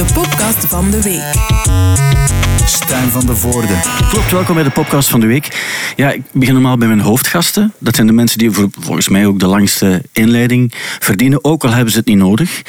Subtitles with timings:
[0.00, 2.59] De podcast van de week.
[2.70, 3.80] Stijn van de Voorde.
[4.10, 5.48] Klopt, welkom bij de podcast van de week.
[5.96, 7.72] Ja, ik begin normaal bij mijn hoofdgasten.
[7.78, 11.70] Dat zijn de mensen die voor, volgens mij ook de langste inleiding verdienen, ook al
[11.70, 12.62] hebben ze het niet nodig.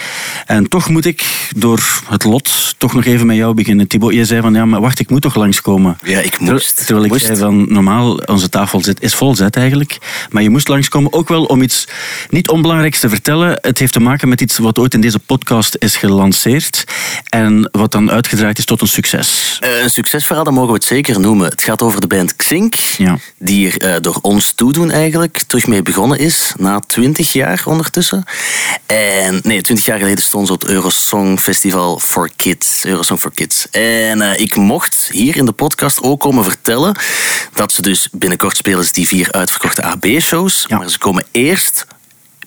[0.45, 3.87] En toch moet ik door het lot toch nog even met jou beginnen.
[3.87, 5.97] Thibaut, jij zei van ja, maar wacht, ik moet toch langskomen.
[6.03, 6.85] Ja, ik moest.
[6.85, 7.25] Terwijl ik moest.
[7.25, 9.97] zei van normaal, onze tafel zit, is vol zet eigenlijk.
[10.29, 11.87] Maar je moest langskomen ook wel om iets
[12.29, 13.57] niet onbelangrijks te vertellen.
[13.61, 16.83] Het heeft te maken met iets wat ooit in deze podcast is gelanceerd.
[17.29, 19.57] En wat dan uitgedraaid is tot een succes.
[19.61, 21.49] Eh, succesverhaal, dat mogen we het zeker noemen.
[21.49, 23.17] Het gaat over de band Xink, Ja.
[23.37, 28.23] die er eh, door ons toedoen eigenlijk terug mee begonnen is, na twintig jaar ondertussen.
[28.85, 32.85] En nee, twintig jaar geleden stond ze op het Eurosong Festival for Kids.
[32.85, 33.69] Eurosong for Kids.
[33.69, 36.95] En eh, ik mocht hier in de podcast ook komen vertellen
[37.53, 40.65] dat ze dus binnenkort spelen die vier uitverkochte AB-shows.
[40.67, 40.77] Ja.
[40.77, 41.85] Maar ze komen eerst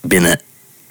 [0.00, 0.40] binnen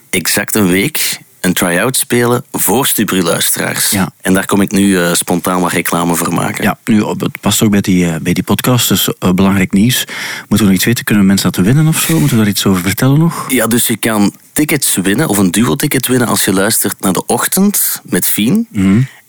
[0.10, 3.90] exact een week een try-out spelen voor Stubru-luisteraars.
[3.90, 4.12] Ja.
[4.22, 6.64] En daar kom ik nu eh, spontaan wat reclame voor maken.
[6.64, 10.06] Ja, nu, het past ook bij die, eh, bij die podcast, dus eh, belangrijk nieuws.
[10.40, 11.04] Moeten we nog iets weten?
[11.04, 12.20] Kunnen we mensen dat winnen of zo?
[12.20, 13.46] Moeten we daar iets over vertellen nog?
[13.52, 17.26] Ja, dus je kan tickets winnen, of een duo-ticket winnen, als je luistert naar de
[17.26, 18.68] ochtend met Fien.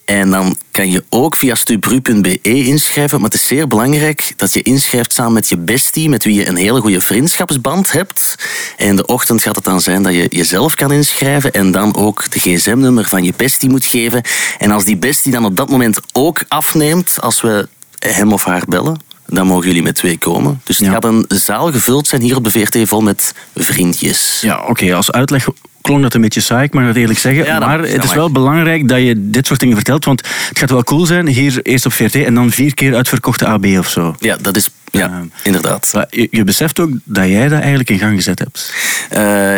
[0.04, 3.20] En dan kan je ook via stubru.be inschrijven.
[3.20, 6.48] Maar het is zeer belangrijk dat je inschrijft samen met je bestie, met wie je
[6.48, 8.34] een hele goede vriendschapsband hebt.
[8.76, 12.30] En de ochtend gaat het dan zijn dat je jezelf kan inschrijven en dan ook
[12.30, 14.22] de gsm-nummer van je bestie moet geven.
[14.58, 17.68] En als die bestie dan op dat moment ook afneemt, als we
[17.98, 19.00] hem of haar bellen,
[19.34, 20.60] dan mogen jullie met twee komen.
[20.64, 20.92] Dus het Ja.
[20.92, 24.38] gaat een zaal gevuld zijn hier op de VRT vol met vriendjes.
[24.40, 25.46] Ja, oké, als uitleg
[25.80, 27.44] klonk dat een beetje saai, ik mag dat eerlijk zeggen.
[27.44, 28.14] Ja, dat- maar het is mag.
[28.14, 31.60] wel belangrijk dat je dit soort dingen vertelt, want het gaat wel cool zijn, hier
[31.62, 34.14] eerst op VRT en dan vier keer uitverkochte AB of zo.
[34.18, 34.68] Ja, dat is...
[34.90, 35.90] Ja, inderdaad.
[35.92, 38.74] Maar je, je beseft ook dat jij dat eigenlijk in gang gezet hebt.
[39.10, 39.56] Eh,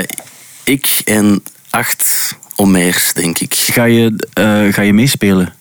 [0.65, 3.55] ik en acht ommeers, denk ik.
[3.55, 5.55] Ga je, eh, ga je meespelen?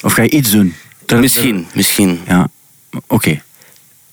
[0.00, 0.74] Of ga je iets doen?
[1.06, 2.20] Ter- Misschien, misschien.
[2.28, 2.48] Ja,
[3.06, 3.42] oké.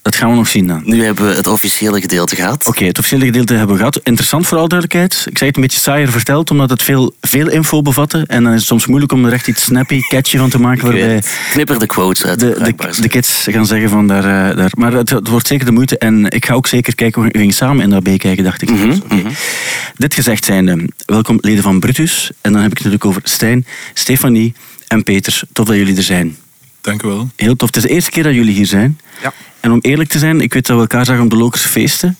[0.03, 0.81] Dat gaan we nog zien dan.
[0.85, 2.67] Nu hebben we het officiële gedeelte gehad.
[2.67, 3.99] Oké, het officiële gedeelte hebben we gehad.
[4.03, 5.25] Interessant voor alle duidelijkheid.
[5.29, 8.23] Ik zei het een beetje saaier verteld, omdat het veel, veel info bevatte.
[8.27, 10.83] En dan is het soms moeilijk om er echt iets snappy, catchy van te maken.
[10.83, 11.23] Waarbij.
[11.49, 12.39] Knipper de quotes uit.
[12.39, 14.49] de, de, kids gaan zeggen van daar...
[14.49, 14.71] eh, daar.
[14.77, 15.97] Maar het, het wordt zeker de moeite.
[15.97, 18.69] En ik ga ook zeker kijken, we gingen samen in dat B kijken, dacht ik.
[18.69, 19.21] Mhm, oké.
[19.95, 22.31] Dit gezegd zijnde, welkom leden van Brutus.
[22.41, 24.53] En dan heb ik het natuurlijk over Stijn, Stefanie
[24.87, 25.41] en Peter.
[25.53, 26.37] Tof dat jullie er zijn.
[26.81, 27.29] Dank u wel.
[27.35, 27.67] Heel tof.
[27.67, 28.99] Het is de eerste keer dat jullie hier zijn.
[29.21, 29.33] Ja.
[29.63, 32.17] En om eerlijk te zijn, ik weet dat we elkaar zagen op de Lokerse feesten.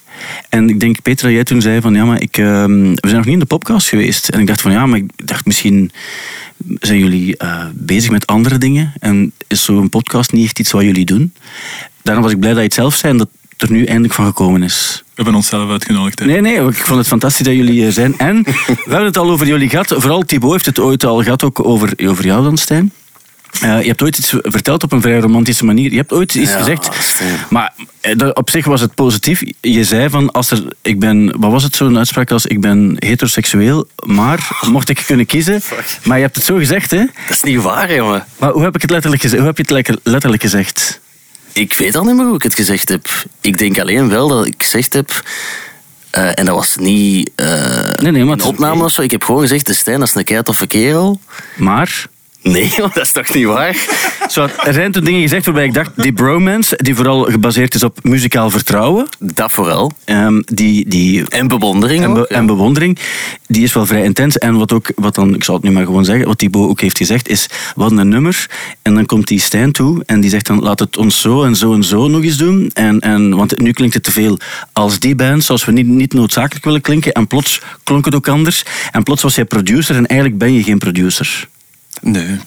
[0.50, 3.16] En ik denk, Peter, dat jij toen zei van ja, maar ik, ehm, we zijn
[3.16, 4.30] nog niet in de podcast geweest.
[4.30, 5.92] En ik dacht van ja, maar ik dacht misschien
[6.80, 8.94] zijn jullie eh, bezig met andere dingen.
[9.00, 11.34] En is zo'n podcast niet echt iets wat jullie doen.
[12.02, 14.26] Daarom was ik blij dat je het zelf zei en dat er nu eindelijk van
[14.26, 15.04] gekomen is.
[15.06, 16.20] We hebben onszelf uitgenodigd.
[16.20, 16.26] hè.
[16.26, 18.18] Nee, nee, ik vond het fantastisch dat jullie hier zijn.
[18.18, 19.88] En we hebben het al over jullie gehad.
[19.98, 22.92] Vooral Thibaut heeft het ooit al gehad, ook over, over jou dan, Stijn.
[23.62, 25.92] Eh, je hebt ooit iets verteld op een vrij romantische manier.
[25.92, 26.90] Je hebt ooit iets Ja, gezegd.
[27.50, 29.44] Maar eh, op zich was het positief.
[29.62, 32.96] Je zei van, als er, ik ben, wat was het zo'n uitspraak als ik ben
[33.00, 35.62] heteroseksueel, maar mocht ik kunnen kiezen.
[36.04, 36.98] Maar je hebt het zo gezegd, hè?
[36.98, 38.26] Dat is niet waar, jongen.
[38.40, 39.40] Maar hoe heb ik het letterlijk gezegd?
[39.44, 41.00] Hoe heb je het letterlijk gezegd?
[41.54, 43.08] Ik weet al niet meer hoe ik het gezegd heb.
[43.42, 45.24] Ik denk alleen wel dat ik gezegd heb...
[46.10, 47.32] eh, en dat was niet
[48.02, 49.02] Nee, nee, maar een opname of zo.
[49.02, 51.20] Ik heb gewoon gezegd, de Stijn, dat is een keitoffe kerel.
[51.56, 52.06] Maar
[52.44, 53.76] Nee, dat is toch niet waar?
[54.30, 57.84] zo, er zijn toen dingen gezegd waarbij ik dacht, die bromance, die vooral gebaseerd is
[57.84, 59.92] op muzikaal vertrouwen, Dat vooral.
[60.06, 62.36] ehm, die, die En bewondering en, be- ook, ja.
[62.36, 62.98] en bewondering,
[63.48, 64.38] die is wel vrij intens.
[64.38, 66.82] En wat ook, wat dan, ik zal het nu maar gewoon zeggen, wat Thibaut ook
[66.82, 68.50] heeft gezegd, is, hadden een nummer
[68.82, 71.56] en dan komt die Stijn toe en die zegt dan, laat het ons zo en
[71.56, 72.70] zo en zo nog eens doen.
[72.74, 74.38] En, en, want nu klinkt het te veel
[74.74, 77.12] als die band, zoals we niet, niet noodzakelijk willen klinken.
[77.12, 78.64] En plots klonk het ook anders.
[78.92, 81.48] En plots was jij producer en eigenlijk ben je geen producer.
[82.04, 82.38] Nee.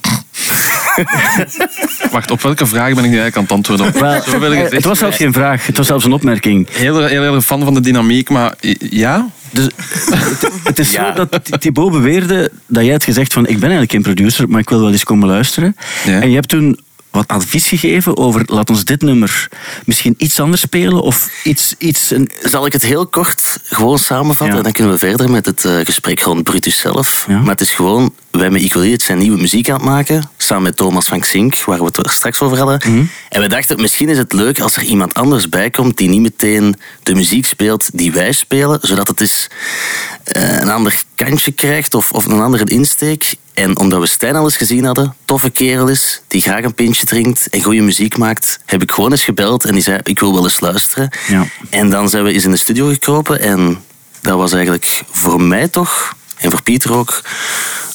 [2.10, 3.86] Wacht, op welke vraag ben ik nu eigenlijk aan het antwoorden?
[3.86, 3.92] op?
[4.00, 6.68] Wel, Zo wil ik het het was zelfs geen vraag, het was zelfs een opmerking.
[6.70, 9.26] Heel, heel, heel erg fan van de dynamiek, maar ja?
[9.50, 9.68] Dus
[10.10, 11.16] het, het is Ja.
[11.16, 14.60] zo dat Thibaut beweerde dat jij had gezegd van ik ben eigenlijk geen producer, maar
[14.60, 15.76] ik wil wel eens komen luisteren.
[16.04, 16.20] Ja.
[16.20, 16.78] En je hebt toen
[17.16, 19.48] wat advies gegeven over laat ons dit nummer
[19.84, 21.74] misschien iets anders spelen of iets...
[21.78, 24.46] iets een, Zal ik het heel kort gewoon samenvatten?
[24.46, 24.56] Ja.
[24.56, 27.24] En dan kunnen we verder met het eh, gesprek rond Brutus zelf.
[27.28, 27.38] Ja.
[27.38, 30.30] Maar het is gewoon, wij met Idiots zijn nieuwe muziek aan het maken.
[30.36, 32.80] Samen met Thomas van Xink, waar we het er straks over hadden.
[32.84, 33.04] Mhm.
[33.28, 36.22] En we dachten, misschien is het leuk als er iemand anders bij komt die niet
[36.22, 38.78] meteen de muziek speelt die wij spelen.
[38.82, 39.46] Zodat het eens
[40.24, 43.34] eh, een ander kantje krijgt of, of een andere insteek.
[43.54, 47.06] En omdat we Stijn al eens gezien hadden, toffe kerel is, die graag een pintje
[47.06, 50.32] drinkt en goede muziek maakt, heb ik gewoon eens gebeld en die zei, ik wil
[50.32, 51.10] wel eens luisteren.
[51.28, 51.46] Ja.
[51.70, 53.84] En dan zijn we eens in de studio gekropen en
[54.20, 57.22] dat was eigenlijk voor mij toch En voor Pieter ook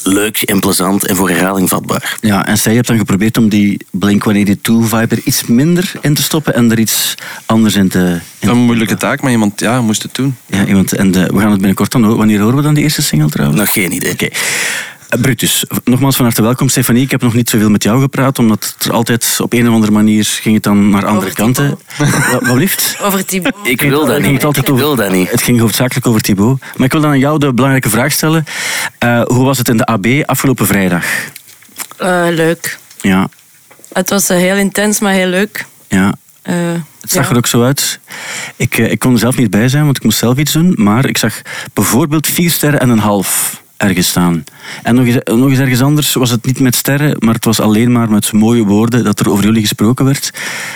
[0.04, 2.18] leuk en plezant en voor herhaling vatbaar.
[2.22, 6.54] Ja, en zij hebt dan geprobeerd om die Blink-182-vibe er iets minder in te stoppen
[6.54, 7.16] en er iets
[7.46, 8.20] anders in te...
[8.40, 10.36] in een moeilijke taak, maar iemand ja, moest het doen.
[10.46, 12.18] Ja, iemand, en de, we gaan het binnenkort dan horen.
[12.18, 13.60] Wanneer horen we dan die eerste single trouwens?
[13.60, 14.12] Nog geen idee.
[14.12, 14.26] Oké.
[14.26, 14.32] Eh,
[15.20, 16.70] Brutus, nogmaals van harte welkom.
[16.70, 19.68] Stefanie, ik heb nog niet zoveel met jou gepraat, omdat het er altijd op een
[19.68, 21.80] of andere manier ging het dan naar andere kanten.
[21.98, 22.10] Wat,
[22.42, 22.98] wat liefst?
[23.02, 23.56] Over Thibaut.
[23.64, 24.44] Ik wil dat niet.
[24.46, 25.32] altijd Ik over, wil dat niet.
[25.32, 26.60] Het ging hoofdzakelijk over Thibaut.
[26.76, 28.44] Maar ik wil dan aan jou de belangrijke vraag stellen.
[28.98, 31.06] Eh, hoe was het in de AB afgelopen vrijdag?
[31.98, 32.78] Eh, leuk.
[33.02, 33.30] Ja,
[33.94, 35.66] Het was eh, heel intens, maar heel leuk.
[35.88, 36.14] ja.
[36.42, 36.56] Eh,
[37.02, 37.32] Het zag ja.
[37.32, 38.00] er ook zo uit.
[38.56, 40.74] Ik, eh, ik kon er zelf niet bij zijn, want ik moest zelf iets doen.
[40.78, 41.42] Maar ik zag
[41.74, 44.44] bijvoorbeeld vier sterren en een half ergens staan.
[44.84, 47.60] En nog eens, nog eens ergens anders was het niet met sterren, maar het was
[47.60, 50.32] alleen maar met mooie woorden dat er over jullie gesproken werd.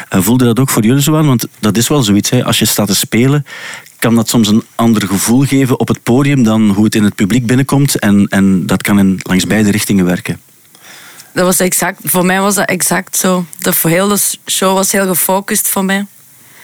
[0.10, 1.28] Eh, voelde dat ook voor jullie zo aan?
[1.28, 2.30] Want dat is wel zoiets.
[2.30, 2.44] Hè.
[2.46, 3.46] Als je staat te spelen,
[4.00, 7.16] kan dat soms een ander gevoel geven op het podium dan hoe het in het
[7.16, 8.00] publiek binnenkomt.
[8.00, 10.40] En, en dat kan in, langs beide richtingen werken.
[11.34, 13.46] Dat was exact, voor mij was dat exact zo.
[13.60, 16.06] De hele show was heel gefocust voor mij.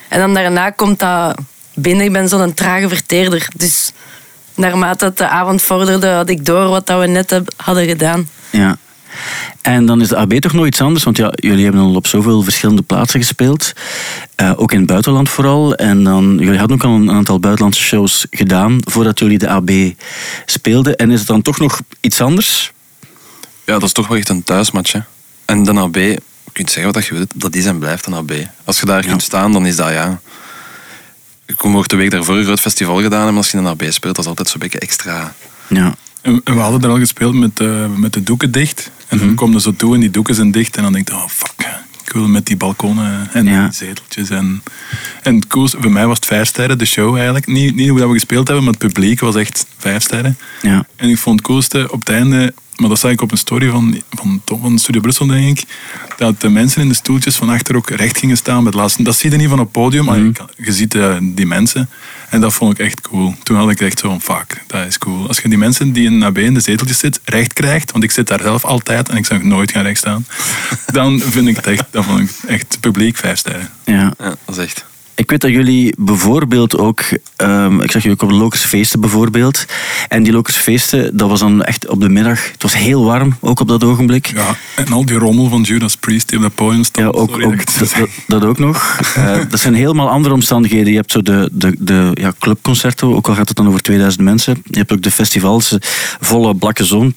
[0.08, 1.38] En dan daarna komt dat
[1.74, 2.04] binnen.
[2.04, 3.48] Ik ben zo'n trage verteerder.
[3.56, 3.92] Dus
[4.62, 8.28] naarmate de avond vorderde, had ik door wat dat we net hadden gedaan.
[8.50, 8.76] Ja.
[9.62, 12.06] En dan is de AB toch nog iets anders, want ja, jullie hebben al op
[12.06, 13.72] zoveel verschillende plaatsen gespeeld.
[14.34, 15.74] Eh, ook in het buitenland vooral.
[15.74, 19.70] En dan, jullie hadden ook al een aantal buitenlandse shows gedaan voordat jullie de AB
[20.46, 20.96] speelden.
[20.96, 22.72] En is het dan toch nog iets anders?
[23.64, 24.92] Ja, dat is toch wel echt een thuismatch.
[24.92, 25.00] Hè.
[25.44, 26.20] En de AB, je
[26.52, 28.32] kunt zeggen wat je wilt, dat is en blijft een AB.
[28.64, 30.20] Als je daar kunt staan, dan is dat ja.
[31.52, 33.36] Ik mocht de week daarvoor een groot festival gedaan hebben.
[33.36, 35.34] Als je een AB speelt, dat is altijd zo'n beetje extra.
[35.68, 35.94] Ja.
[36.22, 38.90] En en we hadden er al gespeeld met, eh, met de doeken dicht.
[39.08, 40.76] En dan kom je zo toe en die doeken zijn dicht.
[40.76, 41.66] En dan denk je, oh fuck,
[42.04, 43.64] ik wil met die balkonnen en Ja.
[43.64, 44.30] die zeteltjes.
[44.30, 44.62] En,
[45.22, 47.46] en het coolste, voor mij was het vijf sterren, de show eigenlijk.
[47.46, 50.38] Niet, niet hoe dat we gespeeld hebben, maar het publiek was echt vijf sterren.
[50.62, 50.86] Ja.
[50.96, 53.68] En ik vond het coolste op het einde, maar dat zag ik op een story
[53.70, 54.02] van,
[54.44, 55.64] van Studio Brussel, denk ik,
[56.16, 59.02] dat de mensen in de stoeltjes van achter ook recht gingen staan laatste.
[59.02, 61.46] Dat zie je niet van op het podium, maar je, kan- je ziet eh, die
[61.46, 61.90] mensen.
[62.30, 63.34] En dat vond ik echt cool.
[63.42, 65.28] Toen had ik echt zo van, fuck, dat is cool.
[65.28, 68.10] Als je die mensen die in AB in de zeteltjes zit, recht krijgt, want ik
[68.10, 70.26] zit daar zelf altijd en ik zou nooit gaan recht staan,
[70.92, 73.70] dan vind ik het echt, dat vond ik echt publiek vijf sterren.
[73.84, 74.12] ja.
[74.18, 74.84] Ja, dat is echt.
[75.14, 77.02] Ik weet dat jullie bijvoorbeeld ook,
[77.36, 79.64] ehm, ik zag jullie ook op de Lokers feesten bijvoorbeeld.
[80.08, 82.52] En die Lokers feesten, dat was dan echt op de middag.
[82.52, 84.26] Het was heel warm, ook op dat ogenblik.
[84.26, 87.44] Ja, en al die rommel van Judas Priest die op dat podium Ja, ook, sorry
[88.02, 88.80] ook, dat ook nog.
[89.12, 90.90] Eh, dat zijn helemaal andere omstandigheden.
[90.90, 94.24] Je hebt zo de, de, de ja, clubconcerten, ook al gaat het dan over 2000
[94.24, 94.62] mensen.
[94.64, 95.76] Je hebt ook de festivals,
[96.20, 97.14] volle blakke zon.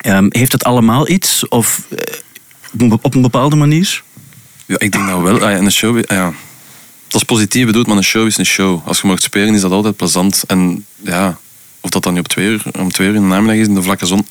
[0.00, 1.48] Ehm, heeft het allemaal iets?
[1.48, 1.82] Of
[2.78, 4.02] eh, op een bepaalde manier?
[4.66, 5.34] Ja, ik denk dat wel.
[5.34, 6.32] Ah, ja, en een show, ah, ja.
[7.12, 8.86] Dat is positief bedoeld, maar een show is een show.
[8.88, 10.42] Als je mag spelen, is dat altijd plezant.
[10.46, 11.38] En ja,
[11.80, 13.74] of dat dan niet op twee uur, om twee uur in de namiddag is in
[13.74, 14.26] de vlakke zon,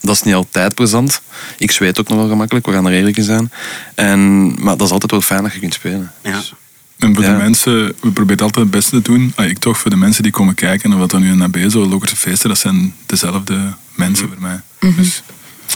[0.00, 1.22] dat is niet altijd plezant.
[1.58, 3.52] Ik zweet ook nog wel gemakkelijk, we gaan er eerlijk in zijn.
[3.94, 6.12] En, maar dat is altijd wel fijn dat je kunt spelen.
[6.22, 6.36] Ja.
[6.36, 6.54] Dus,
[6.98, 7.30] En voor Ja.
[7.36, 9.32] de mensen, we proberen altijd het beste te doen.
[9.36, 11.56] Ah, ik toch, voor de mensen die komen kijken, en wat dan nu een AB,
[11.68, 14.60] zo Lokerse feesten, dat zijn dezelfde mensen voor mij.
[14.96, 15.22] Dus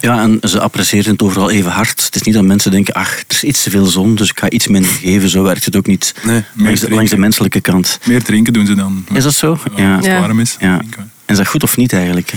[0.00, 2.05] Ja, en ze appreciëren het overal even hard.
[2.05, 4.39] Het is niet dat mensen denken, ach, er is iets te veel zon, dus ik
[4.39, 5.29] ga iets minder geven.
[5.29, 7.99] Zo werkt het ook niet Nee, langs, de, meer langs de menselijke kant.
[8.05, 9.05] meer drinken doen ze dan.
[9.12, 9.59] Is dat zo?
[9.77, 9.97] Ja.
[9.97, 10.56] Als het warm is.
[10.61, 10.77] Ja.
[10.77, 10.97] we.
[10.97, 12.33] En is dat goed of niet eigenlijk?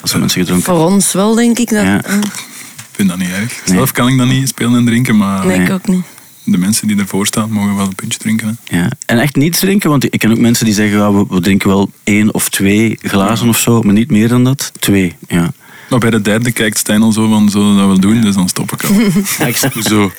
[0.00, 1.68] Als er mensen gedronken Voor ons wel, denk ik.
[1.68, 2.04] Dat, Ja.
[2.04, 3.62] Ik vind dat niet erg.
[3.64, 6.04] Zelf kan ik dat niet spelen en drinken, maar nee, ik ook niet.
[6.44, 8.58] de mensen die ervoor staan mogen wel een puntje drinken.
[8.64, 8.78] Hè.
[8.78, 8.90] Ja.
[9.06, 11.68] En echt niets drinken, want ik ken ook mensen die zeggen, ja, we, we drinken
[11.68, 14.72] wel één of twee glazen of zo, maar niet meer dan dat.
[14.78, 15.52] Twee, ja.
[15.88, 18.20] Maar bij de derde kijkt Stijn al zo van, zullen we dat wel doen?
[18.20, 18.94] Dus dan stop ik al.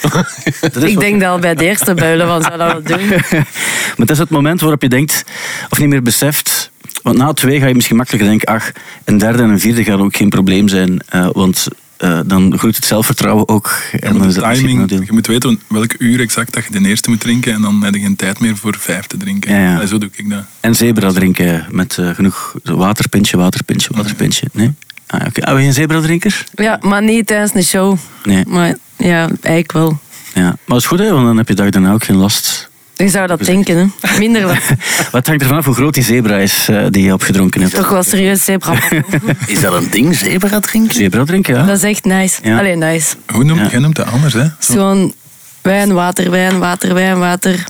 [0.72, 3.08] Dat Ik denk dat al bij de eerste builen van zou dat wel doen.
[3.96, 5.24] maar het is het moment waarop je denkt,
[5.70, 6.72] of niet meer beseft,
[7.02, 8.72] want na twee ga je misschien makkelijker denken, ach,
[9.04, 12.76] een derde en een vierde gaat ook geen probleem zijn, eh, want eh, dan groeit
[12.76, 13.72] het zelfvertrouwen ook.
[13.92, 16.80] Ja, En dan de is dat timing, je moet weten welk uur exact dat je
[16.80, 19.52] de eerste moet drinken en dan heb je geen tijd meer voor vijf te drinken.
[19.52, 19.82] Ja, ja.
[19.82, 20.44] En zo doe ik dat.
[20.60, 24.48] En zebra drinken met eh, genoeg waterpintje, waterpintje, waterpintje.
[24.54, 24.74] Nee?
[25.08, 25.42] Ah, oké.
[25.42, 26.44] Ah, ben je een zebra-drinker?
[26.56, 27.98] Ja, maar niet tijdens een show.
[28.24, 28.44] Nee.
[28.48, 30.00] Maar ja, eigenlijk wel.
[30.34, 30.42] Ja.
[30.44, 32.70] Maar dat is goed, hè, want dan heb je dag daarna ook geen last.
[32.96, 34.18] Ik zou dat denken, hè.
[34.20, 34.70] Minder last.
[35.12, 37.74] Wat hangt ervan af hoe groot die zebra is eh, die je opgedronken hebt?
[37.74, 38.74] Toch wel serieus zebra.
[39.48, 40.94] Is dat een ding, zebra drinken?
[40.96, 41.66] Zebra drinken, ja.
[41.66, 42.40] Dat is echt nice.
[42.44, 42.58] Ja.
[42.60, 43.16] Alleen nice.
[43.28, 43.68] Hoe noemt, Ja.
[43.70, 44.44] Jij noemt dat anders, hè?
[44.44, 45.14] Zo- Gewoon
[45.62, 47.64] wijn, water, wijn, water, wijn, water.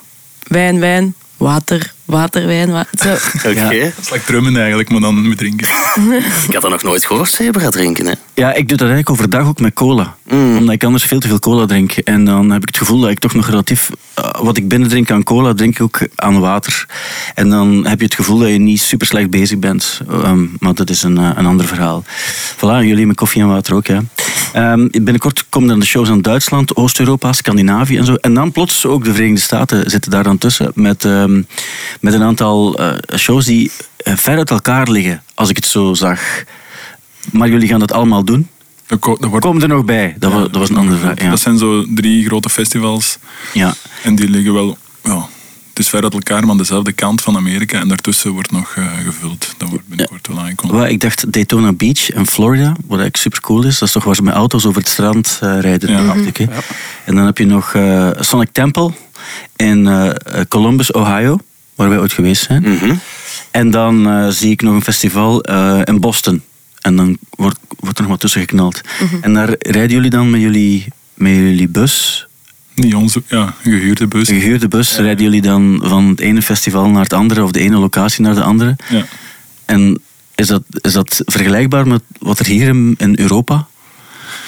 [0.47, 2.71] Wijn, wijn, water, waterwijn.
[2.71, 3.09] wa- Zo.
[3.49, 3.79] Oké.
[3.79, 5.67] Dat is like drummen eigenlijk, maar dan met drinken.
[6.47, 8.05] Ik had dat nog nooit gehoord, zebra drinken.
[8.05, 8.13] Hè?
[8.33, 10.15] Ja, ik doe dat eigenlijk overdag ook met cola.
[10.29, 11.91] Omdat ik anders veel te veel cola drink.
[11.91, 13.89] En dan heb ik het gevoel dat ik toch nog relatief...
[14.13, 16.85] eh, wat ik binnendrink aan cola, drink ik ook aan water.
[17.35, 20.01] En dan heb je het gevoel dat je niet super slecht bezig bent.
[20.11, 22.03] Ehm, maar dat is een, eh, een ander verhaal.
[22.55, 24.01] Voilà, jullie met koffie en water ook, ja.
[24.53, 28.13] Ehm, binnenkort komen dan de shows aan Duitsland, Oost-Europa, Scandinavië en zo.
[28.13, 30.71] En dan plots ook de Verenigde Staten zitten daar dan tussen.
[30.75, 31.41] Met, ehm,
[31.99, 35.93] met een aantal eh, shows die eh, ver uit elkaar liggen, als ik het zo
[35.93, 36.19] zag.
[37.31, 38.47] Maar jullie gaan dat allemaal doen.
[38.87, 40.15] Dat ko- dat wordt- Kom er nog bij?
[40.19, 41.21] Dat, was, dat was een andere vraag.
[41.21, 41.29] Ja.
[41.29, 43.17] Dat zijn zo drie grote festivals.
[43.53, 43.73] Ja.
[44.03, 44.77] En die liggen wel...
[45.03, 45.27] Ja,
[45.69, 47.79] het is ver uit elkaar, maar aan dezelfde kant van Amerika.
[47.79, 49.53] En daartussen wordt nog eh, gevuld.
[49.57, 50.91] Dat wordt binnenkort wel aangekondigd.
[50.91, 53.77] Ik dacht Daytona Beach in Florida, wat eigenlijk super cool is.
[53.79, 55.91] Dat is toch waar ze met auto's over het strand rijden.
[55.91, 56.05] Ja.
[56.05, 56.45] dacht ik, hè.
[57.05, 58.91] En dan heb je nog eh, Sonic Temple
[59.55, 61.37] in eh, Columbus, Ohio,
[61.77, 62.61] waar wij ooit geweest zijn.
[62.61, 62.95] Mhm.
[63.51, 66.41] En dan eh, zie ik nog een festival eh, in Boston.
[66.81, 68.81] En dan wordt, wordt er nog wat tussen geknald.
[69.21, 72.27] En daar rijden jullie dan met jullie, met jullie bus,
[72.75, 74.27] Niet onze, ja, een gehuurde bus.
[74.27, 77.59] een gehuurde bus, rijden jullie dan van het ene festival naar het andere of de
[77.59, 78.75] ene locatie naar de andere?
[78.89, 79.05] Ja.
[79.65, 80.01] En
[80.35, 83.67] is dat, is dat vergelijkbaar met wat er hier in, in Europa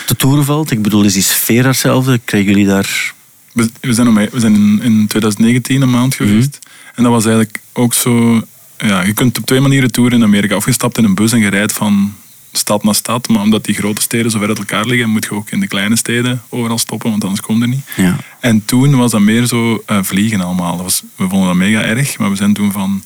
[0.05, 0.71] te toeren valt?
[0.71, 2.19] Ik bedoel, is die sfeer hetzelfde?
[2.25, 3.13] Krijgen jullie daar...
[3.53, 6.59] We, we zijn, om, we zijn in, in 2019 een maand geweest.
[6.99, 8.41] En dat was eigenlijk ook zo...
[8.77, 10.55] Ja, je kunt op twee manieren toeren in Amerika.
[10.55, 12.13] Of je stapt in een bus en je rijdt van
[12.51, 13.27] stad naar stad.
[13.27, 15.67] Maar omdat die grote steden zo ver uit elkaar liggen, moet je ook in de
[15.67, 17.85] kleine steden overal stoppen, want anders kom je er niet.
[17.95, 18.15] Ja.
[18.39, 20.75] En toen was dat meer zo eh, vliegen allemaal.
[20.75, 23.03] Dat was, we vonden dat mega erg, maar we zijn toen van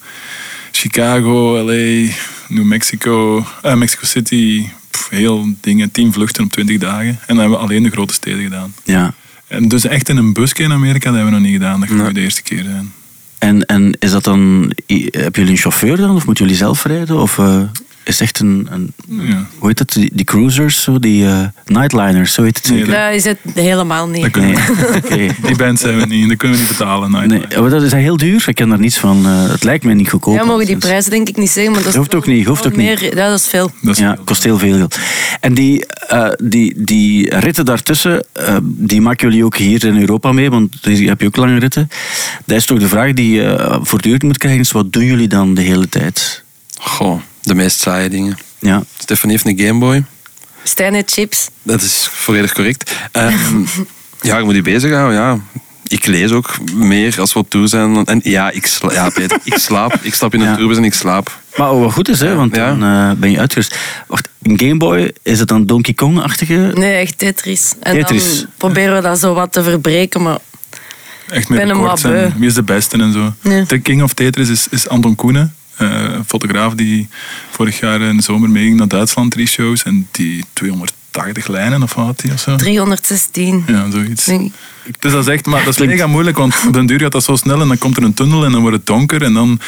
[0.72, 2.12] Chicago, LA,
[2.48, 7.08] New Mexico, eh, Mexico City, pff, heel dingen, tien vluchten op twintig dagen.
[7.08, 8.74] En dan hebben we alleen de grote steden gedaan.
[8.84, 9.14] ja.
[9.48, 11.80] En dus echt in een busje in Amerika, dat hebben we nog niet gedaan.
[11.80, 12.94] Dat gaat de eerste keer zijn.
[13.44, 14.72] En, en is dat dan...
[14.88, 16.16] Hebben jullie een chauffeur dan?
[16.16, 17.18] Of moeten jullie zelf rijden?
[17.18, 17.62] Of eh,
[18.04, 18.68] is echt een...
[18.72, 19.48] een Ja.
[19.58, 19.94] Hoe heet het?
[19.94, 22.94] Die, die cruisers, zo, die eh, nightliners, zo heet het Nee, zeker?
[22.94, 24.34] Dat is het helemaal niet.
[24.34, 24.36] Dat
[25.10, 27.12] Nee, die band zijn we niet, dat kunnen we niet betalen.
[27.28, 28.44] Nee, maar dat is heel duur.
[28.48, 29.26] Ik ken daar niets van.
[29.26, 30.36] Eh, het lijkt mij niet goedkoop.
[30.36, 32.46] Ja, mogen die Dus- prijzen denk ik niet zeggen, maar dat is Hoeft ook niet,
[32.48, 33.00] hoeft ook niet.
[33.00, 33.72] Ja, dat is veel.
[33.82, 35.00] Dat is Ja, kost heel veel geld.
[35.40, 38.26] En die, eh, die, die ritten daartussen,
[38.64, 41.90] die maken jullie ook hier in Europa mee, want hier heb je ook lange ritten.
[42.46, 45.54] Dat is toch de vraag die je voortdurend moet krijgen, is wat doen jullie dan
[45.54, 46.44] de hele tijd?
[46.80, 48.38] Goh, de meest saaie dingen.
[48.60, 50.04] Ja, Stefan heeft een Gameboy.
[50.64, 51.50] Stijn heeft chips.
[51.64, 52.96] Dat is volledig correct.
[53.12, 53.62] Ehm,
[54.22, 55.40] ja, je moet je bezighouden, ja.
[55.88, 58.06] Ik lees ook meer als we op tour zijn.
[58.06, 60.00] En ja, ik, sla ja, Peter, ik slaap.
[60.02, 60.56] Ik stap in een Ja.
[60.56, 61.40] tourbus en ik slaap.
[61.58, 62.76] maar wat goed is, hè, want Ja.
[62.76, 63.78] dan eh, ben je uitgerust.
[64.08, 66.72] Wacht, een Game Boy, is het dan Donkey Kong-achtige?
[66.76, 67.74] Nee, echt Tetris.
[67.80, 68.38] En Tetris.
[68.40, 70.38] dan proberen we dat zo wat te verbreken, maar
[71.30, 72.40] Echt met ben hem records wat en beu.
[72.40, 73.34] wie is de beste en zo.
[73.68, 75.56] De King of Tetris is, is Anton Koenen.
[75.76, 77.08] Eh, een fotograaf die
[77.52, 79.84] vorig jaar in de zomer meeging naar Duitsland, drie shows.
[79.84, 82.56] En die 280 lijnen of wat had die of zo.
[82.56, 83.64] 316.
[83.68, 84.26] Ja, zoiets.
[85.00, 87.24] Dus dat is echt, maar dat is mega moeilijk, want op den duur gaat dat
[87.24, 89.60] zo snel en dan komt er een tunnel en dan wordt het donker en dan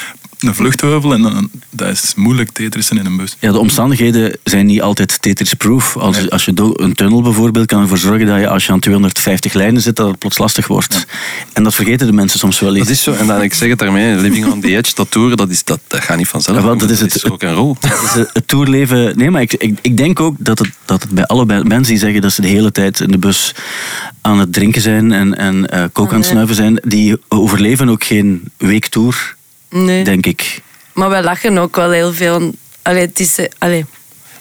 [0.48, 3.36] een vluchtheuvel en dan, dat is moeilijk tetrissen in een bus.
[3.40, 5.98] Ja, de omstandigheden zijn niet altijd Tetris-proof.
[5.98, 6.30] Als, Nee.
[6.32, 9.54] als je do- een tunnel bijvoorbeeld kan ervoor zorgen dat je als je aan 250
[9.54, 11.06] lijnen zit, dat het plots lastig wordt.
[11.54, 12.80] En dat vergeten de mensen soms wel eens.
[12.88, 13.14] Dat is zo.
[13.14, 15.80] En dan, ik zeg het daarmee, living on the edge, dat toeren, dat, is, dat,
[15.88, 16.58] dat gaat niet vanzelf.
[16.58, 17.76] Ja, wel, dat is het- rock en roll.
[17.80, 19.18] Dat is het- het tourleven.
[19.18, 21.98] Nee, maar ik, ik, ik denk ook dat het, dat het bij alle mensen die
[21.98, 23.56] zeggen dat ze de hele tijd in de bus
[24.22, 26.30] aan het drinken zijn en, en eh kook aan het nee.
[26.32, 29.36] snuiven zijn, die overleven ook geen weektour,
[29.70, 30.04] Nee.
[30.04, 30.62] denk ik.
[30.94, 32.54] Maar wij lachen ook wel heel veel.
[32.82, 33.86] Allee, het is, eh, allee,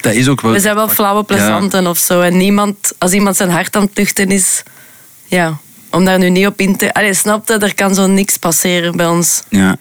[0.00, 0.52] Dat is ook wel...
[0.52, 2.20] we zijn wel flauwe plezanten of zo.
[2.20, 4.62] En niemand, als iemand zijn hart aan het luchten is,
[5.24, 5.58] ja,
[5.90, 6.94] om daar nu niet op in te...
[6.94, 9.42] Allee, snap je, er kan zo niks passeren bij ons.
[9.48, 9.76] Ja.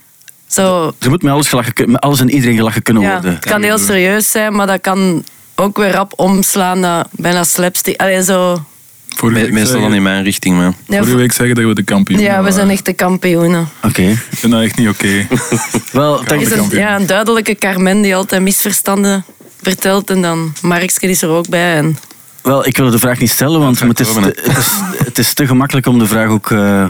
[0.48, 3.34] Zo, Er moet met alles, gelachen, met alles en iedereen gelachen kunnen ja, worden.
[3.34, 8.00] het kan heel serieus zijn, maar dat kan ook weer rap omslaan naar bijna slapstick.
[8.02, 8.66] Allee, zo...
[9.16, 10.74] Vorige Me- week meestal dan zeggen, in mijn richting, maar...
[10.88, 13.68] Ja, vorige week zeggen dat we de kampioen ja, we zijn echt de kampioenen.
[13.84, 14.02] Oké.
[14.02, 15.28] Ik vind dat echt niet oké.
[15.92, 16.82] Wel, dat is een, kampioen.
[16.82, 19.26] ja, een duidelijke Carmen die altijd misverstanden
[19.62, 20.10] vertelt.
[20.10, 21.76] En dan Markske is er ook bij.
[21.76, 21.98] En
[22.44, 24.68] Wel, ik wil de vraag niet stellen, want het is, te, het, is,
[25.06, 26.52] het is te gemakkelijk om de vraag ook...
[26.52, 26.86] eh,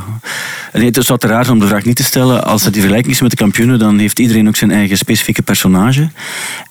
[0.74, 2.44] nee, het is wat te raar om de vraag niet te stellen.
[2.46, 5.42] Als het die vergelijking is met de kampioenen, dan heeft iedereen ook zijn eigen specifieke
[5.42, 6.10] personage.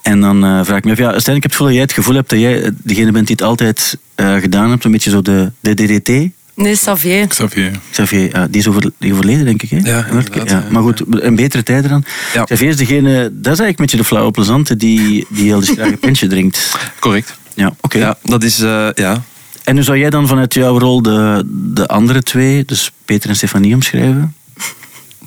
[0.03, 1.83] En dan eh, vraag ik me af, ja, Stijn, ik heb het gevoel dat jij
[1.85, 4.85] het gevoel hebt dat jij eh, degene bent die het altijd eh, gedaan hebt.
[4.85, 6.09] Een beetje zo de, de DDT.
[6.55, 7.27] nee, Xavier.
[7.27, 7.71] Xavier.
[7.91, 9.71] Xavier, ja, die is over, die overleden, denk ik.
[9.71, 9.79] Hè?
[9.91, 12.05] Ja, inderdaad, ja, Maar goed, een betere tijden dan.
[12.35, 12.45] Ja.
[12.45, 15.87] Xavier is degene, dat is eigenlijk een beetje de flauwe plezante die, die heel graag
[15.91, 16.77] een pintje drinkt.
[16.99, 17.41] Correct.
[17.55, 17.99] Ja, oké.
[17.99, 18.61] Ja, dat is...
[18.61, 19.23] eh, ja.
[19.65, 23.37] En hoe zou jij dan vanuit jouw rol de, de andere twee, dus Peter en
[23.37, 24.35] Stefanie, omschrijven?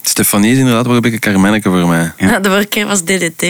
[0.01, 2.11] Stefanie is inderdaad wel een beetje Carmenneke voor mij.
[2.17, 2.39] Ja.
[2.39, 3.41] de vorige keer was DDT.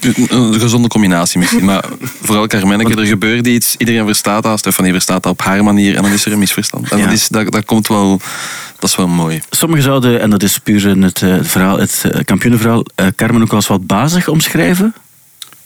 [0.00, 1.84] Een, een gezonde combinatie misschien, maar
[2.26, 6.02] vooral Carmenneke, er gebeurt iets, iedereen verstaat dat, Stefanie verstaat dat op haar manier en
[6.02, 6.90] dan is er een misverstand.
[6.90, 7.04] En Ja.
[7.04, 8.20] dat, is, dat, dat komt wel,
[8.78, 9.40] dat is wel mooi.
[9.50, 13.42] Sommigen zouden, en dat is puur in het, eh, verhaal, het eh, kampioenenverhaal, eh, Carmen
[13.42, 14.94] ook als wat bazig omschrijven.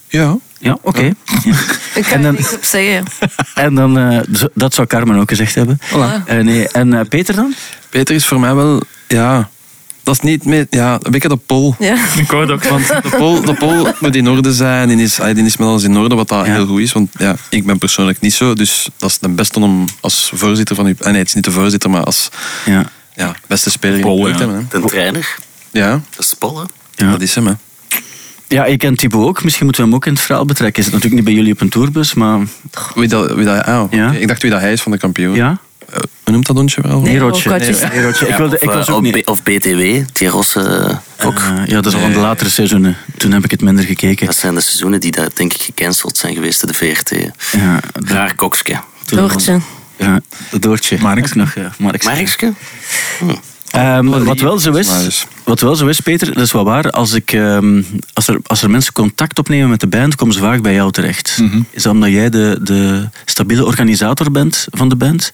[0.09, 0.37] Ja.
[0.59, 1.01] Ja, oké.
[1.11, 1.15] Ik
[1.95, 3.05] En kan dan- er niks op zeggen.
[3.55, 4.21] En dan, eh,
[4.55, 5.79] dat zou Carmen ook gezegd hebben.
[6.27, 6.69] Eh, nee.
[6.69, 7.55] En eh, Peter dan?
[7.91, 9.49] Peter is voor mij wel, ja,
[10.03, 11.75] dat is niet meer, ja, een beetje de pol.
[11.79, 11.97] Ja.
[12.23, 15.45] Ik wou dat Want de pol, de pol moet in orde zijn, die is, die
[15.45, 16.53] is met alles in orde, wat dat Ja.
[16.53, 16.93] heel goed is.
[16.93, 20.77] Want ja, ik ben persoonlijk niet zo, dus dat is de beste om als voorzitter
[20.77, 22.29] van ah, Nee, het is niet de voorzitter, maar als
[22.65, 22.85] Ja.
[23.15, 24.47] ja, beste speler Pol, in de ploeg ja.
[24.47, 24.83] te hebben.
[24.83, 25.37] De trainer.
[25.71, 26.65] Ja, dat is Paul, hè?
[27.05, 27.11] Ja.
[27.11, 27.47] dat is hem.
[27.47, 27.53] Hè.
[28.49, 29.45] Ja, ik ken Thibaut ook.
[29.45, 30.79] Misschien moeten we hem ook in het verhaal betrekken.
[30.79, 32.41] Is het natuurlijk niet bij jullie op een tourbus, maar
[32.95, 33.97] Wie dat, wie dat, ah, oké.
[33.97, 34.13] Ja.
[34.13, 35.35] Ik dacht wie dat hij is van de kampioen.
[35.35, 35.59] ja.
[35.93, 37.01] Eh, hoe noemt dat hondje wel?
[37.01, 37.13] Nee.
[37.13, 37.51] Neerotje.
[37.51, 38.29] Nee, Neerotje.
[38.29, 39.27] Ik, wilde, of, ik was eh, ook of niet...
[39.27, 39.79] Of BTW,
[40.13, 41.39] die Rosse ook.
[41.39, 42.97] Eh, ja, dat is al van de latere seizoenen.
[43.17, 44.27] Toen heb ik het minder gekeken.
[44.27, 47.11] Dat zijn de seizoenen die daar denk ik gecanceld zijn geweest in de VRT.
[47.53, 48.81] Ja, Raar kokske.
[49.05, 49.61] Doortje.
[49.97, 50.21] Ja,
[50.61, 50.99] Doortje.
[51.01, 51.39] Markske.
[51.39, 51.73] Ook nog, ja.
[51.79, 52.13] Markske.
[52.13, 52.53] Markske?
[53.77, 56.91] Ehm, wat, wel zo is, wat wel zo is, Peter, dat is wel waar.
[56.91, 60.41] Als, ik, ehm, als, er, als er mensen contact opnemen met de band, komen ze
[60.41, 61.43] vaak bij jou terecht.
[61.71, 65.31] Is dat omdat jij de, de stabiele organisator bent van de band?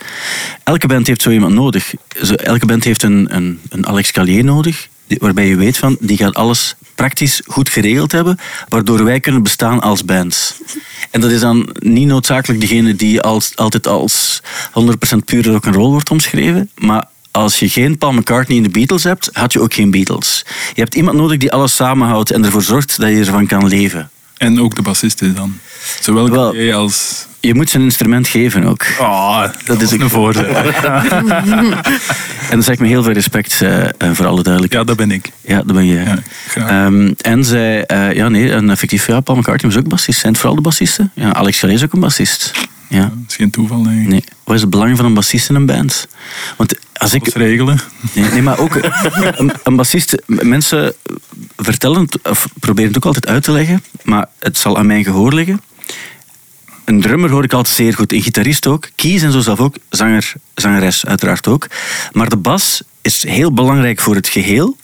[0.65, 1.95] Elke band heeft zo iemand nodig.
[2.37, 6.35] Elke band heeft een, een, een Alex Calier nodig, waarbij je weet van, die gaat
[6.35, 10.61] alles praktisch goed geregeld hebben, waardoor wij kunnen bestaan als band.
[11.11, 14.43] En dat is dan niet noodzakelijk degene die als, altijd als
[14.81, 19.31] 100% pure rock'n'roll wordt omschreven, maar als je geen Paul McCartney in de Beatles hebt,
[19.33, 20.45] had je ook geen Beatles.
[20.75, 24.11] Je hebt iemand nodig die alles samenhoudt en ervoor zorgt dat je ervan kan leven.
[24.37, 25.59] En ook de bassist is dan.
[26.01, 27.27] Zowel Wel- jij als...
[27.41, 28.87] Je moet zijn instrument geven ook.
[29.01, 30.47] Oh, dat is een voorzet.
[32.51, 34.73] En dan zeg ik me heel veel respect eh, eh, voor alle duidelijkheid.
[34.89, 35.31] Ja, dat ben ik.
[35.41, 35.87] Ja, dat ben.
[35.87, 36.69] Ja, graag.
[36.69, 40.21] Ehm, en zij, eh, ja nee, en effectief, ja, Paul McCartney was ook bassist.
[40.21, 41.11] Zijn het vooral de bassisten?
[41.15, 42.53] Ja, Alex Gallet is ook een bassist.
[42.93, 43.01] Ja.
[43.01, 44.09] Dat is geen toeval, denk ik.
[44.09, 44.25] Nee.
[44.45, 46.09] Wat is het belang van een bassist in een band?
[46.57, 47.81] Want als ik, regelen.
[48.13, 48.75] Nee, nee, maar ook
[49.39, 50.23] een, een bassist.
[50.27, 50.95] Mensen
[51.57, 55.05] vertellen het, of proberen het ook altijd uit te leggen, maar het zal aan mijn
[55.05, 55.61] gehoor liggen.
[56.85, 59.77] Een drummer hoor ik altijd zeer goed, een gitarist ook, kies en zo zelf ook,
[59.89, 61.67] zanger, zangeres uiteraard ook.
[62.13, 64.77] Maar de bas is heel belangrijk voor het geheel.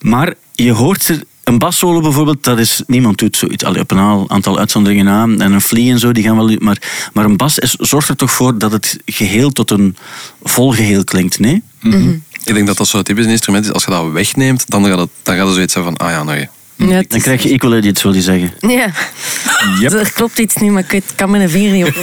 [0.00, 3.64] Maar je hoort er, een bassolo bijvoorbeeld, dat is, niemand doet zoiets.
[3.64, 5.22] Allee, op een aantal- uitzonderingen na.
[5.22, 6.56] En een flea en zo, die gaan wel...
[6.58, 6.82] Maar,
[7.12, 9.96] maar een bas is, zorgt er toch voor dat het geheel tot een
[10.42, 11.62] vol geheel klinkt, nee?
[12.44, 13.72] Ik denk dat dat zo'n typisch instrument is.
[13.72, 16.22] Als je dat wegneemt, dan gaat het, dan gaat het zoiets zijn van, ah ja,
[16.22, 16.48] nee.
[16.76, 18.52] Ja, Dan krijg je equal idiots, wil je zeggen.
[18.60, 18.92] Ja,
[19.80, 19.92] Yep.
[19.92, 21.94] er klopt iets niet, maar ik kan mijn vinger niet op.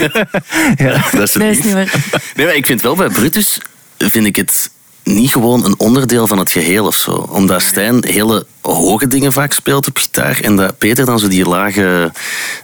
[1.12, 1.66] Dat is het Nee, is niet.
[1.66, 1.94] niet waar.
[2.36, 3.58] Nee, maar ik vind wel bij Brutus
[3.98, 4.70] vind ik het
[5.06, 7.12] niet gewoon een onderdeel van het geheel of zo.
[7.12, 11.48] Omdat Stijn hele hoge dingen vaak speelt op gitaar en dat Peter dan zo die
[11.48, 12.12] lage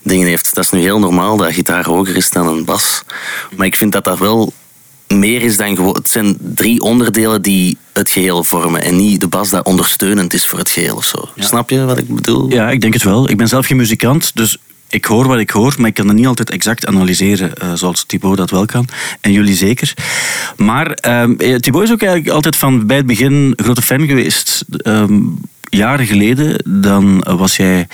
[0.04, 0.56] dingen heeft.
[0.56, 3.04] Dat is nu heel normaal dat gitaar hoger is dan een bas.
[3.56, 4.54] Maar ik vind dat dat wel
[5.08, 5.96] meer is dan gewoon...
[5.96, 10.48] Het zijn drie onderdelen die het geheel vormen en niet de bas dat ondersteunend is
[10.48, 11.30] voor het geheel of zo.
[11.36, 12.50] Snap je wat ik bedoel?
[12.50, 13.30] Ja, ik denk het wel.
[13.30, 14.58] Ik ben zelf geen muzikant, dus
[14.92, 18.04] ik hoor wat ik hoor, maar ik kan dat niet altijd exact analyseren, eh, zoals
[18.04, 18.88] Thibaut dat wel kan.
[19.22, 19.94] En jullie zeker.
[20.58, 24.66] Maar eh, Thibaut is ook eigenlijk altijd van bij het begin grote fan geweest.
[24.70, 25.20] Ehm,
[25.70, 27.88] jaren geleden, dan was jij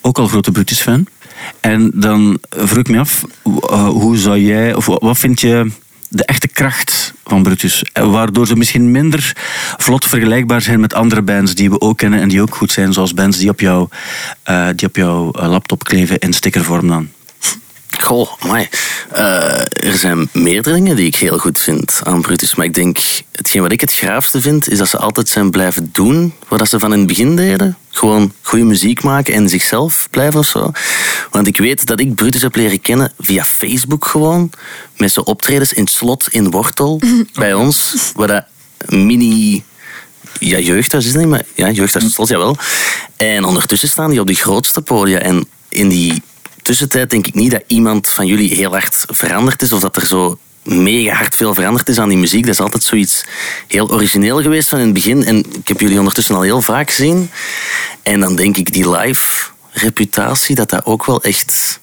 [0.00, 1.06] ook al grote Brutus-fan.
[1.60, 5.70] En dan vroeg ik me af, eh, hoe zou jij, of wat vind je
[6.14, 7.84] de echte kracht van Brutus.
[7.92, 9.32] Waardoor ze misschien minder
[9.76, 12.92] vlot vergelijkbaar zijn met andere bands die we ook kennen en die ook goed zijn,
[12.92, 13.88] zoals bands die op, jou,
[14.42, 17.08] eh, die op jouw eh, laptop kleven in stickervorm dan.
[18.06, 18.68] Goh, amai.
[19.12, 22.54] Eh, er zijn meerdere dingen die ik heel goed vind aan Brutus.
[22.54, 22.98] Maar ik denk,
[23.32, 26.78] hetgeen wat ik het graafste vind, is dat ze altijd zijn blijven doen wat ze
[26.78, 27.76] van in het begin deden.
[27.90, 30.72] Gewoon goede muziek maken en zichzelf blijven of zo.
[31.30, 34.50] Want ik weet dat ik Brutus heb leren kennen via Facebook gewoon.
[34.96, 37.00] Met zijn optredens in het slot in Wortel
[37.34, 37.94] bij ons.
[38.14, 38.44] Waar dat
[38.86, 39.64] mini
[40.38, 42.56] ja, jeugdhuis is het niet, maar ja, jeugdhuis slot, jawel.
[43.16, 45.18] En ondertussen staan die op de grootste podia.
[45.18, 46.22] En in die
[46.64, 49.72] tussentijd denk ik niet dat iemand van jullie heel hard veranderd is.
[49.72, 52.44] Of dat er zo mega hard veel veranderd is aan die muziek.
[52.44, 53.24] Dat is altijd zoiets
[53.68, 55.24] heel origineel geweest van in het begin.
[55.24, 57.30] En ik heb jullie ondertussen al heel vaak gezien.
[58.02, 61.80] En dan denk ik die live reputatie, dat dat ook wel echt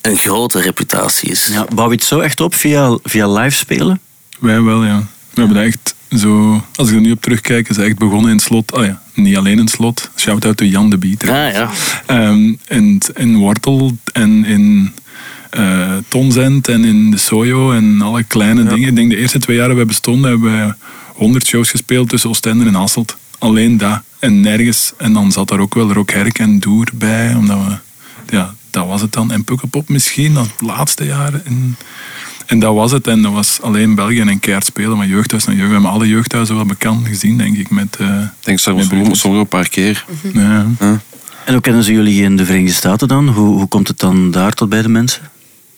[0.00, 1.46] een grote reputatie is.
[1.46, 4.00] Ja, bouw je het zo echt op via, via live spelen?
[4.38, 4.98] Wij wel, ja.
[5.30, 6.64] We hebben dat echt zo...
[6.74, 8.72] Als ik er nu op terugkijk, is het echt begonnen in het slot.
[8.72, 10.10] Oh ja, niet alleen in het slot.
[10.16, 11.22] Shout-out to Jan de Beat.
[11.22, 11.46] hè.
[11.46, 11.70] Ah ja.
[12.06, 14.92] Ehm, in, in Wortel en in
[15.50, 18.88] eh Tonzend en in de Sojo en alle kleine dingen.
[18.88, 20.72] Ik denk de eerste twee jaren we bestonden hebben wij
[21.14, 23.16] 100 shows gespeeld tussen Oostende en Hasselt.
[23.38, 24.00] Alleen dat.
[24.18, 24.92] En nergens.
[24.98, 27.34] En dan zat er ook wel Rock Herk en Doer bij.
[27.34, 27.76] Omdat we,
[28.36, 29.30] ja, dat was het dan.
[29.32, 31.46] En Pukkelpop misschien, dat laatste jaren.
[31.46, 31.76] En,
[32.46, 33.06] en dat was het.
[33.06, 35.66] En dat was alleen België en keihard spelen van jeugdhuis naar jeugd.
[35.68, 37.70] We hebben alle jeugdhuizen wel bekend gezien, denk ik.
[37.70, 40.04] Met, eh, Ik denk soms, soms een paar keer.
[40.32, 40.66] ja.
[41.44, 43.28] En hoe kennen ze jullie in de Verenigde Staten dan?
[43.28, 45.22] Hoe, hoe komt het dan daar tot bij de mensen?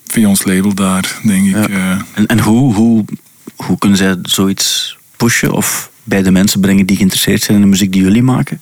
[0.07, 1.69] Via ons label daar, denk ik.
[1.69, 3.05] eh, En, en hoe, hoe,
[3.57, 7.69] hoe kunnen zij zoiets pushen of bij de mensen brengen die geïnteresseerd zijn in de
[7.69, 8.61] muziek die jullie maken?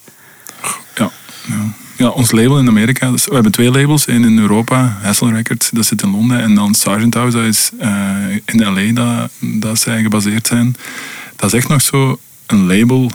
[0.97, 1.11] Ja,
[1.47, 1.73] ja.
[1.97, 3.11] Ja, ons label in Amerika.
[3.11, 4.07] Dus we hebben twee labels.
[4.07, 6.41] één in Europa, Hassel Records, dat zit in Londen.
[6.41, 7.91] En dan Sargent House, dat is eh,
[8.45, 10.77] in LA, dat, dat zij gebaseerd zijn.
[11.37, 13.11] Dat is echt nog zo een label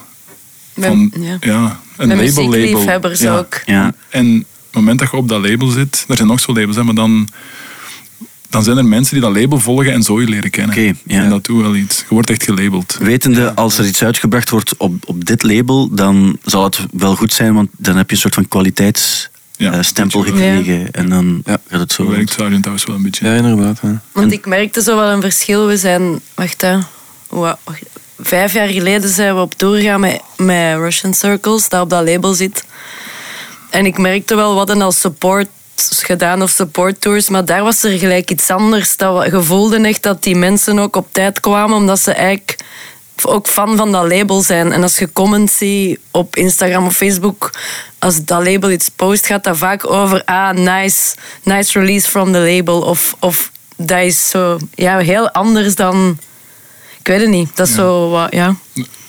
[0.80, 1.02] van...
[1.14, 1.38] Met- ja.
[1.40, 3.12] ja, een Met label label.
[3.14, 3.38] Ja.
[3.38, 3.62] ook.
[3.66, 3.94] Ja.
[4.10, 6.76] En op het moment dat je op dat label zit, er zijn nog zo labels,
[6.76, 7.28] hè, maar dan,
[8.50, 10.76] dan zijn er mensen die dat label volgen en zo je leren kennen.
[10.78, 11.24] Oké, ja.
[11.24, 11.98] En dat doet wel iets.
[11.98, 12.98] Je wordt echt gelabeld.
[13.02, 17.34] Wetende, als er iets uitgebracht wordt op, op dit label, dan zal het wel goed
[17.34, 20.92] zijn, want dan heb je een soort van kwaliteitsstempel Ja, stempel gekregen.
[20.92, 21.58] En dan Ja.
[21.70, 22.04] gaat het zo.
[22.04, 23.26] Zo werkt Sargent House wel een beetje.
[23.28, 23.80] Ja, inderdaad.
[24.12, 25.68] Want ik merkte zo wel een verschil.
[25.68, 26.78] We zijn, wacht hè,
[27.30, 27.58] wacht,
[28.20, 32.06] vijf jaar geleden zijn we op tour gegaan met, met Russian Circles, dat op dat
[32.08, 32.64] label zit.
[33.70, 35.48] En ik merkte wel wat een als support
[35.88, 38.98] gedaan of support tours, maar daar was er gelijk iets anders.
[38.98, 42.58] Dat we, je voelde echt dat die mensen ook op tijd kwamen, omdat ze eigenlijk
[43.24, 44.72] ook fan van dat label zijn.
[44.72, 47.52] En als je comments ziet op Instagram of Facebook,
[48.00, 52.40] als dat label iets post, gaat dat vaak over ah, nice, nice release from the
[52.40, 52.82] label.
[52.82, 56.18] Of, of dat is zo ja, heel anders dan...
[57.00, 57.56] Ik weet het niet.
[57.56, 58.56] Dat is zo wat, ja.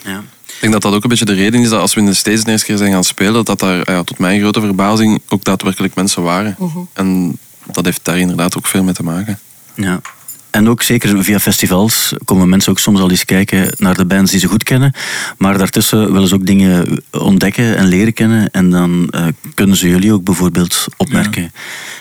[0.03, 0.23] Ja.
[0.61, 2.13] Ik denk dat dat ook een beetje de reden is dat als we in de
[2.13, 5.43] States de eerste keer zijn gaan spelen, dat daar ja, tot mijn grote verbazing ook
[5.43, 6.57] daadwerkelijk mensen waren.
[6.93, 7.37] En
[7.71, 9.39] dat heeft daar inderdaad ook veel mee te maken.
[9.75, 10.01] Ja.
[10.49, 14.31] En ook zeker via festivals komen mensen ook soms al eens kijken naar de bands
[14.31, 14.93] die ze goed kennen.
[15.37, 18.51] Maar daartussen willen ze ook dingen ontdekken en leren kennen.
[18.51, 21.51] En dan eh, kunnen ze jullie ook bijvoorbeeld opmerken.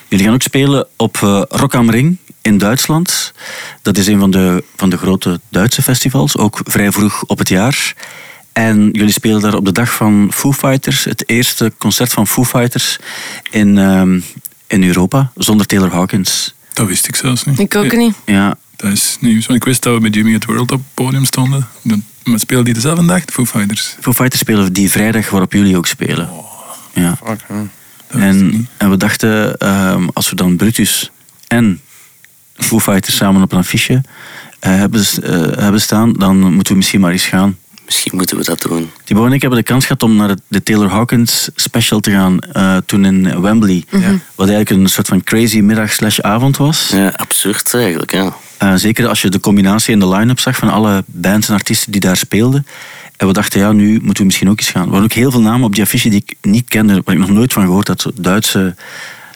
[0.09, 3.33] Jullie gaan ook spelen op eh, Rock am Ring in Duitsland.
[3.83, 7.49] Dat is een van de, van de grote Duitse festivals, ook vrij vroeg op het
[7.49, 7.95] jaar.
[8.53, 12.45] En jullie spelen daar op de dag van Foo Fighters, het eerste concert van Foo
[12.45, 12.99] Fighters
[13.51, 14.21] in, ehm,
[14.67, 16.55] in Europa, zonder Taylor Hawkins.
[16.73, 17.59] Dat wist ik zelfs niet.
[17.59, 18.15] Ik ook niet.
[18.27, 19.47] Ja, Dat is nieuws.
[19.47, 21.67] Want ik wist dat we bij Jimmy at World op het podium stonden.
[21.83, 23.97] Dan- Maar spelen die dezelfde dag, de Foo Fighters?
[24.01, 26.29] Foo Fighters spelen die vrijdag waarop jullie ook spelen.
[26.95, 27.17] Ja.
[27.27, 27.61] Fuck, ja.
[28.11, 31.11] Ik En, en we dachten, ehm, als we dan Brutus
[31.49, 31.81] en
[32.57, 34.03] Foo Fighters samen op een affiche
[34.61, 35.31] eh, hebben, eh,
[35.63, 37.59] hebben staan, dan moeten we misschien maar eens gaan.
[37.91, 38.91] Misschien moeten we dat doen.
[39.05, 42.39] Thibaut en ik hebben de kans gehad om naar de Taylor Hawkins special te gaan
[42.39, 43.85] eh, toen in Wembley.
[44.35, 46.91] Wat eigenlijk een soort van crazy middag slash avond was.
[46.93, 48.37] Ja, absurd eigenlijk, ja.
[48.59, 51.93] Eh, zeker als je de combinatie in de line-up zag van alle bands en artiesten
[51.93, 52.67] die daar speelden.
[53.17, 54.85] En we dachten, ja, nu moeten we misschien ook eens gaan.
[54.85, 57.21] Er waren ook heel veel namen op die affiche die ik niet kende, waar ik
[57.21, 58.07] nog nooit van gehoord had.
[58.15, 58.75] Duitse,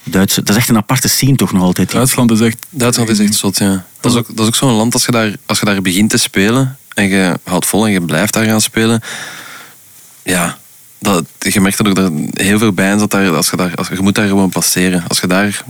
[0.04, 1.90] Duitse, dat is echt een aparte scene toch nog altijd.
[1.90, 2.66] Duitsland is echt...
[2.70, 3.84] Duitsland is echt zot, ja.
[4.00, 6.10] Dat is ook, dat is ook zo'n land, als je, daar, als je daar begint
[6.10, 9.00] te spelen en je houdt vol en je blijft daar gaan spelen,
[10.22, 10.58] ja,
[10.98, 13.88] dat, je merkt dat ook dat heel veel bands, dat daar, als je, daar, als,
[13.88, 15.04] je moet daar gewoon passeren.
[15.08, 15.64] Als je daar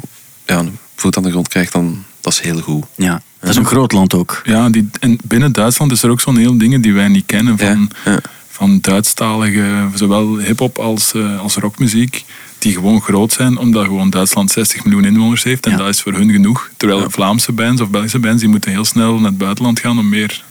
[0.46, 2.84] ja, een voet aan de grond krijgt, dan dat is heel goed.
[2.94, 4.40] Ja, dat is een groot land ook.
[4.44, 7.58] Ja, die, en binnen Duitsland is er ook zo'n heel dingen die wij niet kennen.
[7.58, 8.20] Van, Ja, ja.
[8.48, 12.24] van Duitsstalige, zowel hip-hop als, eh, als rockmuziek.
[12.58, 15.64] Die gewoon groot zijn, omdat gewoon Duitsland 60 miljoen inwoners heeft.
[15.66, 15.76] En Ja.
[15.76, 16.70] dat is voor hun genoeg.
[16.76, 20.08] Terwijl Vlaamse bands of Belgische bands, die moeten heel snel naar het buitenland gaan om
[20.08, 20.44] meer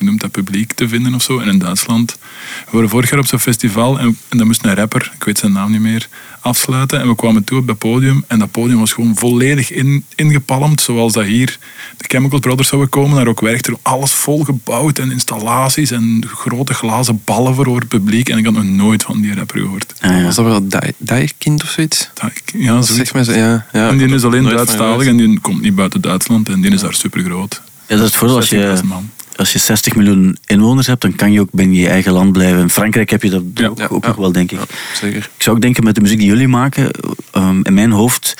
[0.00, 1.38] hoe noemt dat, publiek te vinden of zo.
[1.38, 2.16] En in Duitsland.
[2.64, 5.38] We waren vorig jaar op zo'n festival en, en dan moest een rapper, ik weet
[5.38, 6.08] zijn naam niet meer,
[6.40, 7.00] afsluiten.
[7.00, 10.80] En we kwamen toe op dat podium en dat podium was gewoon volledig in, ingepalmd.
[10.80, 11.58] Zoals dat hier
[11.96, 13.16] de Chemical Brothers zouden komen.
[13.16, 17.88] Daar ook werkte er alles vol gebouwd en installaties en grote glazen ballen voor het
[17.88, 18.28] publiek.
[18.28, 19.94] En ik had nog nooit van die rapper gehoord.
[20.00, 20.22] Ah, ja.
[20.22, 22.10] Was dat wel Die- Dijkkind of zoiets?
[22.54, 23.10] Ja, zoiets.
[23.26, 23.66] ja.
[23.72, 26.80] ja En die is alleen Duitsstalig en die komt niet buiten Duitsland en die is
[26.80, 27.62] daar super groot.
[27.86, 29.10] Ja, dat is het voordeel als je, 60.000 man.
[29.40, 32.60] Als je 60 miljoen inwoners hebt, dan kan je ook binnen je eigen land blijven.
[32.60, 34.08] In Frankrijk heb je dat Ja, ook, ja, ook ja.
[34.08, 34.60] nog wel, denk ik.
[34.94, 35.30] Zeker.
[35.36, 36.90] Ik zou ook denken met de muziek die jullie maken,
[37.30, 38.34] ehm, in mijn hoofd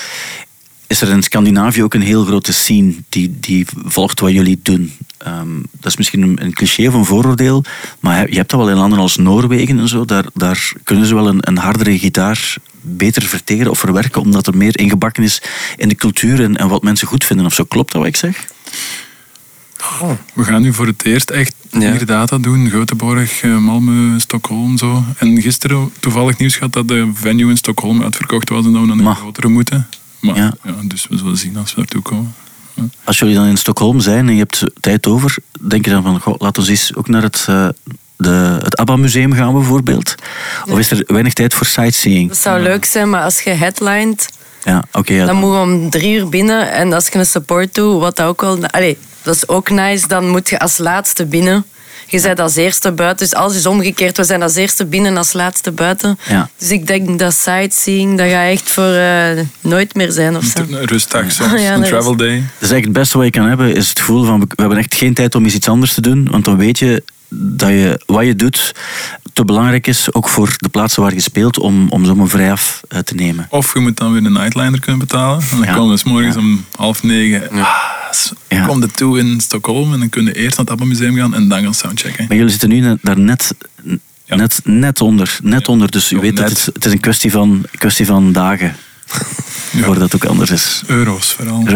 [0.86, 4.92] is er in Scandinavië ook een heel grote scene die, die volgt wat jullie doen.
[5.18, 7.64] Ehm, dat is misschien een, een cliché of een vooroordeel,
[8.00, 10.04] maar je hebt dat wel in landen als Noorwegen en zo.
[10.04, 14.56] Daar, daar kunnen ze wel een, een hardere gitaar beter verteren of verwerken, omdat er
[14.56, 15.42] meer ingebakken is
[15.76, 17.46] in de cultuur en, en wat mensen goed vinden.
[17.46, 18.46] Of zo klopt dat wat ik zeg?
[20.34, 21.78] We gaan nu voor het eerst echt Ja.
[21.78, 22.70] meer data doen.
[22.70, 25.04] Göteborg, eh, Malmö, Stockholm zo.
[25.18, 28.86] En gisteren toevallig nieuws gehad dat de venue in Stockholm uitverkocht was en dat we
[28.86, 29.14] naar een Ma.
[29.14, 29.88] grotere moeten.
[30.20, 30.54] Maar, Ja.
[30.64, 30.74] ja.
[30.84, 32.34] dus we zullen zien als we naartoe komen.
[33.04, 36.20] Als jullie dan in Stockholm zijn en je hebt tijd over, denk je dan van,
[36.20, 37.68] goh, laten we eens ook naar het, eh,
[38.16, 40.14] de, het ABBA-museum gaan bijvoorbeeld?
[40.68, 42.28] Of is er weinig tijd voor sightseeing?
[42.28, 44.28] Dat zou leuk zijn, maar als je headlined,
[44.64, 45.12] Ja, oké.
[45.12, 46.72] ja, dan dan- moet je om drie uur binnen.
[46.72, 48.66] En als je een support doet, wat dat ook wel...
[48.66, 50.08] Allee, dat is ook nice.
[50.08, 51.64] Dan moet je als laatste binnen.
[52.06, 53.26] Je bent als eerste buiten.
[53.28, 54.16] Dus alles is omgekeerd.
[54.16, 56.18] We zijn als eerste binnen en als laatste buiten.
[56.28, 56.48] Ja.
[56.58, 60.60] Dus ik denk dat sightseeing, dat gaat echt voor eh, nooit meer zijn of zo.
[60.70, 62.28] Een rustdag soms, Ja, een is- travel day.
[62.36, 64.94] Dus eigenlijk het beste wat je kan hebben is het gevoel van we hebben echt
[64.94, 66.28] geen tijd om eens iets anders te doen.
[66.30, 67.02] Want dan weet je
[67.34, 68.74] dat je wat je doet
[69.32, 72.98] te belangrijk is, ook voor de plaatsen waar je speelt, om, om zomaar vrijaf eh,
[72.98, 73.46] te nemen.
[73.50, 75.40] Of je moet dan weer een nightliner kunnen betalen.
[75.50, 75.74] En dan Ja.
[75.74, 77.50] komen we 's morgens om half negen.
[77.50, 77.76] Ah,
[78.10, 78.66] s- Ja.
[78.66, 81.34] Kom er toe in Stockholm en dan kun je eerst naar het ABBA Museum gaan
[81.34, 82.24] en dan gaan soundchecken.
[82.28, 83.54] Maar jullie zitten nu daar net,
[84.24, 84.36] Ja.
[84.36, 85.38] net, net onder.
[85.42, 85.72] Net Ja.
[85.72, 85.90] onder.
[85.90, 88.76] Dus u weet dat het, het is een kwestie van, kwestie van dagen.
[89.82, 90.82] Voordat het ook anders is.
[90.86, 91.62] Euro's vooral.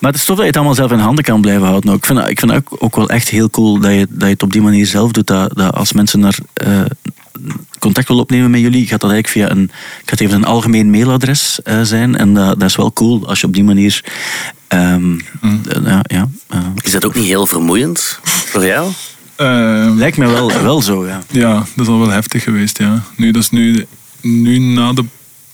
[0.00, 1.94] Maar het is tof dat je het allemaal zelf in handen kan blijven houden.
[1.94, 4.32] Ik vind, ik vind het ook, ook wel echt heel cool dat je, dat je
[4.34, 5.26] het op die manier zelf doet.
[5.26, 6.80] Dat, dat als mensen naar eh,
[7.78, 9.70] contact willen opnemen met jullie, gaat dat eigenlijk via een,
[10.04, 12.16] gaat even een algemeen mailadres eh, zijn.
[12.16, 14.04] En dat is wel cool als je op die manier.
[14.68, 18.92] Ehm, eh, ja, ja, eh, Is dat ook niet heel vermoeiend voor jou?
[19.36, 21.22] Eh, lijkt me wel, wel zo, ja.
[21.30, 23.02] ja, dat is al wel heftig geweest, ja.
[23.16, 23.86] Nu, dat is nu,
[24.20, 25.04] nu na de...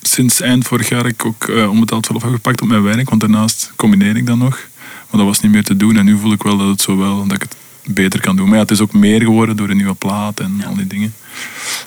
[0.03, 3.21] Sinds eind vorig jaar heb ik ook eh, onbetaald verlof gepakt op mijn werk, want
[3.21, 4.69] daarnaast combineer ik dat nog.
[4.79, 6.97] Maar dat was niet meer te doen en nu voel ik wel dat, het zo
[6.97, 7.57] wel, dat ik het
[7.95, 8.47] beter kan doen.
[8.47, 11.15] Maar ja, het is ook meer geworden door een nieuwe plaat en al die dingen.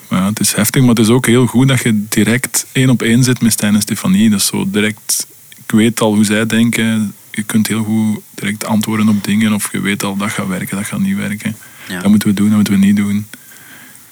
[0.08, 2.90] Maar ja, het is heftig, maar het is ook heel goed dat je direct één
[2.90, 4.30] op één zit met Stijn en Stefanie.
[4.30, 5.28] Dat is zo direct...
[5.66, 7.14] Ik weet al hoe zij denken.
[7.32, 9.54] Je kunt heel goed direct antwoorden op dingen.
[9.54, 11.56] Of je weet al, dat gaat werken, dat gaat niet werken.
[11.88, 12.02] Ja.
[12.02, 13.26] Dat moeten we doen, dat moeten we niet doen.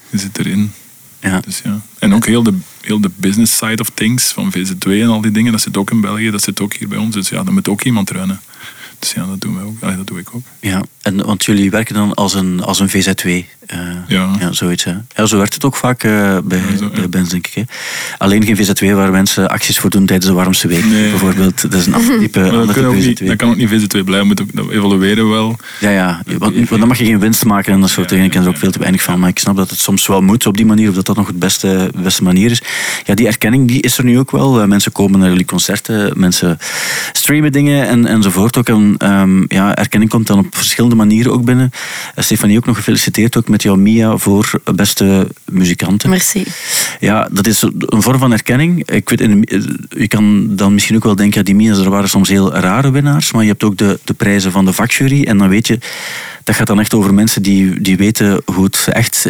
[0.09, 0.71] Je zit erin.
[1.19, 1.39] ja.
[1.39, 1.81] Dus ja.
[1.99, 5.31] En ook heel de, heel de business side of things van VZ2 en al die
[5.31, 7.15] dingen, dat zit ook in België, dat zit ook hier bij ons.
[7.15, 8.39] Dus ja, daar moet ook iemand runnen.
[9.03, 9.75] Dus ja, dat doen we ook.
[9.81, 10.41] Allee, dat doe ik ook.
[10.59, 13.23] Ja, en, want jullie werken dan als een, als een VZ2.
[13.65, 14.29] eh, Ja.
[14.39, 14.83] ja, zoiets.
[14.83, 14.93] Hè.
[15.15, 17.53] Ja, zo werkt het ook vaak eh, bij, Ja, zo, bij bands, denk ik.
[17.53, 17.61] Hè.
[18.17, 20.85] Alleen geen VZ2 waar mensen acties voor doen tijdens de warmste week.
[20.85, 21.09] Nee.
[21.09, 23.25] Bijvoorbeeld, dat is een ander type, dat, kan ook niet, VZ2.
[23.25, 25.55] dat kan ook niet VZ2 blijven, moet ook, dat evalueren we wel.
[25.79, 28.25] Ja, ja, want, want dan mag je geen winst maken en dat soort dingen.
[28.25, 29.19] Ik ken er ook veel te weinig van.
[29.19, 31.27] Maar ik snap dat het soms wel moet op die manier, of dat dat nog
[31.27, 32.61] het beste, beste manier is.
[33.05, 34.61] Ja, die erkenning die is er nu ook wel.
[34.61, 36.57] Eh, Mensen komen naar jullie concerten, mensen
[37.11, 38.69] streamen dingen en, enzovoort ook.
[38.69, 41.71] En ehm, ja, erkenning komt dan op verschillende manieren ook binnen.
[42.15, 46.09] Eh, Stefanie, ook nog gefeliciteerd ook met jouw Mia voor beste muzikanten.
[46.09, 46.43] Merci.
[46.99, 48.89] Ja, dat is een vorm van erkenning.
[48.89, 51.89] Ik weet, in de- je kan dan misschien ook wel denken, ja, die Mia's, er
[51.89, 55.23] waren soms heel rare winnaars, maar je hebt ook de, de prijzen van de vakjury
[55.23, 55.79] en dan weet je,
[56.43, 59.27] dat gaat dan echt over mensen die, die weten hoe het echt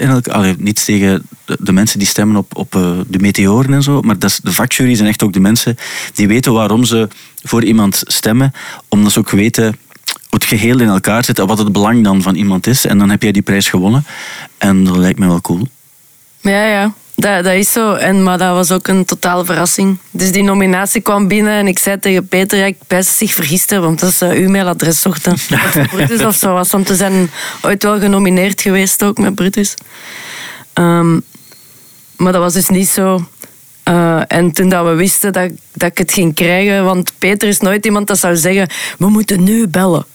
[0.58, 4.19] niet tegen de, de mensen die stemmen op, op eh, de meteoren en zo, maar
[4.19, 5.78] dat is, de vakjury zijn echt ook de mensen
[6.13, 7.08] die weten waarom ze
[7.43, 8.54] voor iemand stemmen,
[8.88, 12.21] omdat ze ook weten hoe het geheel in elkaar zit en wat het belang dan
[12.21, 12.86] van iemand is.
[12.86, 14.06] En dan heb jij die prijs gewonnen.
[14.58, 15.67] En dat lijkt me wel cool.
[16.41, 16.93] Ja, ja.
[17.15, 17.93] Dat, dat is zo.
[17.93, 19.97] En, maar dat was ook een totale verrassing.
[20.12, 23.69] Dus die nominatie kwam binnen en ik zei tegen Peter, ja, ik best zich vergist
[23.69, 25.34] heb, want dat is uh, uw mailadres zochten.
[25.65, 26.71] Of Brutus of zo was.
[26.71, 27.30] Want we zijn
[27.62, 29.73] ooit wel genomineerd geweest ook met Brutus.
[30.73, 31.19] Ehm,
[32.15, 33.26] maar dat was dus niet zo.
[33.89, 37.60] Uh, en toen dat we wisten dat, dat ik het ging krijgen, want Peter is
[37.60, 40.06] nooit iemand dat zou zeggen, we moeten nu bellen.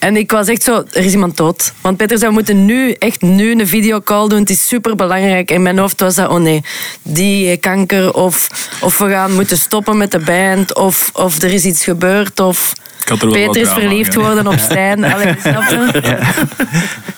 [0.00, 1.72] En ik was echt zo, er is iemand dood.
[1.80, 4.38] Want Peter we moeten nu, echt nu een videocall doen.
[4.38, 5.50] Het is super belangrijk.
[5.50, 6.62] In mijn hoofd was dat, oh nee,
[7.02, 8.14] die heeft kanker.
[8.14, 8.48] Of,
[8.80, 10.74] of we gaan moeten stoppen met de band.
[10.74, 12.40] Of, of er is iets gebeurd.
[12.40, 12.72] Of
[13.06, 15.04] er Peter is verliefd geworden op Stijn.
[15.14, 16.18] Allee, snap je?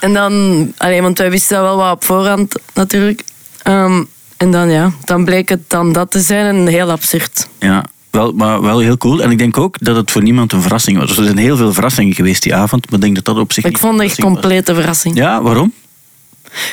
[0.00, 3.22] En dan, allee, want wij wisten dat wel wat op voorhand natuurlijk.
[3.66, 7.48] Um, en dan, ja, dan bleek het dan dat te zijn en heel absurd.
[7.58, 9.22] Ja, wel, maar wel heel cool.
[9.22, 11.16] En ik denk ook dat het voor niemand een verrassing was.
[11.16, 13.64] Er zijn heel veel verrassingen geweest die avond, maar ik denk dat dat op zich.
[13.64, 15.16] Ik vond het echt een complete verrassing.
[15.16, 15.72] Ja, waarom?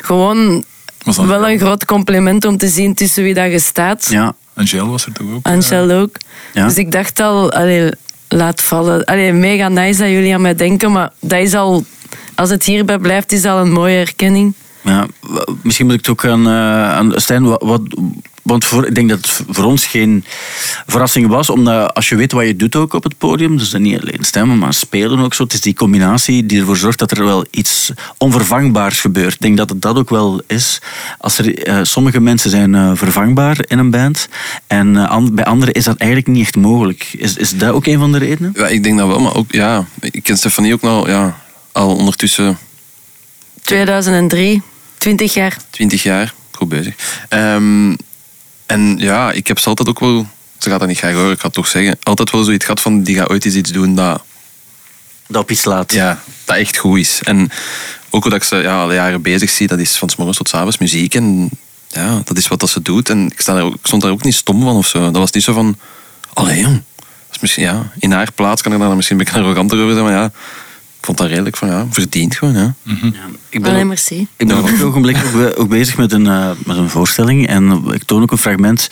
[0.01, 0.63] Gewoon
[1.05, 4.07] wel een groot compliment om te zien tussen wie dat je staat.
[4.09, 5.45] Ja, Angel was er toch ook?
[5.45, 6.15] Angel ook.
[6.53, 6.65] Ja.
[6.65, 7.91] Dus ik dacht al, allee,
[8.27, 9.05] laat vallen.
[9.05, 11.85] Allee, mega nice dat jullie aan mij denken, maar dat is al,
[12.35, 14.53] als het hierbij blijft, is al een mooie erkenning.
[14.81, 15.07] ja,
[15.61, 17.43] misschien moet ik het ook aan, uh, aan Stijn.
[17.43, 17.81] Wat, wat,
[18.49, 20.25] want voor, ik denk dat het voor ons geen
[20.87, 24.01] verrassing was, omdat als je weet wat je doet ook op het podium, dus niet
[24.01, 25.43] alleen stemmen, maar spelen ook zo.
[25.43, 29.33] Het is die combinatie die ervoor zorgt dat er wel iets onvervangbaars gebeurt.
[29.33, 30.81] Ik denk dat het dat ook wel is.
[31.17, 34.27] Als er, uh, sommige mensen zijn uh, vervangbaar in een band
[34.67, 37.09] en uh, an, bij anderen is dat eigenlijk niet echt mogelijk.
[37.17, 38.53] Is, is dat ook een van de redenen?
[38.55, 41.95] Ja, ik denk dat wel, maar ook, ja, ik ken Stefanie ook nou, ja, al
[41.95, 42.57] ondertussen
[43.61, 44.61] 2003,
[44.97, 45.57] 20 jaar.
[45.69, 46.95] 20 jaar, goed bezig.
[47.29, 47.97] Um,
[48.69, 50.27] en ja, ik heb ze altijd ook wel
[50.57, 51.97] ze gaat dat niet graag horen, ik ga het toch zeggen.
[52.03, 54.23] Altijd wel zoiets gehad van, die gaat ooit eens iets doen dat,
[55.27, 55.93] Dat op iets laat.
[55.93, 57.19] ja, dat echt goed is.
[57.23, 57.51] En
[58.09, 60.37] ook hoe dat ik ze ja, al jaren bezig zie, dat is van 's morgens
[60.37, 61.15] tot 's avonds muziek.
[61.15, 61.49] En
[61.87, 63.09] ja, dat is wat dat ze doet.
[63.09, 64.99] En ik, sta daar ook, ik stond daar ook niet stom van of zo.
[64.99, 65.77] Dat was niet zo van,
[66.33, 66.83] allee jong.
[66.95, 69.93] Dat is misschien, ja, in haar plaats kan ik daar misschien een beetje arroganter over
[69.93, 70.31] zijn, maar ja,
[71.01, 72.73] vond dat redelijk van, ja, verdiend gewoon, ja.
[73.49, 74.27] Ik ben Allee, ook- merci.
[74.37, 77.47] Ik ben op dit ogenblik ook, be- ook bezig met een, eh, met een voorstelling.
[77.47, 78.89] En ik toon ook een fragment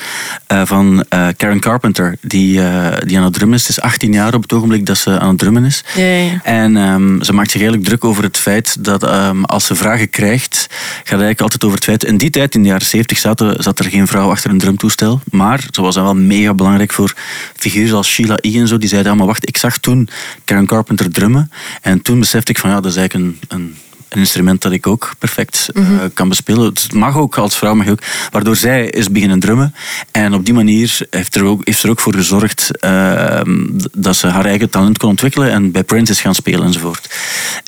[0.47, 3.67] eh, van eh, Karen Carpenter, die, eh, die aan het drummen is.
[3.67, 5.83] Het is 18 jaar op het ogenblik dat ze aan het drummen is.
[5.95, 6.39] Ja, ja, ja.
[6.43, 10.09] En ehm, ze maakt zich eigenlijk druk over het feit dat ehm, als ze vragen
[10.09, 10.56] krijgt,
[10.95, 12.03] gaat eigenlijk altijd over het feit.
[12.03, 14.57] In die tijd, in de jaren 70, zat er, zat er geen vrouw achter een
[14.57, 15.21] drumtoestel.
[15.31, 17.13] Maar ze was dan wel mega belangrijk voor
[17.55, 18.59] figuren als Sheila E.
[18.59, 18.77] en zo.
[18.77, 20.09] Die zeiden allemaal: wacht, ik zag toen
[20.43, 21.51] Karen Carpenter drummen.
[21.81, 23.57] En toen besefte ik van ja, dat is eigenlijk een.
[23.59, 23.75] een
[24.09, 26.65] een instrument dat ik ook perfect eh, kan bespelen.
[26.65, 28.03] Het mag ook als vrouw, mag je ook.
[28.31, 29.73] Waardoor zij is beginnen drummen.
[30.11, 34.27] En op die manier heeft er ook, heeft er ook voor gezorgd ehm, dat ze
[34.27, 37.09] haar eigen talent kon ontwikkelen en bij Prince is gaan spelen enzovoort.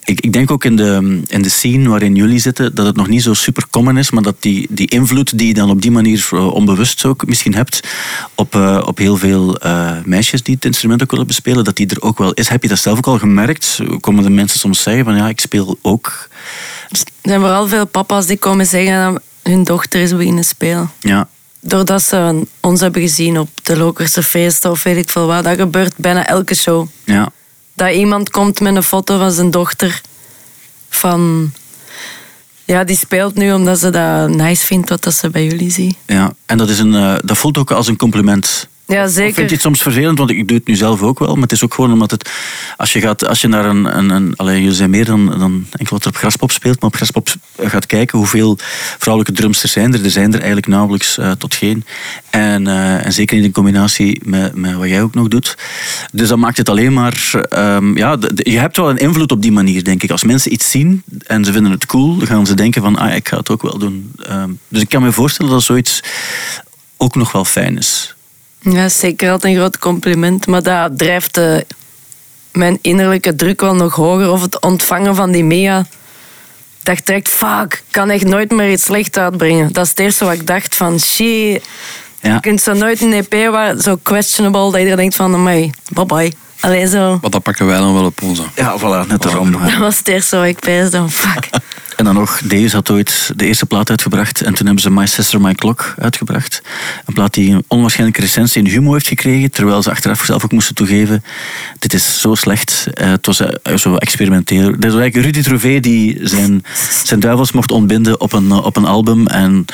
[0.04, 3.08] Ik, ik denk ook in de, in de scene waarin jullie zitten, dat het nog
[3.08, 5.92] niet zo super common is, maar dat die, die invloed die je dan op die
[5.92, 7.80] manier eh, onbewust ook misschien hebt
[8.36, 9.58] op, eh, op heel veel
[10.06, 12.50] meisjes die het instrument ook willen bespelen, dat die er ook wel is.
[12.50, 13.80] Heb je dat zelf ook al gemerkt?
[14.00, 16.29] Komen de mensen soms zeggen van ja, ik speel ook
[16.90, 20.92] Er zijn vooral veel papa's die komen zeggen dat hun dochter is beginnen spelen.
[21.00, 21.28] Ja,
[21.62, 25.44] Doordat ze ons hebben gezien op de Lokerse feesten of weet ik veel wat.
[25.44, 26.88] Dat gebeurt bijna elke show.
[27.04, 27.30] ja.
[27.74, 30.02] Dat iemand komt met een foto van zijn dochter
[30.90, 31.52] van...
[32.66, 35.96] Ja, die speelt nu omdat ze dat nice vindt wat dat ze bij jullie ziet.
[36.06, 36.34] ja.
[36.46, 38.68] En dat, is een, eh, dat voelt ook als een compliment.
[38.90, 39.52] Ja, Of vind je zeker.
[39.52, 40.18] het soms vervelend?
[40.18, 41.34] Want ik doe het nu zelf ook wel.
[41.34, 42.30] Maar het is ook gewoon omdat het...
[42.78, 43.98] Als je, gaat, als je naar een...
[43.98, 46.80] een, een allee, je zijn meer dan, dan enkel wat er op Graspop speelt.
[46.82, 48.58] Maar op Graspop gaat kijken hoeveel
[49.00, 50.04] vrouwelijke drumsters zijn er.
[50.04, 51.86] Er zijn er eigenlijk nauwelijks eh, tot geen.
[52.30, 55.58] En, eh, en zeker niet in combinatie met, met wat jij ook nog doet.
[56.12, 57.32] Dus dat maakt het alleen maar...
[57.50, 60.12] ehm, ja, de- de- je hebt wel een invloed op die manier, denk ik.
[60.12, 62.96] Als mensen iets zien en ze vinden het cool, dan gaan ze denken van...
[62.98, 64.12] Ah, ik ga het ook wel doen.
[64.24, 66.04] Ehm, dus ik kan me voorstellen dat zoiets
[66.98, 68.14] ook nog wel fijn is.
[68.60, 70.48] Ja, zeker altijd een groot compliment.
[70.48, 71.66] Maar dat drijft de,
[72.52, 74.32] mijn innerlijke druk wel nog hoger.
[74.32, 75.86] Of het ontvangen van die mega...
[76.84, 79.74] Dat ik direct, fuck, ik kan echt nooit meer iets slecht uitbrengen.
[79.74, 81.68] Dat is het eerste wat ik dacht van, shit...
[82.22, 82.34] Ja.
[82.34, 86.06] Je kunt zo nooit een EP waar zo questionable dat iedereen denkt van, amai, bye
[86.06, 86.34] bye.
[86.60, 87.20] Alleen zo.
[87.22, 88.44] Dat pakken wij dan wel op onze.
[88.56, 89.52] Ja, voilà, net daarom.
[89.52, 91.10] Dat was het eerste wat ik peesde.
[91.10, 91.50] Fuck.
[92.00, 94.42] En dan nog, Deus had ooit de eerste plaat uitgebracht.
[94.42, 96.62] En toen hebben ze My Sister, My Clock uitgebracht.
[97.06, 99.52] Een plaat die een onwaarschijnlijke recensie in Humo heeft gekregen.
[99.52, 101.24] Terwijl ze achteraf zelf ook moesten toegeven.
[101.80, 102.88] Dit is zo slecht.
[102.94, 104.64] Eh, het was eh, zo experimenteel.
[104.64, 106.64] Dat was eigenlijk Rudy Trouvé die zijn,
[107.04, 109.28] zijn duivels mocht ontbinden op een, op een album.
[109.28, 109.66] En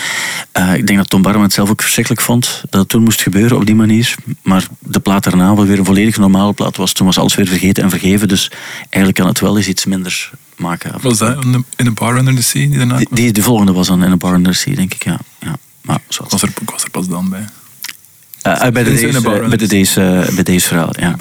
[0.52, 2.64] eh, ik denk dat Tom Barman het zelf ook verschrikkelijk vond.
[2.70, 4.16] Dat het toen moest gebeuren op die manier.
[4.42, 6.94] Maar de plaat daarna, wat weer een volledig normale plaat was.
[6.94, 8.28] Toen was alles weer vergeten en vergeven.
[8.28, 10.92] Dus eigenlijk kan het wel eens iets minder maken.
[11.02, 13.20] Was dat in de Bar Under the Sea die daarna Die, kwam?
[13.20, 15.20] die, de volgende was dan in een bar under the sea, denk ik, ja.
[15.40, 15.56] ja.
[15.82, 16.24] Maar zo.
[16.24, 17.46] Ik was, er, was er pas dan bij.
[18.42, 21.16] Eh, bij, de deze, bij, de deze, bij deze verhaal, ja.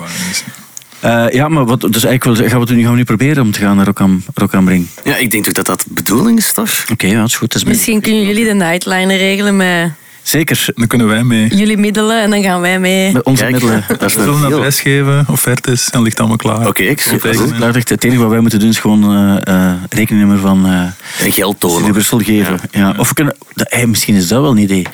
[1.01, 3.43] Eh, ja, maar wat, dus eigenlijk wil, gaan we het nu, gaan we nu proberen
[3.43, 4.87] om te gaan naar Rock am, Rock am Ring.
[5.05, 6.71] Ja, ik denk ook dat dat de bedoeling is, toch?
[6.93, 7.53] Oké, ja, dat is goed.
[7.53, 9.91] Dat is Misschien kunnen jullie de nightliner regelen met
[10.25, 11.57] Zeker, Dan kunnen wij mee.
[11.57, 13.13] jullie middelen en dan gaan wij mee.
[13.13, 13.85] met onze Kijk, middelen.
[13.99, 16.67] dat is We zullen een prijs geven, offertes, en ligt allemaal klaar.
[16.67, 17.77] Oké, ik zie Goed het.
[17.77, 19.05] echt, enige wat wij moeten doen is gewoon
[19.45, 21.93] eh eh rekeningnummer van eh En geld tonen.
[21.93, 22.61] Brussel geven.
[22.71, 22.95] Ja.
[22.99, 24.87] Of we kunnen, dat, hey, misschien is dat wel een idee.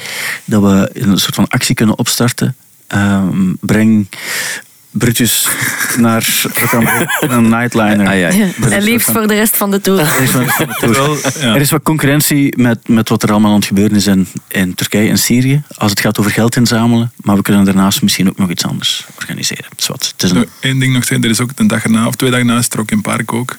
[0.44, 2.56] Dat we een soort van actie kunnen opstarten.
[2.86, 4.08] Ehm, breng
[4.90, 5.48] Brutus
[5.98, 6.44] naar
[7.20, 8.06] een nightliner.
[8.08, 8.28] Ah, ja.
[8.70, 10.00] En liefst voor de rest van de tour.
[10.00, 10.94] Er is wat- van de tour.
[10.94, 11.54] Wel, ja.
[11.54, 14.74] Er is wat concurrentie met, met wat er allemaal aan het gebeuren is in, in
[14.74, 15.62] Turkije en Syrië.
[15.76, 17.12] Als het gaat over geld inzamelen.
[17.16, 19.64] Maar we kunnen daarnaast misschien ook nog iets anders organiseren.
[19.76, 20.08] Zwat.
[20.12, 22.14] Het is Nog een, één ding nog zeggen, er is ook de dag erna, of
[22.14, 23.58] twee dagen na, is er ook in Park ook.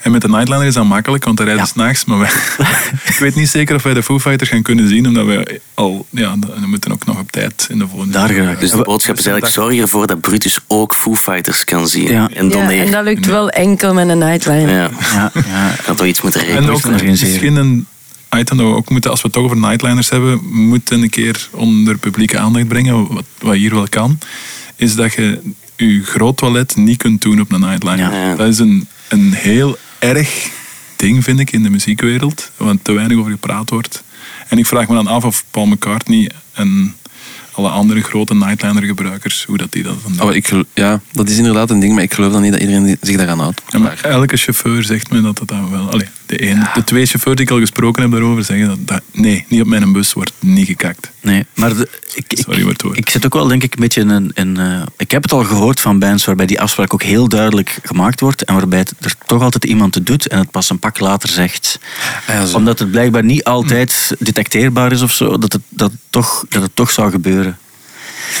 [0.00, 1.68] En met de Nightliner is dat makkelijk, want dan rijden Ja.
[1.72, 2.04] ze s'nachts.
[2.04, 2.30] Maar wij,
[3.12, 6.06] ik weet niet zeker of wij de Foo Fighters gaan kunnen zien, omdat wij al,
[6.10, 8.12] ja, we moeten ook nog op tijd in de volgende.
[8.12, 8.60] Daar geraken.
[8.60, 12.10] Dus de boodschap is eigenlijk, zorg ervoor dat Brutus ook Foo Fighters kan zien.
[12.12, 12.28] Ja.
[12.34, 12.86] En Ja, doneren.
[12.86, 14.68] en dat lukt wel enkel met een nightliner.
[14.74, 15.68] Ja, ja, ja.
[15.82, 16.70] gaat toch iets moeten En regelen.
[16.70, 17.30] ook organiseren.
[17.32, 17.86] misschien een
[18.40, 21.48] item dat we ook moeten, als we het toch over Nightliners hebben, moeten een keer
[21.52, 24.18] onder publieke aandacht brengen, wat, wat hier wel kan,
[24.76, 25.40] is dat je
[25.76, 28.12] je groot toilet niet kunt doen op een Nightliner.
[28.12, 28.34] Ja.
[28.34, 30.50] Dat is een, een heel erg
[30.96, 34.02] ding, vind ik, in de muziekwereld, waar te weinig over gepraat wordt.
[34.48, 36.94] En ik vraag me dan af of Paul McCartney en
[37.52, 40.28] alle andere grote Nightliner-gebruikers, hoe dat die dat dan doen.
[40.28, 42.96] Oh, ik, ja, dat is inderdaad een ding, maar ik geloof dan niet dat iedereen
[43.00, 43.62] zich daaraan houdt.
[43.68, 45.90] Ja, maar elke chauffeur zegt me dat dat dan wel...
[45.90, 49.02] Allee, de, een, de twee chauffeurs die ik al gesproken heb daarover zeggen dat, dat
[49.12, 51.10] nee, niet op mijn bus wordt niet gekakt.
[51.20, 54.08] Nee, maar de- ik, ik, Sorry ik zit ook wel denk ik een beetje in
[54.08, 54.30] een...
[54.34, 57.78] In, eh, ik heb het al gehoord van bands waarbij die afspraak ook heel duidelijk
[57.82, 60.78] gemaakt wordt en waarbij het er toch altijd iemand het doet en het pas een
[60.78, 61.78] pak later zegt.
[62.26, 62.54] Ah ja.
[62.56, 66.76] Omdat het blijkbaar niet altijd detecteerbaar is of zo, dat het, dat toch, dat het
[66.76, 67.58] toch zou gebeuren.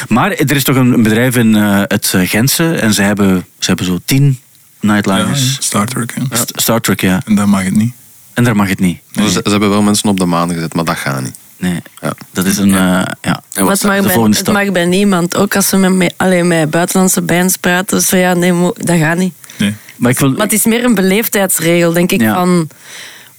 [0.08, 3.46] Maar er is toch een een bedrijf in eh, het eh, Gentse en ze hebben,
[3.58, 4.38] ze hebben zo tien
[4.80, 5.56] Ja, nightliners.
[5.60, 6.14] Star Trek.
[6.32, 7.20] St- Star Trek, ja.
[7.26, 7.92] En dat mag het niet.
[8.34, 8.98] En daar mag het niet.
[9.12, 11.36] Dus Ze, ze hebben wel mensen op de maan gezet, maar dat gaat niet.
[11.56, 11.82] Nee.
[12.00, 12.12] Ja.
[12.32, 12.74] Dat is een...
[12.74, 13.06] eh, ja.
[13.22, 14.54] En Maar wat het mag, bij, volgende het stap?
[14.54, 15.36] mag bij niemand.
[15.36, 18.00] Ook als we met, met, alleen met buitenlandse bands praten.
[18.02, 19.32] Zo ja, nee, dat gaat niet.
[19.58, 19.74] Nee.
[19.96, 20.30] Maar ik wil...
[20.30, 22.20] Maar het is meer een beleefdheidsregel, denk ik.
[22.20, 22.34] Ja.
[22.34, 22.68] Van,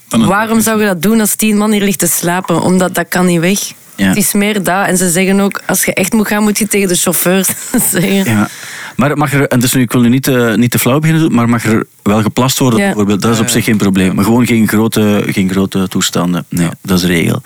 [0.10, 2.62] waarom zou je dat doen als tien man hier ligt te slapen?
[2.62, 3.60] Omdat dat kan niet weg.
[4.02, 4.08] Ja.
[4.08, 4.88] Het is meer dat.
[4.88, 7.47] En ze zeggen ook, als je echt moet gaan, moet je tegen de chauffeurs
[7.91, 8.24] zeggen.
[8.24, 8.49] Ja.
[8.95, 11.24] Maar mag er, en dus nu, ik wil nu niet te, niet te flauw beginnen
[11.24, 12.86] doen, maar mag er wel geplast worden Ja.
[12.86, 13.22] bijvoorbeeld?
[13.22, 14.16] Dat is op zich geen probleem.
[14.16, 16.45] Maar gewoon geen grote, geen grote toestanden.
[16.49, 17.41] Nee, dat is de regel.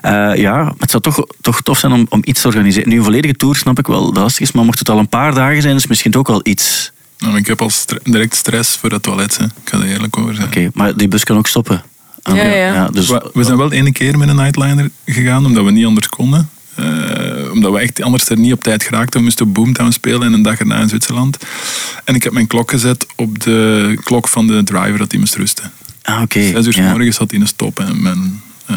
[0.00, 2.88] Eh, ja, maar het zou toch, toch tof zijn om, om iets te organiseren.
[2.88, 5.08] Nu, een volledige tour snap ik wel dat lastig is, maar mocht het al een
[5.08, 6.92] paar dagen zijn, is misschien ook wel iets.
[7.18, 7.70] Nou, ik heb al
[8.02, 9.36] direct stress voor dat toilet.
[9.36, 9.44] Hè.
[9.44, 10.46] Ik ga er eerlijk over zijn.
[10.46, 11.82] Oké, maar die bus kan ook stoppen.
[12.22, 12.88] Ah, Ja, ja.
[12.88, 16.08] dus, We, we zijn wel ene keer met een nightliner gegaan, omdat we niet anders
[16.08, 16.50] konden.
[16.74, 19.18] Eh, omdat we echt anders er niet op tijd geraakten.
[19.18, 21.36] We moesten Boomtown spelen en een dag erna in Zwitserland.
[22.04, 25.34] En ik heb mijn klok gezet op de klok van de driver dat hij moest
[25.34, 25.72] rusten.
[26.02, 26.40] ah, oké.
[26.42, 26.90] Zes uur s ja.
[26.90, 28.76] morgens had hij een stop en mijn eh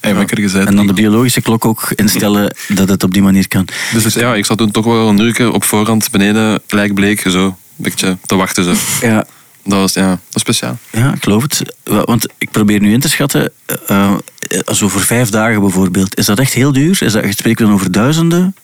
[0.00, 0.66] eiwekker gezet.
[0.66, 3.68] En dan de biologische klok ook instellen dat het op die manier kan.
[3.92, 7.54] Dus ja, ik zat toen toch wel een uurtje op voorhand beneden, lijkbleek, zo, een
[7.76, 8.64] beetje te wachten.
[8.64, 8.72] Zo.
[9.06, 9.26] Ja,
[9.64, 10.78] Dat was ja, dat is speciaal.
[10.90, 11.62] Ja, ik geloof het.
[11.84, 13.52] Wa- Want ik probeer nu in te schatten,
[13.86, 14.12] eh,
[14.48, 17.02] eh, zo voor vijf dagen bijvoorbeeld, is dat echt heel duur?
[17.02, 18.54] Is dat, je spreekt dan over duizenden?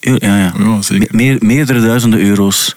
[0.00, 0.26] euro?
[0.26, 0.52] Ja, ja.
[0.58, 1.08] Ja, zeker.
[1.10, 2.74] Me- meer, meerdere duizenden euro's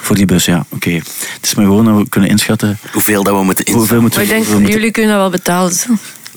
[0.00, 0.64] voor die bus, ja.
[0.68, 0.90] Oké.
[0.90, 3.74] Het is maar gewoon dat we kunnen inschatten Hoeveel dat we moeten in.
[3.74, 5.72] hoeveel moeten Maar ik denk, hoeveel moeten- jullie kunnen dat wel betalen.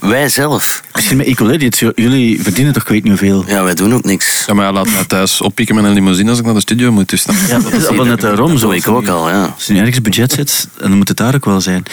[0.03, 0.83] Wij zelf.
[0.93, 3.43] Misschien met Ecoladies, jullie verdienen toch, ik weet niet hoeveel.
[3.47, 4.43] Ja, wij doen ook niks.
[4.45, 6.91] Ja, maar ja, laat mij thuis oppikken met een limousine als ik naar de studio
[6.91, 7.09] moet.
[7.09, 7.35] Dus dan.
[7.47, 8.71] Ja, dat is al wel net daarom Dat zo.
[8.71, 9.53] ik ook al, ja.
[9.55, 11.83] Als er nu ergens budget zit, dan moet het daar ook wel zijn.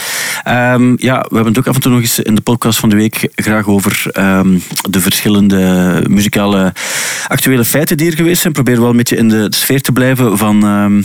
[0.42, 2.88] Ehm, ja, we hebben het ook af en toe nog eens in de podcast van
[2.88, 4.58] de week graag over ehm,
[4.90, 6.72] de verschillende muzikale
[7.28, 8.52] actuele feiten die er geweest zijn.
[8.52, 11.02] Probeer wel een beetje in de sfeer te blijven van, ehm,